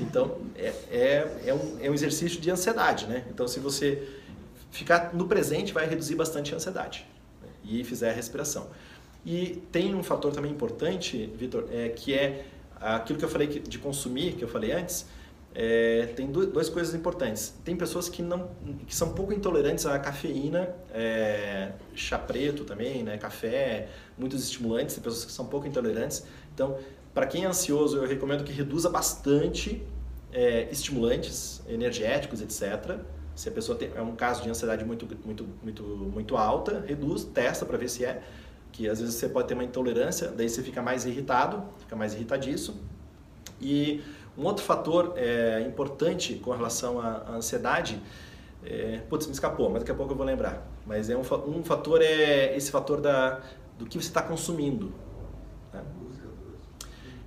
Então, 0.00 0.38
é, 0.54 0.72
é, 0.90 1.42
é, 1.46 1.54
um, 1.54 1.78
é 1.80 1.90
um 1.90 1.94
exercício 1.94 2.40
de 2.40 2.48
ansiedade, 2.50 3.06
né? 3.06 3.24
Então, 3.28 3.48
se 3.48 3.58
você 3.58 4.06
ficar 4.70 5.12
no 5.12 5.26
presente, 5.26 5.72
vai 5.72 5.86
reduzir 5.86 6.14
bastante 6.14 6.52
a 6.52 6.56
ansiedade 6.56 7.06
né? 7.42 7.48
e 7.64 7.82
fizer 7.82 8.10
a 8.10 8.12
respiração. 8.12 8.68
E 9.24 9.62
tem 9.72 9.94
um 9.94 10.02
fator 10.02 10.32
também 10.32 10.50
importante, 10.50 11.30
Vitor, 11.36 11.66
é, 11.70 11.88
que 11.88 12.12
é 12.12 12.44
aquilo 12.80 13.18
que 13.18 13.24
eu 13.24 13.28
falei 13.28 13.46
de 13.46 13.78
consumir, 13.78 14.34
que 14.34 14.44
eu 14.44 14.48
falei 14.48 14.72
antes, 14.72 15.06
é, 15.54 16.06
tem 16.16 16.30
duas 16.30 16.68
coisas 16.68 16.94
importantes. 16.94 17.54
Tem 17.64 17.76
pessoas 17.76 18.08
que 18.08 18.20
não 18.22 18.50
que 18.86 18.94
são 18.94 19.14
pouco 19.14 19.32
intolerantes 19.32 19.86
à 19.86 19.98
cafeína, 19.98 20.68
é, 20.92 21.72
chá 21.94 22.18
preto 22.18 22.64
também, 22.64 23.04
né, 23.04 23.16
café, 23.16 23.88
muitos 24.18 24.42
estimulantes. 24.42 24.96
Tem 24.96 25.04
pessoas 25.04 25.24
que 25.24 25.32
são 25.32 25.46
pouco 25.46 25.66
intolerantes. 25.66 26.24
Então, 26.52 26.76
para 27.14 27.26
quem 27.26 27.44
é 27.44 27.46
ansioso, 27.46 27.98
eu 27.98 28.06
recomendo 28.06 28.42
que 28.42 28.52
reduza 28.52 28.90
bastante 28.90 29.80
é, 30.32 30.68
estimulantes 30.72 31.62
energéticos, 31.68 32.42
etc. 32.42 32.98
Se 33.36 33.48
a 33.48 33.52
pessoa 33.52 33.78
tem 33.78 33.90
é 33.94 34.02
um 34.02 34.16
caso 34.16 34.42
de 34.42 34.50
ansiedade 34.50 34.84
muito 34.84 35.06
muito 35.24 35.46
muito 35.62 35.82
muito 35.84 36.36
alta, 36.36 36.84
reduz, 36.84 37.24
testa 37.24 37.64
para 37.64 37.78
ver 37.78 37.88
se 37.88 38.04
é 38.04 38.22
que 38.74 38.88
às 38.88 38.98
vezes 38.98 39.14
você 39.14 39.28
pode 39.28 39.46
ter 39.46 39.54
uma 39.54 39.62
intolerância, 39.62 40.28
daí 40.28 40.48
você 40.48 40.60
fica 40.60 40.82
mais 40.82 41.06
irritado, 41.06 41.62
fica 41.78 41.94
mais 41.94 42.12
irritadiço. 42.12 42.74
E 43.60 44.02
um 44.36 44.44
outro 44.44 44.64
fator 44.64 45.14
é, 45.16 45.60
importante 45.60 46.34
com 46.34 46.50
relação 46.50 47.00
à, 47.00 47.36
ansiedade, 47.36 48.02
é, 48.64 49.00
putz, 49.08 49.28
me 49.28 49.32
escapou, 49.32 49.70
mas 49.70 49.78
daqui 49.78 49.92
a 49.92 49.94
pouco 49.94 50.12
eu 50.12 50.16
vou 50.16 50.26
lembrar. 50.26 50.66
Mas 50.84 51.08
é 51.08 51.16
um, 51.16 51.20
um 51.20 51.62
fator 51.62 52.02
é 52.02 52.56
esse 52.56 52.72
fator 52.72 53.00
da, 53.00 53.40
do 53.78 53.86
que 53.86 53.96
você 53.96 54.08
está 54.08 54.20
consumindo. 54.20 54.92
Né? 55.72 55.80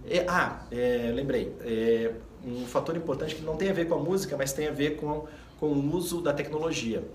É, 0.05 0.25
ah, 0.27 0.65
é, 0.69 1.13
lembrei. 1.15 1.55
É, 1.61 2.13
um 2.45 2.65
fator 2.65 2.97
importante 2.97 3.35
que 3.35 3.41
não 3.41 3.55
tem 3.55 3.69
a 3.69 3.73
ver 3.73 3.87
com 3.87 3.95
a 3.95 3.99
música, 3.99 4.35
mas 4.35 4.51
tem 4.51 4.67
a 4.67 4.71
ver 4.71 4.97
com, 4.97 5.25
com 5.61 5.67
o 5.67 5.95
uso 5.95 6.19
da 6.19 6.33
tecnologia. 6.33 7.07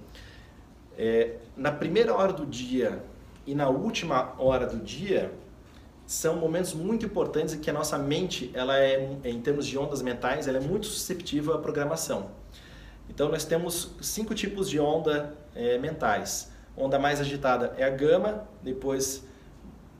É, 0.96 1.36
na 1.54 1.70
primeira 1.70 2.14
hora 2.14 2.32
do 2.32 2.46
dia 2.46 3.11
e 3.46 3.54
na 3.54 3.68
última 3.68 4.34
hora 4.38 4.66
do 4.66 4.76
dia, 4.78 5.32
são 6.06 6.36
momentos 6.36 6.74
muito 6.74 7.06
importantes 7.06 7.54
em 7.54 7.58
que 7.58 7.70
a 7.70 7.72
nossa 7.72 7.96
mente, 7.98 8.50
ela 8.54 8.78
é, 8.78 9.16
em 9.24 9.40
termos 9.40 9.66
de 9.66 9.78
ondas 9.78 10.02
mentais, 10.02 10.46
ela 10.46 10.58
é 10.58 10.60
muito 10.60 10.86
susceptível 10.86 11.54
à 11.54 11.58
programação. 11.58 12.30
Então 13.08 13.28
nós 13.28 13.44
temos 13.44 13.92
cinco 14.00 14.34
tipos 14.34 14.68
de 14.68 14.78
onda 14.78 15.34
é, 15.54 15.78
mentais. 15.78 16.50
Onda 16.76 16.98
mais 16.98 17.20
agitada 17.20 17.74
é 17.76 17.84
a 17.84 17.90
gama, 17.90 18.46
depois 18.62 19.24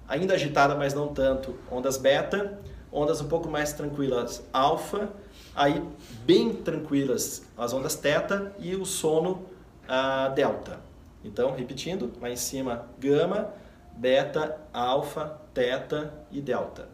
ainda 0.09 0.35
agitada, 0.35 0.75
mas 0.75 0.95
não 0.95 1.09
tanto, 1.09 1.55
ondas 1.71 1.97
beta, 1.97 2.59
ondas 2.91 3.21
um 3.21 3.29
pouco 3.29 3.49
mais 3.49 3.73
tranquilas, 3.73 4.47
alfa, 4.53 5.11
aí 5.55 5.83
bem 6.25 6.53
tranquilas 6.53 7.43
as 7.57 7.73
ondas 7.73 7.95
teta 7.95 8.53
e 8.59 8.75
o 8.75 8.85
sono 8.85 9.47
a 9.89 10.29
delta. 10.29 10.92
Então, 11.25 11.55
repetindo, 11.55 12.13
lá 12.21 12.31
em 12.31 12.37
cima 12.37 12.87
gama, 12.99 13.53
beta, 13.97 14.59
alfa, 14.73 15.41
teta 15.55 16.13
e 16.31 16.41
delta. 16.41 16.89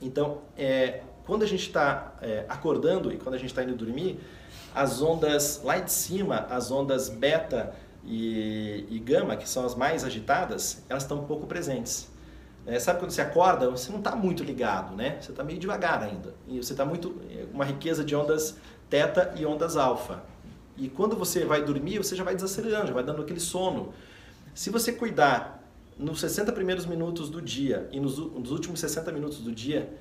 Então, 0.00 0.38
é, 0.56 1.02
quando 1.26 1.42
a 1.42 1.46
gente 1.46 1.66
está 1.66 2.14
é, 2.20 2.44
acordando 2.48 3.12
e 3.12 3.16
quando 3.16 3.34
a 3.34 3.38
gente 3.38 3.50
está 3.50 3.62
indo 3.62 3.74
dormir, 3.74 4.18
as 4.74 5.02
ondas 5.02 5.60
lá 5.62 5.78
de 5.78 5.92
cima, 5.92 6.46
as 6.50 6.70
ondas 6.70 7.08
beta 7.08 7.74
e, 8.04 8.86
e 8.88 8.98
gama, 8.98 9.36
que 9.36 9.48
são 9.48 9.64
as 9.64 9.74
mais 9.74 10.04
agitadas, 10.04 10.82
elas 10.88 11.02
estão 11.02 11.24
pouco 11.24 11.46
presentes. 11.46 12.08
É, 12.66 12.78
sabe 12.78 12.98
quando 12.98 13.10
você 13.10 13.22
acorda, 13.22 13.70
você 13.70 13.90
não 13.90 13.98
está 13.98 14.14
muito 14.14 14.44
ligado, 14.44 14.94
né? 14.94 15.18
Você 15.20 15.30
está 15.30 15.42
meio 15.42 15.58
devagar 15.58 16.02
ainda. 16.02 16.34
E 16.46 16.62
você 16.62 16.72
está 16.72 16.84
muito 16.84 17.20
é, 17.30 17.46
uma 17.52 17.64
riqueza 17.64 18.04
de 18.04 18.14
ondas 18.14 18.56
teta 18.88 19.32
e 19.36 19.46
ondas 19.46 19.76
alfa. 19.76 20.22
E 20.80 20.88
quando 20.88 21.14
você 21.14 21.44
vai 21.44 21.62
dormir, 21.62 21.98
você 21.98 22.16
já 22.16 22.24
vai 22.24 22.34
desacelerando, 22.34 22.86
já 22.86 22.94
vai 22.94 23.04
dando 23.04 23.20
aquele 23.20 23.38
sono. 23.38 23.92
Se 24.54 24.70
você 24.70 24.92
cuidar 24.92 25.62
nos 25.98 26.20
60 26.20 26.50
primeiros 26.52 26.86
minutos 26.86 27.28
do 27.28 27.42
dia 27.42 27.86
e 27.92 28.00
nos, 28.00 28.16
nos 28.16 28.50
últimos 28.50 28.80
60 28.80 29.12
minutos 29.12 29.40
do 29.40 29.52
dia 29.52 29.92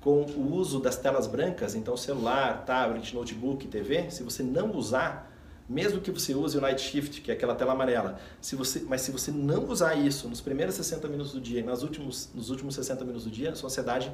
com 0.00 0.22
o 0.22 0.52
uso 0.52 0.80
das 0.80 0.96
telas 0.96 1.28
brancas, 1.28 1.76
então 1.76 1.96
celular, 1.96 2.64
tablet, 2.66 3.14
notebook, 3.14 3.68
TV, 3.68 4.10
se 4.10 4.24
você 4.24 4.42
não 4.42 4.72
usar, 4.72 5.32
mesmo 5.68 6.00
que 6.00 6.10
você 6.10 6.34
use 6.34 6.58
o 6.58 6.60
night 6.60 6.82
shift, 6.82 7.20
que 7.20 7.30
é 7.30 7.34
aquela 7.34 7.54
tela 7.54 7.72
amarela, 7.72 8.18
se 8.40 8.56
você, 8.56 8.84
mas 8.88 9.02
se 9.02 9.12
você 9.12 9.30
não 9.30 9.64
usar 9.70 9.94
isso 9.94 10.28
nos 10.28 10.40
primeiros 10.40 10.74
60 10.74 11.08
minutos 11.08 11.32
do 11.32 11.40
dia 11.40 11.60
e 11.60 11.62
nos 11.62 11.84
últimos, 11.84 12.28
nos 12.34 12.50
últimos 12.50 12.74
60 12.74 13.04
minutos 13.04 13.24
do 13.24 13.30
dia, 13.30 13.52
a 13.52 13.54
sua 13.54 13.68
ansiedade 13.68 14.12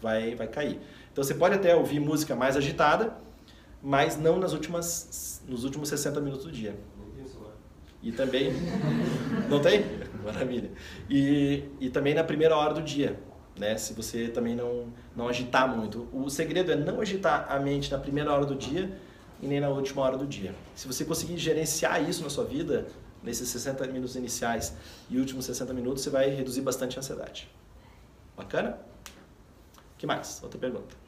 vai, 0.00 0.34
vai 0.34 0.48
cair. 0.48 0.80
Então 1.12 1.22
você 1.22 1.34
pode 1.34 1.54
até 1.54 1.76
ouvir 1.76 2.00
música 2.00 2.34
mais 2.34 2.56
agitada, 2.56 3.12
mas 3.82 4.16
não 4.16 4.38
nas 4.38 4.52
últimas, 4.52 5.42
nos 5.46 5.64
últimos 5.64 5.88
60 5.88 6.20
minutos 6.20 6.46
do 6.46 6.52
dia. 6.52 6.78
E 8.02 8.12
também. 8.12 8.52
Não 9.50 9.60
tem? 9.60 9.84
Maravilha. 10.24 10.70
E, 11.10 11.64
e 11.80 11.90
também 11.90 12.14
na 12.14 12.22
primeira 12.22 12.56
hora 12.56 12.74
do 12.74 12.82
dia. 12.82 13.18
Né? 13.58 13.76
Se 13.76 13.92
você 13.92 14.28
também 14.28 14.54
não, 14.54 14.92
não 15.16 15.26
agitar 15.26 15.68
muito. 15.68 16.08
O 16.12 16.30
segredo 16.30 16.70
é 16.70 16.76
não 16.76 17.00
agitar 17.00 17.50
a 17.50 17.58
mente 17.58 17.90
na 17.90 17.98
primeira 17.98 18.32
hora 18.32 18.46
do 18.46 18.54
dia 18.54 18.96
e 19.42 19.48
nem 19.48 19.58
na 19.58 19.68
última 19.68 20.02
hora 20.02 20.16
do 20.16 20.26
dia. 20.26 20.54
Se 20.76 20.86
você 20.86 21.04
conseguir 21.04 21.36
gerenciar 21.38 22.08
isso 22.08 22.22
na 22.22 22.30
sua 22.30 22.44
vida, 22.44 22.86
nesses 23.20 23.48
60 23.48 23.86
minutos 23.88 24.14
iniciais 24.14 24.76
e 25.10 25.18
últimos 25.18 25.44
60 25.46 25.74
minutos, 25.74 26.04
você 26.04 26.10
vai 26.10 26.30
reduzir 26.30 26.60
bastante 26.60 26.96
a 26.96 27.00
ansiedade. 27.00 27.50
Bacana? 28.36 28.78
O 29.74 29.98
que 29.98 30.06
mais? 30.06 30.40
Outra 30.42 30.58
pergunta. 30.58 31.07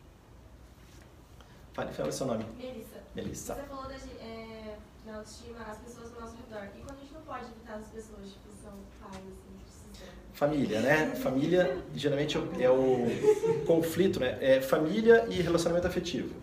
Fale, 1.88 2.08
o 2.08 2.12
seu 2.12 2.26
nome. 2.26 2.44
Melissa. 2.58 2.96
Melissa. 3.14 3.54
Você 3.54 3.62
falou 3.62 3.84
da, 3.84 3.94
é, 3.94 4.76
da 5.06 5.16
autoestima, 5.16 5.58
as 5.68 5.78
pessoas 5.78 6.12
ao 6.14 6.20
nosso 6.20 6.36
redor. 6.36 6.68
E 6.76 6.80
quando 6.80 6.96
a 6.96 7.00
gente 7.00 7.14
não 7.14 7.22
pode 7.22 7.44
evitar 7.44 7.74
as 7.74 7.86
pessoas, 7.86 8.28
tipo, 8.28 8.48
são 8.62 8.72
pais, 9.00 9.16
assim. 9.16 10.04
Família, 10.32 10.80
né? 10.80 11.14
Família 11.16 11.78
geralmente 11.94 12.36
é 12.36 12.40
o, 12.40 12.62
é 12.62 12.70
o 12.70 13.64
conflito, 13.66 14.20
né? 14.20 14.38
É 14.40 14.60
família 14.60 15.26
e 15.28 15.40
relacionamento 15.40 15.86
afetivo. 15.86 16.34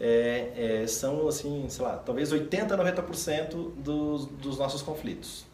É, 0.00 0.82
é, 0.82 0.86
são, 0.86 1.28
assim, 1.28 1.66
sei 1.68 1.84
lá, 1.84 1.96
talvez 1.96 2.32
80 2.32 2.74
a 2.74 2.78
90% 2.78 3.72
dos, 3.76 4.26
dos 4.26 4.58
nossos 4.58 4.82
conflitos. 4.82 5.44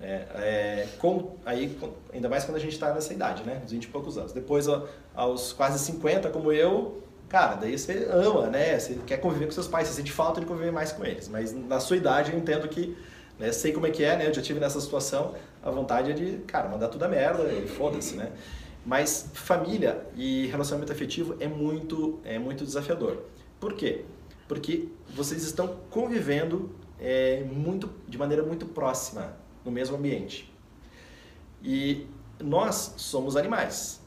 É, 0.00 0.26
é, 0.34 0.88
com, 0.98 1.36
aí, 1.44 1.76
ainda 2.12 2.28
mais 2.28 2.44
quando 2.44 2.56
a 2.58 2.60
gente 2.60 2.72
está 2.72 2.92
nessa 2.92 3.12
idade, 3.12 3.42
né? 3.44 3.62
Uns 3.64 3.72
20 3.72 3.84
e 3.84 3.88
poucos 3.88 4.18
anos. 4.18 4.32
Depois, 4.32 4.66
aos 5.14 5.52
quase 5.52 5.78
50, 5.78 6.30
como 6.30 6.52
eu, 6.52 7.02
cara, 7.28 7.56
daí 7.56 7.78
você 7.78 8.08
ama, 8.10 8.48
né? 8.48 8.78
Você 8.78 8.98
quer 9.06 9.18
conviver 9.18 9.46
com 9.46 9.52
seus 9.52 9.68
pais, 9.68 9.88
você 9.88 9.94
sente 9.94 10.12
falta 10.12 10.40
de 10.40 10.46
conviver 10.46 10.72
mais 10.72 10.92
com 10.92 11.04
eles. 11.04 11.28
Mas 11.28 11.52
na 11.52 11.80
sua 11.80 11.96
idade 11.96 12.32
eu 12.32 12.38
entendo 12.38 12.68
que, 12.68 12.96
né, 13.38 13.52
sei 13.52 13.72
como 13.72 13.86
é 13.86 13.90
que 13.90 14.04
é, 14.04 14.16
né? 14.16 14.28
Eu 14.28 14.34
já 14.34 14.42
tive 14.42 14.60
nessa 14.60 14.80
situação, 14.80 15.34
a 15.62 15.70
vontade 15.70 16.10
é 16.10 16.14
de, 16.14 16.38
cara, 16.46 16.68
mandar 16.68 16.88
tudo 16.88 17.04
a 17.04 17.08
merda 17.08 17.44
e 17.52 17.66
foda-se, 17.66 18.16
né? 18.16 18.32
Mas 18.84 19.30
família 19.34 20.06
e 20.14 20.46
relacionamento 20.46 20.92
afetivo 20.92 21.36
é 21.40 21.48
muito, 21.48 22.20
é 22.24 22.38
muito 22.38 22.64
desafiador. 22.64 23.24
Por 23.58 23.74
quê? 23.74 24.04
Porque 24.46 24.88
vocês 25.08 25.42
estão 25.42 25.76
convivendo 25.90 26.70
é, 27.00 27.42
muito, 27.42 27.90
de 28.06 28.16
maneira 28.16 28.44
muito 28.44 28.64
próxima 28.66 29.36
no 29.64 29.72
mesmo 29.72 29.96
ambiente. 29.96 30.52
E 31.62 32.06
nós 32.40 32.94
somos 32.96 33.36
animais. 33.36 34.00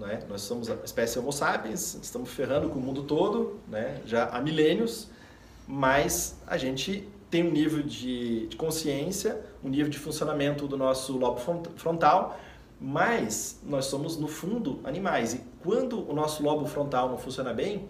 Né? 0.00 0.20
Nós 0.28 0.40
somos 0.40 0.70
a 0.70 0.74
espécie 0.82 1.18
Homo 1.18 1.30
sapiens, 1.30 1.94
estamos 2.02 2.30
ferrando 2.30 2.70
com 2.70 2.78
o 2.78 2.82
mundo 2.82 3.02
todo, 3.02 3.60
né? 3.68 4.00
já 4.06 4.24
há 4.30 4.40
milênios, 4.40 5.08
mas 5.68 6.40
a 6.46 6.56
gente 6.56 7.06
tem 7.30 7.46
um 7.46 7.50
nível 7.50 7.82
de, 7.82 8.46
de 8.46 8.56
consciência, 8.56 9.38
um 9.62 9.68
nível 9.68 9.90
de 9.90 9.98
funcionamento 9.98 10.66
do 10.66 10.76
nosso 10.76 11.16
lobo 11.16 11.38
frontal, 11.76 12.40
mas 12.80 13.60
nós 13.62 13.84
somos, 13.84 14.16
no 14.16 14.26
fundo, 14.26 14.80
animais. 14.84 15.34
E 15.34 15.42
quando 15.62 16.10
o 16.10 16.14
nosso 16.14 16.42
lobo 16.42 16.66
frontal 16.66 17.10
não 17.10 17.18
funciona 17.18 17.52
bem, 17.52 17.86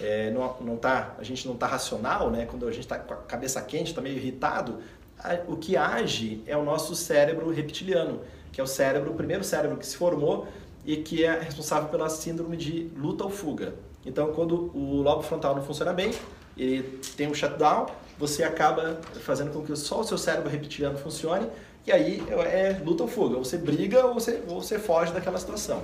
é, 0.00 0.30
não, 0.30 0.56
não 0.60 0.76
tá, 0.76 1.14
a 1.18 1.22
gente 1.22 1.46
não 1.46 1.54
está 1.54 1.66
racional, 1.66 2.30
né? 2.30 2.46
quando 2.46 2.66
a 2.66 2.72
gente 2.72 2.84
está 2.84 2.98
com 2.98 3.12
a 3.12 3.18
cabeça 3.18 3.60
quente, 3.60 3.90
está 3.90 4.00
meio 4.00 4.16
irritado, 4.16 4.78
a, 5.18 5.34
o 5.46 5.56
que 5.56 5.76
age 5.76 6.42
é 6.46 6.56
o 6.56 6.64
nosso 6.64 6.96
cérebro 6.96 7.50
reptiliano, 7.50 8.20
que 8.50 8.60
é 8.60 8.64
o 8.64 8.66
cérebro, 8.66 9.12
o 9.12 9.14
primeiro 9.14 9.44
cérebro 9.44 9.76
que 9.76 9.86
se 9.86 9.96
formou 9.96 10.48
e 10.84 10.96
que 10.96 11.24
é 11.24 11.40
responsável 11.40 11.88
pela 11.88 12.08
síndrome 12.08 12.56
de 12.56 12.90
luta 12.96 13.24
ou 13.24 13.30
fuga. 13.30 13.74
Então, 14.04 14.32
quando 14.32 14.70
o 14.76 15.00
lobo 15.00 15.22
frontal 15.22 15.54
não 15.54 15.62
funciona 15.62 15.92
bem, 15.92 16.12
ele 16.56 17.00
tem 17.16 17.28
um 17.28 17.34
shutdown, 17.34 17.86
você 18.18 18.42
acaba 18.42 19.00
fazendo 19.20 19.52
com 19.52 19.62
que 19.62 19.74
só 19.76 20.00
o 20.00 20.04
seu 20.04 20.18
cérebro 20.18 20.50
reptiliano 20.50 20.98
funcione, 20.98 21.48
e 21.86 21.92
aí 21.92 22.22
é 22.46 22.80
luta 22.84 23.04
ou 23.04 23.08
fuga, 23.08 23.36
você 23.38 23.56
briga 23.56 24.06
ou 24.06 24.14
você, 24.14 24.42
ou 24.48 24.60
você 24.60 24.78
foge 24.78 25.12
daquela 25.12 25.38
situação. 25.38 25.82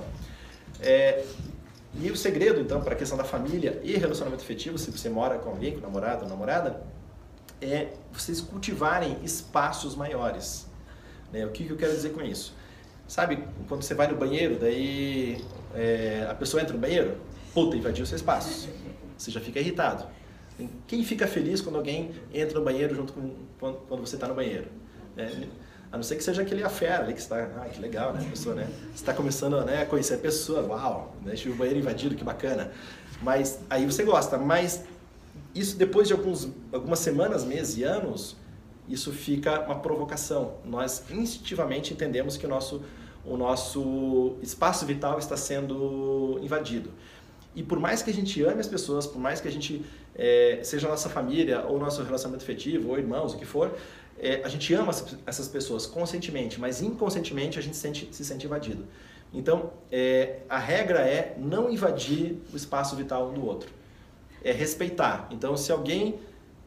É, 0.81 1.23
e 1.95 2.11
o 2.11 2.15
segredo, 2.15 2.61
então, 2.61 2.81
para 2.81 2.93
a 2.93 2.97
questão 2.97 3.17
da 3.17 3.23
família 3.23 3.79
e 3.83 3.97
relacionamento 3.97 4.43
afetivo, 4.43 4.77
se 4.77 4.91
você 4.91 5.09
mora 5.09 5.39
com 5.39 5.49
alguém, 5.49 5.73
com 5.73 5.81
namorado 5.81 6.23
ou 6.23 6.29
namorada, 6.29 6.81
é 7.61 7.89
vocês 8.11 8.39
cultivarem 8.39 9.17
espaços 9.23 9.95
maiores. 9.95 10.67
Né? 11.31 11.45
O 11.45 11.49
que, 11.49 11.65
que 11.65 11.71
eu 11.71 11.77
quero 11.77 11.91
dizer 11.91 12.11
com 12.13 12.21
isso? 12.21 12.53
Sabe, 13.09 13.43
quando 13.67 13.81
você 13.81 13.95
vai 13.95 14.07
no 14.07 14.15
banheiro, 14.15 14.59
daí 14.59 15.43
é, 15.73 16.27
a 16.29 16.35
pessoa 16.35 16.61
entra 16.61 16.75
no 16.75 16.79
banheiro, 16.79 17.17
puta, 17.55 17.75
invadiu 17.75 18.05
seu 18.05 18.15
espaço. 18.15 18.69
Você 19.17 19.31
já 19.31 19.41
fica 19.41 19.59
irritado. 19.59 20.05
Quem 20.85 21.03
fica 21.03 21.25
feliz 21.25 21.59
quando 21.59 21.77
alguém 21.77 22.11
entra 22.31 22.59
no 22.59 22.63
banheiro 22.63 22.95
junto 22.95 23.13
com 23.13 23.33
quando, 23.59 24.01
você 24.01 24.15
está 24.15 24.27
no 24.27 24.35
banheiro? 24.35 24.67
É, 25.17 25.47
a 25.91 25.97
não 25.97 26.03
ser 26.03 26.17
que 26.17 26.23
seja 26.23 26.43
aquele 26.43 26.61
affair 26.61 26.99
ali 26.99 27.13
que 27.13 27.19
está, 27.19 27.37
ah, 27.57 27.67
que 27.67 27.81
legal, 27.81 28.13
né, 28.13 28.23
a 28.23 28.29
pessoa, 28.29 28.53
né? 28.53 28.67
Você 28.89 28.97
está 28.97 29.11
começando 29.11 29.59
né, 29.65 29.81
a 29.81 29.85
conhecer 29.87 30.13
a 30.13 30.19
pessoa, 30.19 30.61
uau, 30.67 31.15
deixa 31.21 31.49
o 31.49 31.55
banheiro 31.55 31.79
invadido, 31.79 32.13
que 32.13 32.23
bacana. 32.23 32.71
Mas 33.23 33.59
aí 33.71 33.87
você 33.87 34.03
gosta. 34.03 34.37
Mas 34.37 34.83
isso 35.55 35.75
depois 35.77 36.07
de 36.07 36.13
alguns, 36.13 36.47
algumas 36.71 36.99
semanas, 36.99 37.43
meses 37.43 37.75
e 37.75 37.83
anos, 37.83 38.37
isso 38.89 39.11
fica 39.11 39.61
uma 39.61 39.79
provocação. 39.79 40.55
Nós 40.65 41.03
instintivamente 41.11 41.93
entendemos 41.93 42.35
que 42.35 42.45
o 42.45 42.49
nosso, 42.49 42.81
o 43.29 43.37
nosso 43.37 44.37
espaço 44.41 44.85
vital 44.85 45.19
está 45.19 45.37
sendo 45.37 46.39
invadido. 46.41 46.89
E 47.55 47.63
por 47.63 47.79
mais 47.79 48.01
que 48.01 48.09
a 48.09 48.13
gente 48.13 48.41
ame 48.43 48.59
as 48.59 48.67
pessoas, 48.67 49.05
por 49.07 49.19
mais 49.19 49.41
que 49.41 49.47
a 49.47 49.51
gente 49.51 49.85
é, 50.15 50.59
seja 50.63 50.87
a 50.87 50.91
nossa 50.91 51.09
família, 51.09 51.65
ou 51.65 51.79
nosso 51.79 52.01
relacionamento 52.03 52.43
afetivo, 52.43 52.89
ou 52.89 52.97
irmãos, 52.97 53.33
o 53.33 53.37
que 53.37 53.45
for, 53.45 53.75
é, 54.19 54.41
a 54.43 54.47
gente 54.49 54.73
ama 54.73 54.91
essas 55.25 55.47
pessoas 55.47 55.85
conscientemente, 55.85 56.59
mas 56.59 56.81
inconscientemente 56.81 57.57
a 57.57 57.61
gente 57.61 57.77
sente, 57.77 58.09
se 58.11 58.25
sente 58.25 58.45
invadido. 58.45 58.85
Então, 59.33 59.71
é, 59.91 60.39
a 60.49 60.57
regra 60.57 60.99
é 60.99 61.35
não 61.37 61.69
invadir 61.69 62.37
o 62.51 62.57
espaço 62.57 62.95
vital 62.95 63.31
do 63.31 63.45
outro. 63.45 63.69
É 64.43 64.51
respeitar. 64.51 65.27
Então, 65.31 65.55
se 65.55 65.71
alguém 65.71 66.19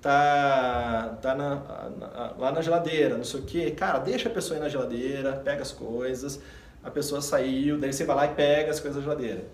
tá, 0.03 1.16
tá 1.22 1.34
na, 1.34 1.55
na, 1.96 2.34
lá 2.36 2.53
na 2.53 2.61
geladeira, 2.61 3.16
não 3.16 3.24
sei 3.24 3.40
o 3.40 3.42
que, 3.44 3.70
cara, 3.70 4.00
deixa 4.00 4.28
a 4.28 4.32
pessoa 4.32 4.59
ir 4.59 4.61
na 4.61 4.68
geladeira, 4.68 5.40
pega 5.44 5.62
as 5.62 5.70
coisas, 5.70 6.40
a 6.82 6.90
pessoa 6.90 7.22
saiu, 7.22 7.78
daí 7.78 7.92
você 7.92 8.05
vai 8.05 8.16
lá 8.16 8.26
e 8.26 8.34
pega 8.34 8.72
as 8.72 8.80
coisas 8.80 8.96
da 8.96 9.03
geladeira. 9.03 9.44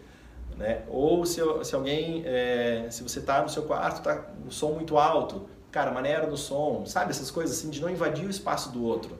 Né? 0.57 0.83
Ou 0.89 1.25
se, 1.27 1.41
se 1.63 1.75
alguém, 1.75 2.23
é, 2.25 2.89
se 2.91 3.03
você 3.03 3.21
tá 3.21 3.43
no 3.43 3.49
seu 3.49 3.63
quarto, 3.65 4.03
tá 4.03 4.25
um 4.45 4.51
som 4.51 4.73
muito 4.73 4.97
alto, 4.97 5.49
cara, 5.71 5.91
maneira 5.93 6.27
do 6.27 6.37
som, 6.37 6.85
sabe? 6.87 7.11
Essas 7.11 7.31
coisas 7.31 7.57
assim, 7.57 7.69
de 7.69 7.81
não 7.81 7.91
invadir 7.91 8.27
o 8.27 8.31
espaço 8.31 8.73
do 8.73 8.83
outro. 8.83 9.17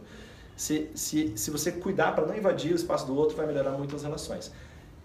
Se, 0.57 0.91
se, 0.95 1.37
se 1.37 1.51
você 1.51 1.71
cuidar 1.71 2.13
para 2.17 2.27
não 2.27 2.37
invadir 2.37 2.73
o 2.73 2.75
espaço 2.75 3.07
do 3.07 3.15
outro, 3.15 3.37
vai 3.37 3.47
melhorar 3.47 3.73
muito 3.73 3.95
as 3.95 4.03
relações. 4.03 4.51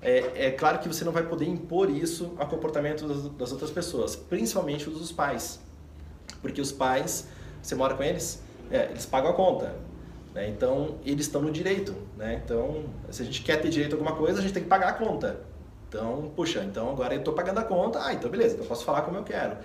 É, 0.02 0.48
é, 0.48 0.52
claro 0.52 0.80
que 0.80 0.88
você 0.88 1.06
não 1.06 1.12
vai 1.12 1.24
poder 1.24 1.46
impor 1.46 1.90
isso 1.90 2.34
ao 2.38 2.48
comportamento 2.48 3.08
das, 3.08 3.30
das 3.30 3.52
outras 3.52 3.70
pessoas, 3.70 4.16
principalmente 4.16 4.90
os 4.90 4.98
dos 4.98 5.12
pais. 5.12 5.62
Porque 6.44 6.62
os 6.62 6.72
pais, 6.72 7.28
você 7.60 7.74
mora 7.74 7.96
com 7.96 8.04
eles, 8.04 8.44
é, 8.70 8.90
eles 8.92 9.08
pagam 9.08 9.32
a 9.32 9.34
conta. 9.34 9.74
Né? 10.36 10.50
Então, 10.50 10.98
eles 11.04 11.26
estão 11.26 11.42
no 11.42 11.50
direito. 11.50 11.96
Né? 12.16 12.40
Então, 12.46 12.84
se 13.10 13.24
a 13.24 13.26
gente 13.26 13.42
quer 13.42 13.60
ter 13.60 13.70
direito 13.70 13.94
a 13.94 13.96
alguma 13.96 14.16
coisa, 14.16 14.38
a 14.38 14.42
gente 14.44 14.54
tem 14.54 14.62
que 14.62 14.70
pagar 14.70 14.90
a 14.90 14.94
conta. 14.94 15.42
Então, 15.94 16.32
puxa, 16.36 16.64
então 16.64 16.90
agora 16.90 17.14
eu 17.14 17.20
estou 17.20 17.36
pagando 17.36 17.60
a 17.60 17.64
conta, 17.64 18.04
ah, 18.04 18.12
então 18.12 18.30
beleza, 18.30 18.54
então 18.54 18.66
eu 18.66 18.68
posso 18.68 18.84
falar 18.84 19.04
como 19.04 19.16
eu 19.16 19.24
quero. 19.24 19.58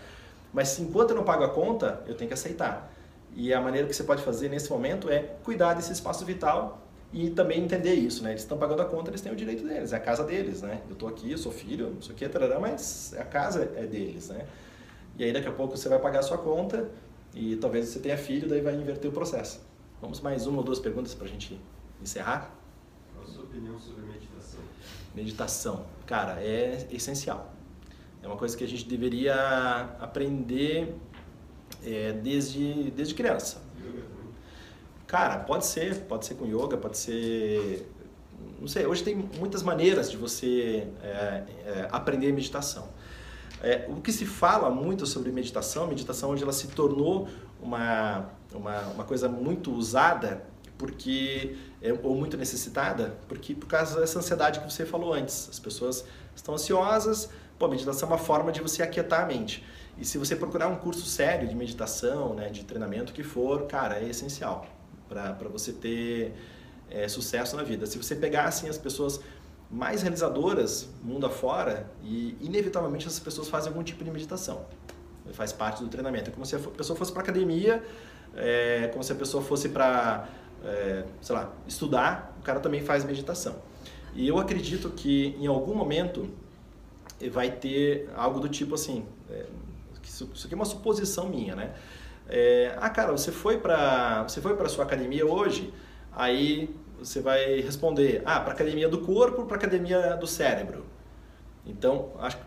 Mas 0.53 0.79
enquanto 0.79 1.11
eu 1.11 1.17
não 1.17 1.25
pago 1.25 1.43
a 1.43 1.49
conta, 1.49 2.03
eu 2.07 2.15
tenho 2.15 2.29
que 2.29 2.35
aceitar. 2.35 2.93
E 3.35 3.53
a 3.55 3.61
maneira 3.63 3.87
que 3.87 3.97
você 3.97 4.05
pode 4.05 4.23
fazer 4.23 4.51
nesse 4.51 4.71
momento 4.71 5.11
é 5.11 5.21
cuidar 5.43 5.73
desse 5.73 5.91
espaço 5.91 6.27
vital 6.27 6.83
e 7.15 7.31
também 7.31 7.65
entender 7.65 7.95
isso, 7.95 8.23
né? 8.23 8.33
Eles 8.33 8.43
estão 8.43 8.59
pagando 8.59 8.83
a 8.83 8.85
conta, 8.85 9.11
eles 9.11 9.23
têm 9.23 9.33
o 9.33 9.37
direito 9.37 9.67
deles, 9.67 9.95
é 9.95 9.97
a 9.97 10.01
casa 10.01 10.23
deles, 10.23 10.61
né? 10.61 10.83
Eu 10.87 10.93
estou 10.93 11.09
aqui, 11.09 11.33
eu 11.33 11.39
sou 11.39 11.51
filho, 11.51 11.97
isso 11.99 12.13
aqui 12.13 12.27
é 12.27 12.29
tarará, 12.29 12.61
mas 12.61 13.15
a 13.19 13.25
casa 13.25 13.73
é 13.75 13.87
deles, 13.87 14.29
né? 14.29 14.45
E 15.19 15.25
aí 15.25 15.33
daqui 15.33 15.49
a 15.49 15.53
pouco 15.53 15.77
você 15.77 15.89
vai 15.89 15.99
pagar 15.99 16.21
a 16.21 16.23
sua 16.23 16.39
conta 16.39 16.89
e 17.35 17.57
talvez 17.57 17.89
você 17.89 17.99
tenha 17.99 18.17
filho, 18.17 18.49
daí 18.49 18.61
vai 18.61 18.75
inverter 18.75 19.11
o 19.11 19.13
processo. 19.13 19.61
Vamos 20.01 20.21
mais 20.21 20.47
uma 20.47 20.59
ou 20.59 20.65
duas 20.65 20.79
perguntas 20.79 21.15
para 21.15 21.27
a 21.27 21.29
gente 21.29 21.61
encerrar? 22.01 22.55
Qual 23.13 23.25
a 23.25 23.29
sua 23.29 23.43
opinião 23.43 23.79
sobre 23.81 24.03
meditação? 24.03 24.61
Meditação, 25.15 25.87
cara, 26.07 26.41
é 26.41 26.87
essencial. 26.93 27.53
É 28.23 28.27
uma 28.27 28.37
coisa 28.37 28.57
que 28.57 28.63
a 28.63 28.69
gente 28.69 28.89
deveria 28.89 29.35
aprender 30.01 30.95
é, 31.85 32.13
desde, 32.13 32.91
desde 32.93 33.15
criança. 33.15 33.63
Cara, 35.09 35.39
pode 35.39 35.65
ser, 35.65 36.03
pode 36.03 36.27
ser 36.27 36.35
com 36.35 36.47
yoga, 36.47 36.77
pode 36.77 36.99
ser. 36.99 37.91
Não 38.61 38.69
sei, 38.69 38.87
hoje 38.87 39.03
tem 39.03 39.17
muitas 39.17 39.63
maneiras 39.63 40.11
de 40.11 40.17
você 40.17 40.87
é, 41.03 41.45
é, 41.65 41.89
aprender 41.91 42.31
meditação. 42.31 42.89
É, 43.63 43.87
o 43.89 44.01
que 44.01 44.13
se 44.13 44.25
fala 44.25 44.71
muito 44.71 45.07
sobre 45.07 45.33
meditação, 45.33 45.87
meditação 45.87 46.31
hoje 46.31 46.43
ela 46.43 46.53
se 46.53 46.69
tornou 46.69 47.29
uma, 47.61 48.31
uma, 48.53 48.81
uma 48.89 49.05
coisa 49.05 49.29
muito 49.29 49.73
usada 49.73 50.45
porque 50.77 51.57
é, 51.83 51.93
ou 51.93 52.15
muito 52.15 52.37
necessitada 52.37 53.19
porque 53.29 53.55
por 53.55 53.67
causa 53.67 53.99
dessa 53.99 54.19
ansiedade 54.19 54.61
que 54.61 54.71
você 54.71 54.87
falou 54.87 55.13
antes. 55.13 55.49
As 55.51 55.59
pessoas 55.59 56.05
estão 56.35 56.55
ansiosas, 56.55 57.29
pô, 57.59 57.67
meditação 57.67 58.09
é 58.09 58.13
uma 58.13 58.19
forma 58.19 58.53
de 58.53 58.61
você 58.61 58.83
aquietar 58.83 59.25
a 59.25 59.27
mente. 59.27 59.65
E 59.99 60.05
se 60.05 60.17
você 60.17 60.37
procurar 60.37 60.69
um 60.69 60.77
curso 60.77 61.05
sério 61.07 61.49
de 61.49 61.57
meditação, 61.57 62.35
né, 62.35 62.49
de 62.51 62.65
treinamento 62.65 63.13
que 63.13 63.25
for, 63.25 63.67
cara, 63.67 63.99
é 63.99 64.09
essencial 64.09 64.65
para 65.09 65.49
você 65.49 65.73
ter 65.73 66.35
é, 66.91 67.09
sucesso 67.09 67.57
na 67.57 67.63
vida. 67.65 67.87
Se 67.87 67.99
você 67.99 68.15
pegar 68.15 68.45
assim 68.45 68.69
as 68.69 68.79
pessoas 68.79 69.21
mais 69.71 70.03
realizadoras 70.03 70.89
mundo 71.03 71.27
afora 71.27 71.91
e 72.03 72.37
inevitavelmente 72.41 73.07
essas 73.07 73.21
pessoas 73.21 73.49
fazem 73.49 73.69
algum 73.69 73.83
tipo 73.83 74.03
de 74.03 74.11
meditação. 74.11 74.65
Faz 75.33 75.53
parte 75.53 75.83
do 75.83 75.89
treinamento. 75.89 76.31
É 76.31 76.33
como 76.33 76.47
se 76.47 76.57
a 76.57 76.59
pessoa 76.59 76.97
fosse 76.97 77.13
para 77.13 77.23
academia, 77.23 77.83
é, 78.35 78.89
como 78.93 79.05
se 79.05 79.13
a 79.13 79.15
pessoa 79.15 79.43
fosse 79.43 79.69
para, 79.69 80.27
é, 80.65 81.05
sei 81.21 81.37
lá, 81.37 81.53
estudar, 81.67 82.35
o 82.41 82.43
cara 82.43 82.61
também 82.61 82.81
faz 82.81 83.05
meditação. 83.05 83.57
E 84.15 84.27
eu 84.27 84.39
acredito 84.39 84.89
que 84.91 85.37
em 85.39 85.47
algum 85.47 85.75
momento 85.75 86.31
vai 87.31 87.51
ter 87.51 88.09
algo 88.17 88.41
do 88.41 88.49
tipo 88.49 88.75
assim, 88.75 89.05
é, 89.29 89.45
isso, 90.03 90.31
aqui 90.45 90.55
é 90.55 90.57
uma 90.57 90.65
suposição 90.65 91.29
minha, 91.29 91.55
né? 91.55 91.75
É, 92.29 92.75
ah, 92.79 92.91
cara, 92.91 93.13
você 93.13 93.33
foi 93.33 93.59
para 93.59 94.23
você 94.23 94.41
foi 94.41 94.57
para 94.57 94.69
sua 94.69 94.85
academia 94.85 95.27
hoje, 95.27 95.73
aí 96.13 96.75
você 96.99 97.21
vai 97.21 97.61
responder, 97.61 98.23
ah, 98.25 98.41
para 98.41 98.53
academia 98.53 98.89
do 98.89 98.99
corpo, 98.99 99.45
para 99.47 99.57
academia 99.57 100.17
do 100.17 100.27
cérebro. 100.27 100.85
Então, 101.67 102.13
acho 102.19 102.39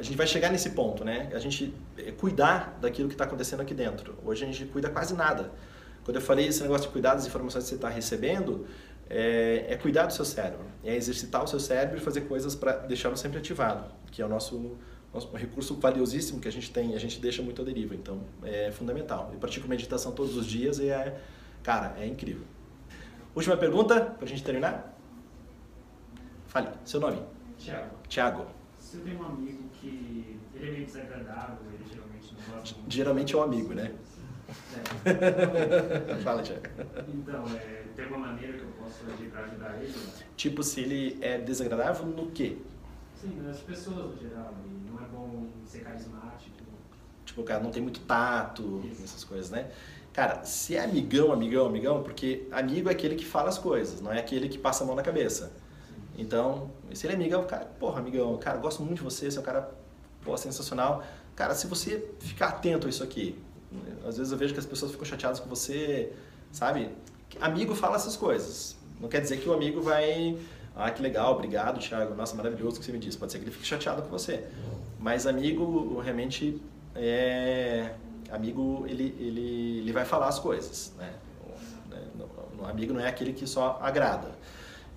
a 0.00 0.02
gente 0.02 0.16
vai 0.16 0.26
chegar 0.26 0.50
nesse 0.50 0.70
ponto, 0.70 1.04
né? 1.04 1.28
A 1.34 1.38
gente 1.38 1.74
é, 1.98 2.10
cuidar 2.10 2.78
daquilo 2.80 3.06
que 3.06 3.14
está 3.14 3.24
acontecendo 3.24 3.60
aqui 3.60 3.74
dentro. 3.74 4.16
Hoje 4.24 4.42
a 4.42 4.46
gente 4.46 4.64
cuida 4.64 4.88
quase 4.88 5.14
nada. 5.14 5.52
Quando 6.04 6.16
eu 6.16 6.22
falei 6.22 6.46
esse 6.46 6.62
negócio 6.62 6.86
de 6.86 6.92
cuidar 6.92 7.14
das 7.14 7.26
informações 7.26 7.64
que 7.64 7.68
você 7.68 7.74
está 7.74 7.90
recebendo, 7.90 8.66
é, 9.10 9.66
é, 9.68 9.76
cuidar 9.76 10.06
do 10.06 10.14
seu 10.14 10.24
cérebro, 10.24 10.64
é 10.82 10.96
exercitar 10.96 11.44
o 11.44 11.46
seu 11.46 11.60
cérebro 11.60 11.98
e 11.98 12.00
fazer 12.00 12.22
coisas 12.22 12.54
para 12.54 12.72
deixá-lo 12.78 13.16
sempre 13.16 13.38
ativado, 13.38 13.92
que 14.10 14.22
é 14.22 14.24
o 14.24 14.28
nosso, 14.28 14.78
nosso 15.12 15.30
recurso 15.36 15.74
valiosíssimo 15.74 16.40
que 16.40 16.48
a 16.48 16.52
gente 16.52 16.70
tem, 16.70 16.94
a 16.94 16.98
gente 16.98 17.20
deixa 17.20 17.42
muito 17.42 17.60
à 17.60 17.64
deriva, 17.64 17.94
então 17.94 18.22
é 18.42 18.70
fundamental. 18.70 19.28
Eu 19.34 19.38
pratico 19.38 19.68
meditação 19.68 20.12
todos 20.12 20.34
os 20.34 20.46
dias 20.46 20.78
e 20.78 20.88
é, 20.88 21.14
cara, 21.62 21.94
é 22.00 22.06
incrível. 22.06 22.46
Última 23.34 23.56
pergunta 23.56 24.00
para 24.00 24.24
a 24.24 24.28
gente 24.28 24.42
terminar? 24.42 24.92
Fale, 26.48 26.68
seu 26.84 26.98
nome? 26.98 27.22
Tiago, 27.58 27.90
Tiago. 28.08 28.46
você 28.76 28.98
tem 28.98 29.16
um 29.16 29.24
amigo 29.24 29.68
que 29.74 30.40
ele 30.54 30.68
é 30.68 30.70
meio 30.72 30.86
desagradável, 30.86 31.58
ele 31.72 31.84
geralmente 31.88 32.34
não 32.34 32.56
gosta 32.56 32.76
muito. 32.76 32.92
Geralmente 32.92 33.34
é 33.34 33.38
um 33.38 33.42
amigo, 33.42 33.72
né? 33.74 33.94
É. 35.04 36.16
Fala, 36.24 36.42
Tiago. 36.42 36.62
Então, 37.08 37.44
é, 37.56 37.84
tem 37.94 38.06
uma 38.06 38.18
maneira 38.18 38.58
que 38.58 38.64
eu 38.64 38.70
posso 38.82 39.04
agir 39.12 39.30
para 39.30 39.44
ajudar 39.44 39.80
ele? 39.80 39.94
Tipo, 40.36 40.62
se 40.64 40.80
ele 40.80 41.18
é 41.20 41.38
desagradável 41.38 42.06
no 42.06 42.30
quê? 42.32 42.58
Sim, 43.14 43.38
as 43.48 43.60
pessoas 43.60 44.16
no 44.16 44.18
geral, 44.18 44.54
e 44.66 44.90
não 44.90 44.98
é 45.04 45.06
bom 45.08 45.46
ser 45.64 45.80
carismático. 45.80 46.56
Tipo, 47.24 47.42
o 47.42 47.44
cara 47.44 47.62
não 47.62 47.70
tem 47.70 47.82
muito 47.82 48.00
tato, 48.00 48.82
Isso. 48.90 49.04
essas 49.04 49.22
coisas, 49.22 49.50
né? 49.50 49.70
Cara, 50.12 50.44
se 50.44 50.76
é 50.76 50.82
amigão, 50.82 51.32
amigão, 51.32 51.66
amigão, 51.66 52.02
porque 52.02 52.48
amigo 52.50 52.88
é 52.88 52.92
aquele 52.92 53.14
que 53.14 53.24
fala 53.24 53.48
as 53.48 53.58
coisas, 53.58 54.00
não 54.00 54.12
é 54.12 54.18
aquele 54.18 54.48
que 54.48 54.58
passa 54.58 54.82
a 54.82 54.86
mão 54.86 54.96
na 54.96 55.02
cabeça. 55.02 55.52
Então, 56.18 56.70
se 56.92 57.06
ele 57.06 57.14
é 57.14 57.16
amigão, 57.16 57.44
cara, 57.44 57.64
porra, 57.78 58.00
amigão, 58.00 58.36
cara, 58.36 58.58
gosto 58.58 58.82
muito 58.82 58.98
de 58.98 59.04
você, 59.04 59.30
você 59.30 59.38
é 59.38 59.40
um 59.40 59.44
cara, 59.44 59.70
pô, 60.22 60.36
sensacional. 60.36 61.04
Cara, 61.36 61.54
se 61.54 61.66
você 61.66 62.10
ficar 62.18 62.48
atento 62.48 62.86
a 62.86 62.90
isso 62.90 63.04
aqui, 63.04 63.38
às 64.06 64.16
vezes 64.16 64.32
eu 64.32 64.36
vejo 64.36 64.52
que 64.52 64.60
as 64.60 64.66
pessoas 64.66 64.90
ficam 64.90 65.06
chateadas 65.06 65.38
com 65.38 65.48
você, 65.48 66.12
sabe? 66.50 66.90
Amigo 67.40 67.74
fala 67.74 67.96
essas 67.96 68.16
coisas. 68.16 68.76
Não 69.00 69.08
quer 69.08 69.20
dizer 69.20 69.38
que 69.38 69.48
o 69.48 69.52
amigo 69.52 69.80
vai, 69.80 70.36
ah, 70.74 70.90
que 70.90 71.00
legal, 71.00 71.32
obrigado, 71.32 71.80
Thiago, 71.80 72.14
nossa, 72.14 72.34
maravilhoso 72.34 72.80
que 72.80 72.84
você 72.84 72.92
me 72.92 72.98
disse. 72.98 73.16
Pode 73.16 73.32
ser 73.32 73.38
que 73.38 73.44
ele 73.44 73.52
fique 73.52 73.66
chateado 73.66 74.02
com 74.02 74.08
você. 74.08 74.44
Mas 74.98 75.26
amigo 75.26 76.00
realmente 76.00 76.60
é 76.94 77.94
amigo 78.30 78.84
ele, 78.88 79.14
ele, 79.18 79.78
ele 79.78 79.92
vai 79.92 80.04
falar 80.04 80.28
as 80.28 80.38
coisas, 80.38 80.92
né? 80.98 81.12
O, 82.58 82.64
amigo 82.64 82.92
não 82.92 83.00
é 83.00 83.08
aquele 83.08 83.32
que 83.32 83.46
só 83.46 83.78
agrada. 83.80 84.28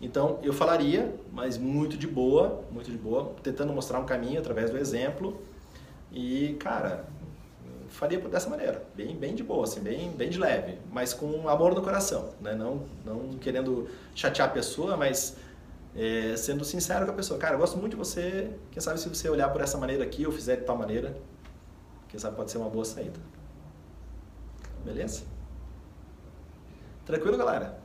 Então 0.01 0.39
eu 0.43 0.53
falaria, 0.53 1.15
mas 1.31 1.57
muito 1.57 1.97
de 1.97 2.07
boa, 2.07 2.63
muito 2.71 2.91
de 2.91 2.97
boa, 2.97 3.33
tentando 3.41 3.71
mostrar 3.71 3.99
um 3.99 4.05
caminho 4.05 4.39
através 4.39 4.69
do 4.69 4.77
exemplo. 4.77 5.41
E 6.11 6.55
cara, 6.59 7.05
faria 7.89 8.19
dessa 8.19 8.49
maneira, 8.49 8.83
bem, 8.95 9.15
bem 9.15 9.33
de 9.33 9.43
boa, 9.43 9.63
assim, 9.63 9.79
bem, 9.79 10.11
bem 10.11 10.29
de 10.29 10.39
leve, 10.39 10.77
mas 10.91 11.13
com 11.13 11.47
amor 11.47 11.73
no 11.73 11.81
coração, 11.81 12.31
né? 12.41 12.53
Não, 12.53 12.83
não 13.05 13.37
querendo 13.37 13.87
chatear 14.13 14.49
a 14.49 14.51
pessoa, 14.51 14.97
mas 14.97 15.37
é, 15.95 16.35
sendo 16.35 16.65
sincero 16.65 17.05
com 17.05 17.11
a 17.11 17.15
pessoa. 17.15 17.39
Cara, 17.39 17.55
eu 17.55 17.59
gosto 17.59 17.77
muito 17.77 17.91
de 17.91 17.97
você. 17.97 18.49
Quem 18.71 18.81
sabe 18.81 18.99
se 18.99 19.07
você 19.07 19.29
olhar 19.29 19.49
por 19.49 19.61
essa 19.61 19.77
maneira 19.77 20.03
aqui 20.03 20.25
ou 20.25 20.31
fizer 20.31 20.57
de 20.57 20.63
tal 20.63 20.77
maneira, 20.77 21.15
quem 22.13 22.19
sabe 22.19 22.35
pode 22.35 22.51
ser 22.51 22.59
uma 22.59 22.69
boa 22.69 22.85
saída. 22.85 23.19
Beleza? 24.85 25.23
Tranquilo, 27.07 27.35
galera? 27.35 27.79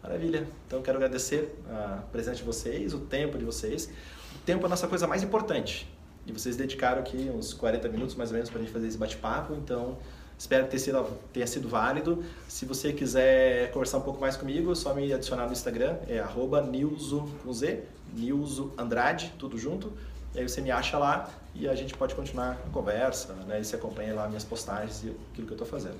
Maravilha. 0.00 0.46
Então 0.64 0.80
quero 0.80 0.98
agradecer 0.98 1.60
a 1.68 2.04
presença 2.12 2.36
de 2.36 2.44
vocês, 2.44 2.94
o 2.94 3.00
tempo 3.00 3.36
de 3.36 3.44
vocês. 3.44 3.90
O 4.36 4.38
tempo 4.46 4.62
é 4.62 4.66
a 4.66 4.68
nossa 4.68 4.86
coisa 4.86 5.08
mais 5.08 5.24
importante. 5.24 5.92
E 6.28 6.32
vocês 6.32 6.54
dedicaram 6.54 7.00
aqui 7.00 7.28
uns 7.34 7.52
40 7.52 7.88
minutos 7.88 8.14
mais 8.14 8.30
ou 8.30 8.34
menos 8.34 8.50
para 8.50 8.60
a 8.60 8.62
gente 8.62 8.72
fazer 8.72 8.86
esse 8.86 8.96
bate-papo. 8.96 9.52
Então 9.54 9.98
espero 10.38 10.66
que 10.66 10.70
tenha 10.70 10.78
sido, 10.78 11.18
sido 11.44 11.68
válido. 11.68 12.22
Se 12.46 12.66
você 12.66 12.92
quiser 12.92 13.72
conversar 13.72 13.98
um 13.98 14.02
pouco 14.02 14.20
mais 14.20 14.36
comigo, 14.36 14.70
é 14.70 14.76
só 14.76 14.94
me 14.94 15.12
adicionar 15.12 15.46
no 15.46 15.52
Instagram, 15.52 15.96
é 16.06 16.20
arroba 16.20 16.62
Nilzo 16.62 17.28
com 17.42 17.52
Z, 17.52 17.82
Nilzo 18.14 18.72
Andrade, 18.78 19.34
tudo 19.36 19.58
junto. 19.58 19.92
Aí 20.38 20.48
você 20.48 20.60
me 20.60 20.70
acha 20.70 20.96
lá 20.98 21.28
e 21.54 21.68
a 21.68 21.74
gente 21.74 21.94
pode 21.94 22.14
continuar 22.14 22.52
a 22.52 22.70
conversa, 22.70 23.32
né? 23.46 23.60
E 23.60 23.64
você 23.64 23.76
acompanha 23.76 24.14
lá 24.14 24.28
minhas 24.28 24.44
postagens 24.44 25.02
e 25.02 25.10
aquilo 25.32 25.46
que 25.46 25.52
eu 25.52 25.56
estou 25.56 25.66
fazendo. 25.66 25.98